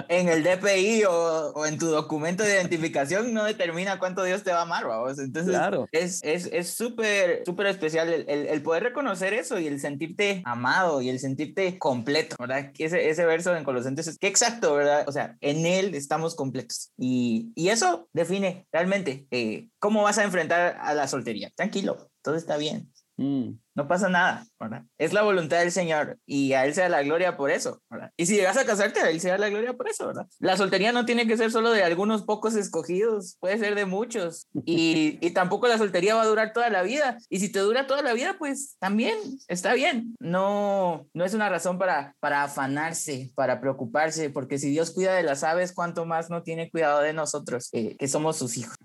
en 0.09 0.29
el 0.29 0.45
DPI 0.45 1.05
o, 1.05 1.53
o 1.55 1.67
en 1.67 1.79
tu 1.79 1.87
documento 1.87 2.45
de 2.45 2.55
identificación 2.55 3.35
no 3.35 3.45
determina 3.45 3.99
cuánto 3.99 4.23
Dios 4.23 4.45
te 4.45 4.53
va 4.53 4.61
a 4.61 4.63
amar, 4.63 4.87
vamos. 4.87 5.19
Entonces, 5.19 5.51
claro. 5.51 5.87
es 5.91 6.21
súper, 6.69 7.31
es, 7.31 7.45
súper 7.45 7.67
especial 7.67 8.09
el, 8.09 8.29
el, 8.29 8.63
poder 8.63 8.85
reconocer 8.85 9.35
eso 9.35 9.59
y 9.59 9.67
el 9.67 9.81
sentirte 9.81 10.43
amado 10.45 11.03
y 11.03 11.09
el 11.09 11.19
sentirte 11.19 11.79
completo, 11.93 12.37
¿verdad? 12.39 12.73
Ese, 12.79 13.11
ese 13.11 13.27
verso 13.27 13.55
en 13.55 13.65
Colosenses 13.65 14.07
es 14.07 14.19
que 14.19 14.27
exacto, 14.27 14.75
¿verdad? 14.75 15.05
O 15.07 15.13
sea, 15.13 15.37
en 15.43 15.67
Él 15.67 15.95
estamos 15.95 16.35
completos. 16.35 16.91
Y, 16.97 17.53
y 17.55 17.69
eso 17.69 18.09
define 18.15 18.67
realmente 18.73 19.27
eh, 19.31 19.69
cómo 19.79 20.03
vas 20.03 20.17
a 20.17 20.25
enfrentar 20.25 20.79
a 20.81 20.95
la 20.95 21.07
soltería. 21.07 21.51
Tranquilo, 21.55 22.11
todo 22.23 22.37
está 22.37 22.57
bien. 22.57 22.91
Mm. 23.23 23.59
No 23.75 23.89
pasa 23.89 24.09
nada, 24.09 24.45
¿verdad? 24.61 24.83
Es 24.99 25.15
la 25.15 25.23
voluntad 25.23 25.61
del 25.61 25.71
Señor 25.71 26.19
y 26.27 26.53
a 26.53 26.67
Él 26.67 26.75
sea 26.75 26.91
la 26.91 27.03
gloria 27.03 27.37
por 27.39 27.51
eso, 27.51 27.81
¿verdad? 27.89 28.11
Y 28.19 28.27
si 28.27 28.35
llegas 28.35 28.59
a 28.59 28.67
casarte, 28.67 29.01
a 29.01 29.09
Él 29.09 29.21
sea 29.21 29.39
la 29.39 29.49
gloria 29.49 29.75
por 29.75 29.89
eso, 29.89 30.09
¿verdad? 30.09 30.27
La 30.41 30.57
soltería 30.57 30.93
no 30.93 31.07
tiene 31.07 31.27
que 31.27 31.37
ser 31.37 31.51
solo 31.51 31.71
de 31.71 31.85
algunos 31.85 32.23
pocos 32.23 32.55
escogidos, 32.55 33.37
puede 33.41 33.59
ser 33.59 33.75
de 33.75 33.87
muchos. 33.87 34.49
Y, 34.65 35.19
y 35.21 35.31
tampoco 35.33 35.67
la 35.67 35.77
soltería 35.77 36.15
va 36.15 36.23
a 36.23 36.27
durar 36.27 36.53
toda 36.53 36.71
la 36.71 36.83
vida. 36.83 37.19
Y 37.29 37.41
si 37.41 37.51
te 37.51 37.59
dura 37.59 37.87
toda 37.87 38.01
la 38.01 38.15
vida, 38.15 38.37
pues 38.39 38.77
también 38.79 39.17
está 39.49 39.75
bien. 39.75 40.15
No, 40.19 41.07
no 41.13 41.25
es 41.25 41.35
una 41.35 41.49
razón 41.49 41.79
para, 41.79 42.15
para 42.21 42.45
afanarse, 42.45 43.33
para 43.35 43.61
preocuparse, 43.61 44.31
porque 44.31 44.59
si 44.59 44.71
Dios 44.71 44.91
cuida 44.93 45.15
de 45.15 45.25
las 45.25 45.45
aves, 45.45 45.73
¿cuánto 45.73 46.07
más 46.07 46.31
no 46.31 46.43
tiene 46.43 46.71
cuidado 46.71 47.01
de 47.01 47.13
nosotros, 47.13 47.69
eh, 47.73 47.97
que 47.99 48.09
somos 48.09 48.37
sus 48.37 48.57
hijos? 48.57 48.77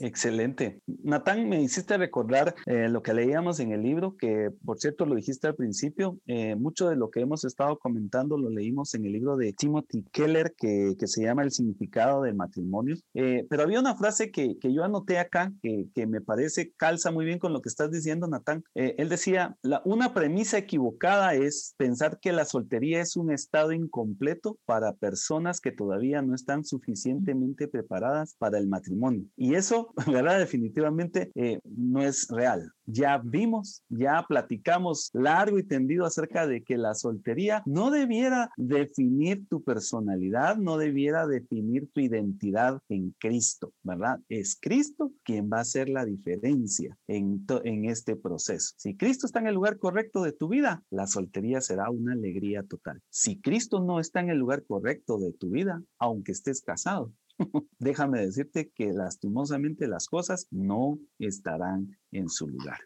Excelente. 0.00 0.80
Natán, 0.86 1.48
me 1.48 1.62
hiciste 1.62 1.96
recordar 1.96 2.54
eh, 2.66 2.88
lo 2.88 3.02
que 3.02 3.14
leíamos 3.14 3.60
en 3.60 3.72
el 3.72 3.82
libro, 3.82 4.16
que 4.16 4.50
por 4.64 4.78
cierto 4.78 5.06
lo 5.06 5.14
dijiste 5.14 5.46
al 5.46 5.54
principio, 5.54 6.18
eh, 6.26 6.56
mucho 6.56 6.88
de 6.88 6.96
lo 6.96 7.10
que 7.10 7.20
hemos 7.20 7.44
estado 7.44 7.78
comentando 7.78 8.36
lo 8.36 8.50
leímos 8.50 8.94
en 8.94 9.06
el 9.06 9.12
libro 9.12 9.36
de 9.36 9.52
Timothy 9.52 10.04
Keller, 10.12 10.54
que, 10.56 10.96
se 11.06 11.22
llama 11.22 11.44
El 11.44 11.52
significado 11.52 12.22
del 12.22 12.34
matrimonio. 12.34 12.96
Eh, 13.14 13.46
pero 13.48 13.62
había 13.62 13.78
una 13.78 13.96
frase 13.96 14.32
que, 14.32 14.58
que 14.58 14.74
yo 14.74 14.82
anoté 14.82 15.18
acá, 15.18 15.52
que, 15.62 15.86
que, 15.94 16.06
me 16.06 16.20
parece 16.20 16.72
calza 16.76 17.12
muy 17.12 17.24
bien 17.24 17.38
con 17.38 17.52
lo 17.52 17.62
que 17.62 17.68
estás 17.68 17.90
diciendo, 17.90 18.26
Natán. 18.26 18.64
él 18.74 19.08
decía, 19.08 19.56
una 19.84 20.14
premisa 20.14 20.58
equivocada 20.58 21.34
es 21.34 21.74
pensar 21.76 22.18
que 22.20 22.32
la 22.32 22.44
soltería 22.44 23.00
es 23.00 23.16
un 23.16 23.30
estado 23.30 23.72
incompleto 23.72 24.58
para 24.64 24.94
personas 24.94 25.60
que 25.60 25.70
todavía 25.70 26.22
no 26.22 26.34
están 26.34 26.64
suficientemente 26.64 27.68
preparadas 27.68 28.34
para 28.38 28.58
el 28.58 28.66
matrimonio. 28.66 29.24
Y 29.36 29.54
eso 29.54 29.75
¿verdad? 30.06 30.38
Definitivamente 30.38 31.30
eh, 31.34 31.60
no 31.64 32.02
es 32.02 32.28
real. 32.28 32.72
Ya 32.86 33.18
vimos, 33.18 33.82
ya 33.88 34.24
platicamos 34.28 35.10
largo 35.12 35.58
y 35.58 35.64
tendido 35.64 36.04
acerca 36.06 36.46
de 36.46 36.62
que 36.62 36.76
la 36.76 36.94
soltería 36.94 37.62
no 37.66 37.90
debiera 37.90 38.50
definir 38.56 39.46
tu 39.48 39.62
personalidad, 39.64 40.56
no 40.56 40.76
debiera 40.76 41.26
definir 41.26 41.88
tu 41.92 42.00
identidad 42.00 42.78
en 42.88 43.14
Cristo, 43.18 43.72
¿verdad? 43.82 44.20
Es 44.28 44.56
Cristo 44.60 45.12
quien 45.24 45.50
va 45.52 45.58
a 45.58 45.62
hacer 45.62 45.88
la 45.88 46.04
diferencia 46.04 46.96
en, 47.08 47.44
en 47.64 47.86
este 47.86 48.14
proceso. 48.14 48.74
Si 48.76 48.96
Cristo 48.96 49.26
está 49.26 49.40
en 49.40 49.48
el 49.48 49.54
lugar 49.54 49.78
correcto 49.78 50.22
de 50.22 50.32
tu 50.32 50.48
vida, 50.48 50.84
la 50.90 51.06
soltería 51.06 51.60
será 51.60 51.90
una 51.90 52.12
alegría 52.12 52.62
total. 52.62 53.02
Si 53.10 53.40
Cristo 53.40 53.80
no 53.80 53.98
está 53.98 54.20
en 54.20 54.30
el 54.30 54.38
lugar 54.38 54.64
correcto 54.64 55.18
de 55.18 55.32
tu 55.32 55.50
vida, 55.50 55.82
aunque 55.98 56.32
estés 56.32 56.62
casado, 56.62 57.12
déjame 57.78 58.20
decirte 58.20 58.70
que 58.74 58.92
lastimosamente 58.92 59.88
las 59.88 60.06
cosas 60.06 60.46
no 60.50 60.98
estarán 61.18 61.96
en 62.12 62.28
su 62.28 62.48
lugar. 62.48 62.80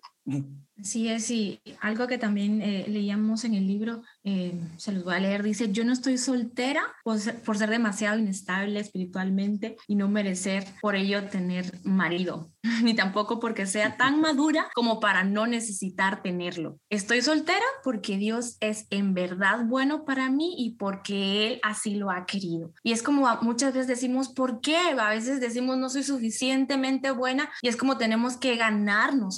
Sí, 0.82 1.08
es, 1.08 1.30
y 1.30 1.60
algo 1.80 2.06
que 2.06 2.16
también 2.16 2.62
eh, 2.62 2.86
leíamos 2.88 3.44
en 3.44 3.52
el 3.54 3.66
libro, 3.66 4.02
eh, 4.24 4.58
se 4.78 4.92
los 4.92 5.04
voy 5.04 5.14
a 5.14 5.20
leer, 5.20 5.42
dice, 5.42 5.70
yo 5.72 5.84
no 5.84 5.92
estoy 5.92 6.16
soltera 6.16 6.82
por 7.04 7.18
ser, 7.18 7.42
por 7.42 7.58
ser, 7.58 7.68
demasiado 7.68 8.18
inestable 8.18 8.80
espiritualmente 8.80 9.76
y 9.86 9.94
no 9.94 10.08
merecer 10.08 10.64
por 10.80 10.94
ello 10.94 11.28
tener 11.28 11.70
marido, 11.84 12.50
ni 12.82 12.94
tampoco 12.94 13.40
porque 13.40 13.66
sea 13.66 13.98
tan 13.98 14.20
madura 14.22 14.68
como 14.74 15.00
para 15.00 15.22
no 15.22 15.46
necesitar 15.46 16.22
tenerlo. 16.22 16.78
Estoy 16.88 17.20
soltera 17.20 17.66
porque 17.84 18.16
Dios 18.16 18.56
es 18.60 18.86
en 18.88 19.12
verdad 19.12 19.66
bueno 19.66 20.06
para 20.06 20.30
mí 20.30 20.54
y 20.56 20.76
porque 20.76 21.46
Él 21.46 21.60
así 21.62 21.96
lo 21.96 22.10
ha 22.10 22.24
querido. 22.24 22.72
Y 22.82 22.92
es 22.92 23.02
como 23.02 23.28
muchas 23.42 23.74
veces 23.74 23.86
decimos, 23.86 24.30
¿por 24.30 24.62
qué? 24.62 24.78
A 24.78 25.10
veces 25.10 25.40
decimos, 25.40 25.76
no 25.76 25.90
soy 25.90 26.04
suficientemente 26.04 27.10
buena 27.10 27.50
y 27.60 27.68
es 27.68 27.76
como 27.76 27.98
tenemos 27.98 28.38
que 28.38 28.56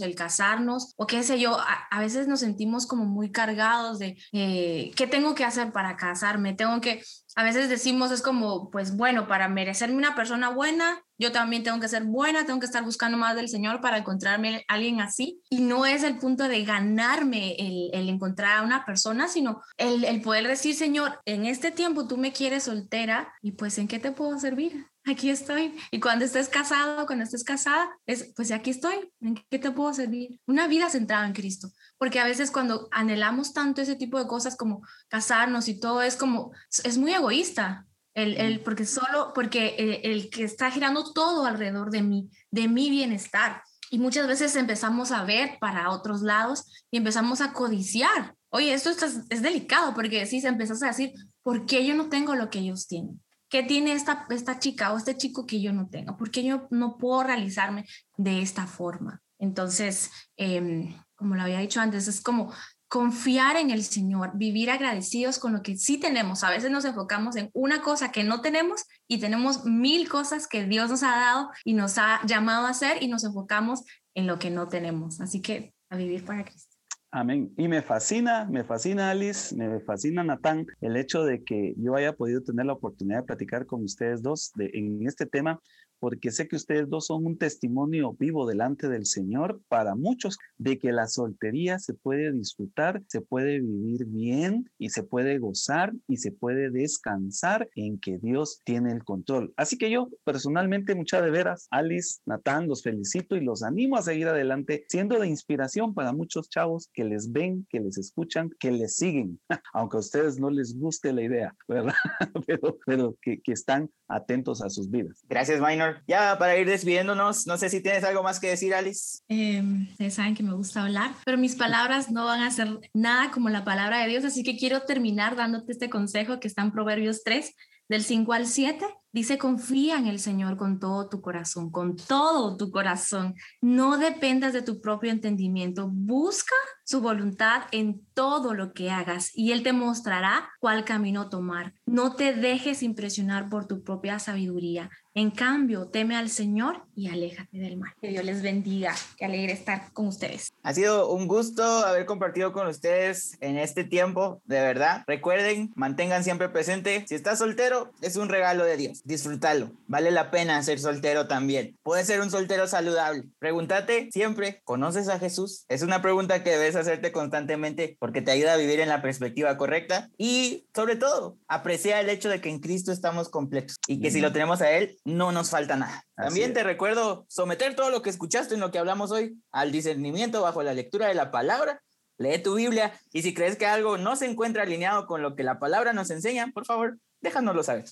el 0.00 0.14
casarnos 0.14 0.94
o 0.96 1.06
qué 1.06 1.22
sé 1.22 1.38
yo, 1.38 1.58
a, 1.58 1.86
a 1.90 2.00
veces 2.00 2.28
nos 2.28 2.40
sentimos 2.40 2.86
como 2.86 3.04
muy 3.04 3.30
cargados 3.30 3.98
de... 3.98 4.16
Eh, 4.32 4.92
¿qué 4.96 5.06
tengo 5.06 5.34
que 5.34 5.44
hacer 5.44 5.72
para 5.72 5.96
casarme? 5.96 6.54
Tengo 6.54 6.80
que, 6.80 7.02
a 7.34 7.44
veces 7.44 7.68
decimos, 7.68 8.10
es 8.10 8.22
como, 8.22 8.70
pues 8.70 8.96
bueno, 8.96 9.26
para 9.26 9.48
merecerme 9.48 9.96
una 9.96 10.14
persona 10.14 10.50
buena, 10.50 11.02
yo 11.18 11.32
también 11.32 11.62
tengo 11.62 11.80
que 11.80 11.88
ser 11.88 12.04
buena, 12.04 12.44
tengo 12.44 12.60
que 12.60 12.66
estar 12.66 12.84
buscando 12.84 13.16
más 13.16 13.36
del 13.36 13.48
Señor 13.48 13.80
para 13.80 13.98
encontrarme 13.98 14.64
a 14.68 14.74
alguien 14.74 15.00
así. 15.00 15.40
Y 15.48 15.60
no 15.60 15.86
es 15.86 16.02
el 16.02 16.18
punto 16.18 16.48
de 16.48 16.64
ganarme 16.64 17.56
el, 17.58 18.08
encontrar 18.08 18.58
a 18.58 18.62
una 18.62 18.84
persona, 18.84 19.28
sino 19.28 19.62
el 19.76 20.20
poder 20.22 20.46
decir, 20.46 20.74
Señor, 20.74 21.20
en 21.24 21.46
este 21.46 21.70
tiempo 21.70 22.06
tú 22.06 22.16
me 22.18 22.32
quieres 22.32 22.64
soltera 22.64 23.32
y 23.40 23.52
pues 23.52 23.78
en 23.78 23.88
qué 23.88 23.98
te 23.98 24.12
puedo 24.12 24.38
servir 24.38 24.86
aquí 25.04 25.30
estoy. 25.30 25.74
Y 25.90 26.00
cuando 26.00 26.24
estés 26.24 26.48
casado, 26.48 27.06
cuando 27.06 27.24
estés 27.24 27.44
casada, 27.44 27.90
es, 28.06 28.32
pues 28.36 28.50
aquí 28.52 28.70
estoy, 28.70 29.10
¿en 29.20 29.42
qué 29.50 29.58
te 29.58 29.70
puedo 29.70 29.92
servir? 29.92 30.40
Una 30.46 30.66
vida 30.66 30.90
centrada 30.90 31.26
en 31.26 31.32
Cristo. 31.32 31.68
Porque 32.02 32.18
a 32.18 32.24
veces 32.24 32.50
cuando 32.50 32.88
anhelamos 32.90 33.52
tanto 33.52 33.80
ese 33.80 33.94
tipo 33.94 34.18
de 34.18 34.26
cosas 34.26 34.56
como 34.56 34.84
casarnos 35.06 35.68
y 35.68 35.78
todo, 35.78 36.02
es 36.02 36.16
como, 36.16 36.50
es 36.82 36.98
muy 36.98 37.14
egoísta. 37.14 37.86
El, 38.12 38.36
el, 38.38 38.58
porque 38.58 38.84
solo, 38.86 39.30
porque 39.32 39.76
el, 39.78 40.10
el 40.10 40.28
que 40.28 40.42
está 40.42 40.68
girando 40.72 41.12
todo 41.12 41.46
alrededor 41.46 41.92
de 41.92 42.02
mí, 42.02 42.28
de 42.50 42.66
mi 42.66 42.90
bienestar. 42.90 43.62
Y 43.88 44.00
muchas 44.00 44.26
veces 44.26 44.56
empezamos 44.56 45.12
a 45.12 45.22
ver 45.22 45.58
para 45.60 45.90
otros 45.90 46.22
lados 46.22 46.64
y 46.90 46.96
empezamos 46.96 47.40
a 47.40 47.52
codiciar. 47.52 48.34
Oye, 48.48 48.74
esto 48.74 48.90
es, 48.90 49.20
es 49.30 49.40
delicado 49.40 49.94
porque 49.94 50.26
si 50.26 50.40
se 50.40 50.48
empezás 50.48 50.82
a 50.82 50.88
decir, 50.88 51.12
¿por 51.44 51.66
qué 51.66 51.86
yo 51.86 51.94
no 51.94 52.08
tengo 52.08 52.34
lo 52.34 52.50
que 52.50 52.58
ellos 52.58 52.88
tienen? 52.88 53.22
¿Qué 53.48 53.62
tiene 53.62 53.92
esta, 53.92 54.26
esta 54.30 54.58
chica 54.58 54.92
o 54.92 54.96
este 54.96 55.16
chico 55.16 55.46
que 55.46 55.62
yo 55.62 55.72
no 55.72 55.88
tengo? 55.88 56.16
¿Por 56.16 56.32
qué 56.32 56.42
yo 56.42 56.66
no 56.70 56.98
puedo 56.98 57.22
realizarme 57.22 57.86
de 58.16 58.42
esta 58.42 58.66
forma? 58.66 59.22
Entonces, 59.38 60.10
eh, 60.36 60.96
como 61.22 61.36
lo 61.36 61.42
había 61.42 61.60
dicho 61.60 61.80
antes, 61.80 62.08
es 62.08 62.20
como 62.20 62.52
confiar 62.88 63.56
en 63.56 63.70
el 63.70 63.84
Señor, 63.84 64.32
vivir 64.34 64.70
agradecidos 64.70 65.38
con 65.38 65.54
lo 65.54 65.62
que 65.62 65.78
sí 65.78 65.98
tenemos. 65.98 66.44
A 66.44 66.50
veces 66.50 66.70
nos 66.70 66.84
enfocamos 66.84 67.36
en 67.36 67.48
una 67.54 67.80
cosa 67.80 68.12
que 68.12 68.22
no 68.22 68.42
tenemos 68.42 68.84
y 69.08 69.18
tenemos 69.18 69.64
mil 69.64 70.10
cosas 70.10 70.46
que 70.46 70.66
Dios 70.66 70.90
nos 70.90 71.02
ha 71.02 71.16
dado 71.16 71.50
y 71.64 71.72
nos 71.72 71.96
ha 71.96 72.20
llamado 72.26 72.66
a 72.66 72.70
hacer 72.70 73.02
y 73.02 73.08
nos 73.08 73.24
enfocamos 73.24 73.82
en 74.14 74.26
lo 74.26 74.38
que 74.38 74.50
no 74.50 74.68
tenemos. 74.68 75.22
Así 75.22 75.40
que 75.40 75.72
a 75.88 75.96
vivir 75.96 76.22
para 76.26 76.44
Cristo. 76.44 76.76
Amén. 77.14 77.52
Y 77.58 77.68
me 77.68 77.82
fascina, 77.82 78.46
me 78.50 78.64
fascina 78.64 79.10
Alice, 79.10 79.54
me 79.54 79.80
fascina 79.80 80.24
Natán, 80.24 80.66
el 80.80 80.96
hecho 80.96 81.24
de 81.24 81.44
que 81.44 81.74
yo 81.76 81.94
haya 81.94 82.14
podido 82.14 82.42
tener 82.42 82.64
la 82.64 82.72
oportunidad 82.72 83.20
de 83.20 83.26
platicar 83.26 83.66
con 83.66 83.84
ustedes 83.84 84.22
dos 84.22 84.52
en 84.58 85.06
este 85.06 85.26
tema, 85.26 85.60
porque 86.02 86.32
sé 86.32 86.48
que 86.48 86.56
ustedes 86.56 86.90
dos 86.90 87.06
son 87.06 87.24
un 87.24 87.38
testimonio 87.38 88.16
vivo 88.18 88.44
delante 88.44 88.88
del 88.88 89.06
Señor 89.06 89.60
para 89.68 89.94
muchos 89.94 90.36
de 90.58 90.76
que 90.76 90.90
la 90.90 91.06
soltería 91.06 91.78
se 91.78 91.94
puede 91.94 92.32
disfrutar, 92.32 93.00
se 93.06 93.20
puede 93.20 93.60
vivir 93.60 94.06
bien 94.06 94.68
y 94.78 94.88
se 94.88 95.04
puede 95.04 95.38
gozar 95.38 95.92
y 96.08 96.16
se 96.16 96.32
puede 96.32 96.70
descansar 96.70 97.68
en 97.76 98.00
que 98.00 98.18
Dios 98.18 98.62
tiene 98.64 98.90
el 98.90 99.04
control. 99.04 99.54
Así 99.56 99.78
que 99.78 99.92
yo 99.92 100.08
personalmente, 100.24 100.96
muchas 100.96 101.22
de 101.22 101.30
veras, 101.30 101.68
Alice, 101.70 102.18
Natán, 102.26 102.66
los 102.66 102.82
felicito 102.82 103.36
y 103.36 103.44
los 103.44 103.62
animo 103.62 103.96
a 103.96 104.02
seguir 104.02 104.26
adelante, 104.26 104.84
siendo 104.88 105.20
de 105.20 105.28
inspiración 105.28 105.94
para 105.94 106.12
muchos 106.12 106.48
chavos 106.48 106.90
que 106.92 107.04
les 107.04 107.30
ven, 107.30 107.64
que 107.70 107.78
les 107.78 107.96
escuchan, 107.96 108.50
que 108.58 108.72
les 108.72 108.96
siguen, 108.96 109.38
aunque 109.72 109.98
a 109.98 110.00
ustedes 110.00 110.40
no 110.40 110.50
les 110.50 110.76
guste 110.76 111.12
la 111.12 111.22
idea, 111.22 111.54
¿verdad? 111.68 111.94
pero, 112.48 112.76
pero 112.84 113.16
que, 113.22 113.40
que 113.40 113.52
están 113.52 113.88
atentos 114.08 114.62
a 114.62 114.68
sus 114.68 114.90
vidas. 114.90 115.22
Gracias, 115.28 115.60
Minor. 115.60 115.91
Ya 116.06 116.36
para 116.38 116.56
ir 116.56 116.66
despidiéndonos, 116.66 117.46
no 117.46 117.56
sé 117.56 117.68
si 117.68 117.82
tienes 117.82 118.04
algo 118.04 118.22
más 118.22 118.40
que 118.40 118.48
decir, 118.48 118.74
Alice. 118.74 119.18
Eh, 119.28 119.62
ustedes 119.90 120.14
saben 120.14 120.34
que 120.34 120.42
me 120.42 120.54
gusta 120.54 120.82
hablar, 120.82 121.12
pero 121.24 121.38
mis 121.38 121.56
palabras 121.56 122.10
no 122.10 122.24
van 122.24 122.42
a 122.42 122.50
ser 122.50 122.78
nada 122.94 123.30
como 123.30 123.48
la 123.48 123.64
palabra 123.64 124.02
de 124.02 124.08
Dios, 124.08 124.24
así 124.24 124.42
que 124.42 124.56
quiero 124.56 124.82
terminar 124.82 125.36
dándote 125.36 125.72
este 125.72 125.90
consejo 125.90 126.40
que 126.40 126.48
está 126.48 126.62
en 126.62 126.72
Proverbios 126.72 127.22
3, 127.24 127.54
del 127.88 128.02
5 128.02 128.32
al 128.32 128.46
7. 128.46 128.84
Dice, 129.12 129.36
confía 129.36 129.98
en 129.98 130.06
el 130.06 130.18
Señor 130.18 130.56
con 130.56 130.80
todo 130.80 131.10
tu 131.10 131.20
corazón, 131.20 131.70
con 131.70 131.96
todo 131.96 132.56
tu 132.56 132.70
corazón. 132.70 133.34
No 133.60 133.98
dependas 133.98 134.54
de 134.54 134.62
tu 134.62 134.80
propio 134.80 135.10
entendimiento. 135.10 135.90
Busca 135.92 136.54
su 136.84 137.02
voluntad 137.02 137.64
en 137.72 138.06
todo 138.14 138.54
lo 138.54 138.72
que 138.72 138.90
hagas 138.90 139.30
y 139.34 139.52
Él 139.52 139.62
te 139.62 139.72
mostrará 139.72 140.50
cuál 140.60 140.84
camino 140.84 141.28
tomar. 141.28 141.74
No 141.84 142.16
te 142.16 142.34
dejes 142.34 142.82
impresionar 142.82 143.48
por 143.48 143.66
tu 143.66 143.82
propia 143.82 144.18
sabiduría. 144.18 144.90
En 145.14 145.30
cambio, 145.30 145.88
teme 145.88 146.16
al 146.16 146.30
Señor 146.30 146.86
y 146.94 147.08
aléjate 147.08 147.58
del 147.58 147.76
mal. 147.76 147.92
Que 148.00 148.08
Dios 148.08 148.24
les 148.24 148.40
bendiga. 148.40 148.94
Qué 149.18 149.26
alegre 149.26 149.52
estar 149.52 149.92
con 149.92 150.06
ustedes. 150.06 150.54
Ha 150.62 150.72
sido 150.72 151.10
un 151.10 151.28
gusto 151.28 151.62
haber 151.62 152.06
compartido 152.06 152.52
con 152.52 152.66
ustedes 152.66 153.36
en 153.40 153.58
este 153.58 153.84
tiempo, 153.84 154.40
de 154.46 154.60
verdad. 154.60 155.04
Recuerden, 155.06 155.70
mantengan 155.76 156.24
siempre 156.24 156.48
presente, 156.48 157.04
si 157.06 157.14
estás 157.14 157.40
soltero, 157.40 157.92
es 158.00 158.16
un 158.16 158.30
regalo 158.30 158.64
de 158.64 158.78
Dios. 158.78 159.01
Disfrútalo. 159.04 159.72
Vale 159.86 160.10
la 160.10 160.30
pena 160.30 160.62
ser 160.62 160.78
soltero 160.78 161.26
también. 161.26 161.78
Puedes 161.82 162.06
ser 162.06 162.20
un 162.20 162.30
soltero 162.30 162.66
saludable. 162.68 163.24
Pregúntate 163.38 164.08
siempre, 164.12 164.60
¿conoces 164.64 165.08
a 165.08 165.18
Jesús? 165.18 165.64
Es 165.68 165.82
una 165.82 166.02
pregunta 166.02 166.44
que 166.44 166.50
debes 166.50 166.76
hacerte 166.76 167.12
constantemente 167.12 167.96
porque 167.98 168.22
te 168.22 168.30
ayuda 168.30 168.54
a 168.54 168.56
vivir 168.56 168.80
en 168.80 168.88
la 168.88 169.02
perspectiva 169.02 169.56
correcta 169.56 170.08
y 170.16 170.66
sobre 170.74 170.96
todo, 170.96 171.38
aprecia 171.48 172.00
el 172.00 172.10
hecho 172.10 172.28
de 172.28 172.40
que 172.40 172.48
en 172.48 172.60
Cristo 172.60 172.92
estamos 172.92 173.28
completos 173.28 173.76
y 173.86 174.00
que 174.00 174.10
si 174.10 174.20
lo 174.20 174.32
tenemos 174.32 174.60
a 174.62 174.70
Él, 174.70 174.96
no 175.04 175.32
nos 175.32 175.50
falta 175.50 175.76
nada. 175.76 176.04
También 176.14 176.52
te 176.52 176.62
recuerdo 176.62 177.26
someter 177.28 177.74
todo 177.74 177.90
lo 177.90 178.02
que 178.02 178.10
escuchaste 178.10 178.54
en 178.54 178.60
lo 178.60 178.70
que 178.70 178.78
hablamos 178.78 179.10
hoy 179.10 179.36
al 179.50 179.72
discernimiento 179.72 180.42
bajo 180.42 180.62
la 180.62 180.74
lectura 180.74 181.08
de 181.08 181.14
la 181.14 181.30
palabra. 181.30 181.82
Lee 182.18 182.38
tu 182.38 182.54
Biblia 182.54 182.92
y 183.12 183.22
si 183.22 183.34
crees 183.34 183.56
que 183.56 183.66
algo 183.66 183.98
no 183.98 184.14
se 184.16 184.26
encuentra 184.26 184.62
alineado 184.62 185.06
con 185.06 185.22
lo 185.22 185.34
que 185.34 185.42
la 185.42 185.58
palabra 185.58 185.92
nos 185.92 186.10
enseña, 186.10 186.50
por 186.54 186.66
favor, 186.66 186.98
déjanoslo 187.20 187.62
saber. 187.62 187.86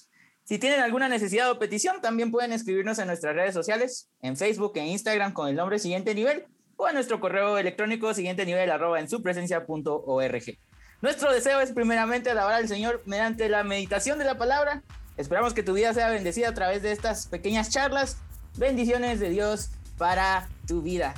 Si 0.50 0.58
tienen 0.58 0.80
alguna 0.80 1.08
necesidad 1.08 1.48
o 1.48 1.60
petición, 1.60 2.00
también 2.00 2.32
pueden 2.32 2.52
escribirnos 2.52 2.98
en 2.98 3.06
nuestras 3.06 3.36
redes 3.36 3.54
sociales, 3.54 4.08
en 4.20 4.36
Facebook 4.36 4.72
e 4.74 4.84
Instagram 4.84 5.32
con 5.32 5.46
el 5.46 5.54
nombre 5.54 5.78
Siguiente 5.78 6.12
Nivel 6.12 6.44
o 6.74 6.88
en 6.88 6.94
nuestro 6.94 7.20
correo 7.20 7.56
electrónico 7.56 8.12
siguiente 8.14 8.44
nivel 8.44 8.68
arroba 8.68 8.98
en 8.98 9.08
su 9.08 9.22
presencia.org. 9.22 10.58
Nuestro 11.02 11.32
deseo 11.32 11.60
es 11.60 11.70
primeramente 11.70 12.30
alabar 12.30 12.54
al 12.54 12.66
Señor 12.66 13.00
mediante 13.06 13.48
la 13.48 13.62
meditación 13.62 14.18
de 14.18 14.24
la 14.24 14.38
palabra 14.38 14.82
Esperamos 15.16 15.54
que 15.54 15.62
tu 15.62 15.74
vida 15.74 15.94
sea 15.94 16.10
bendecida 16.10 16.48
a 16.48 16.54
través 16.54 16.82
de 16.82 16.90
estas 16.90 17.28
pequeñas 17.28 17.70
charlas. 17.70 18.16
Bendiciones 18.56 19.20
de 19.20 19.28
Dios 19.28 19.70
para 19.98 20.48
tu 20.66 20.82
vida. 20.82 21.14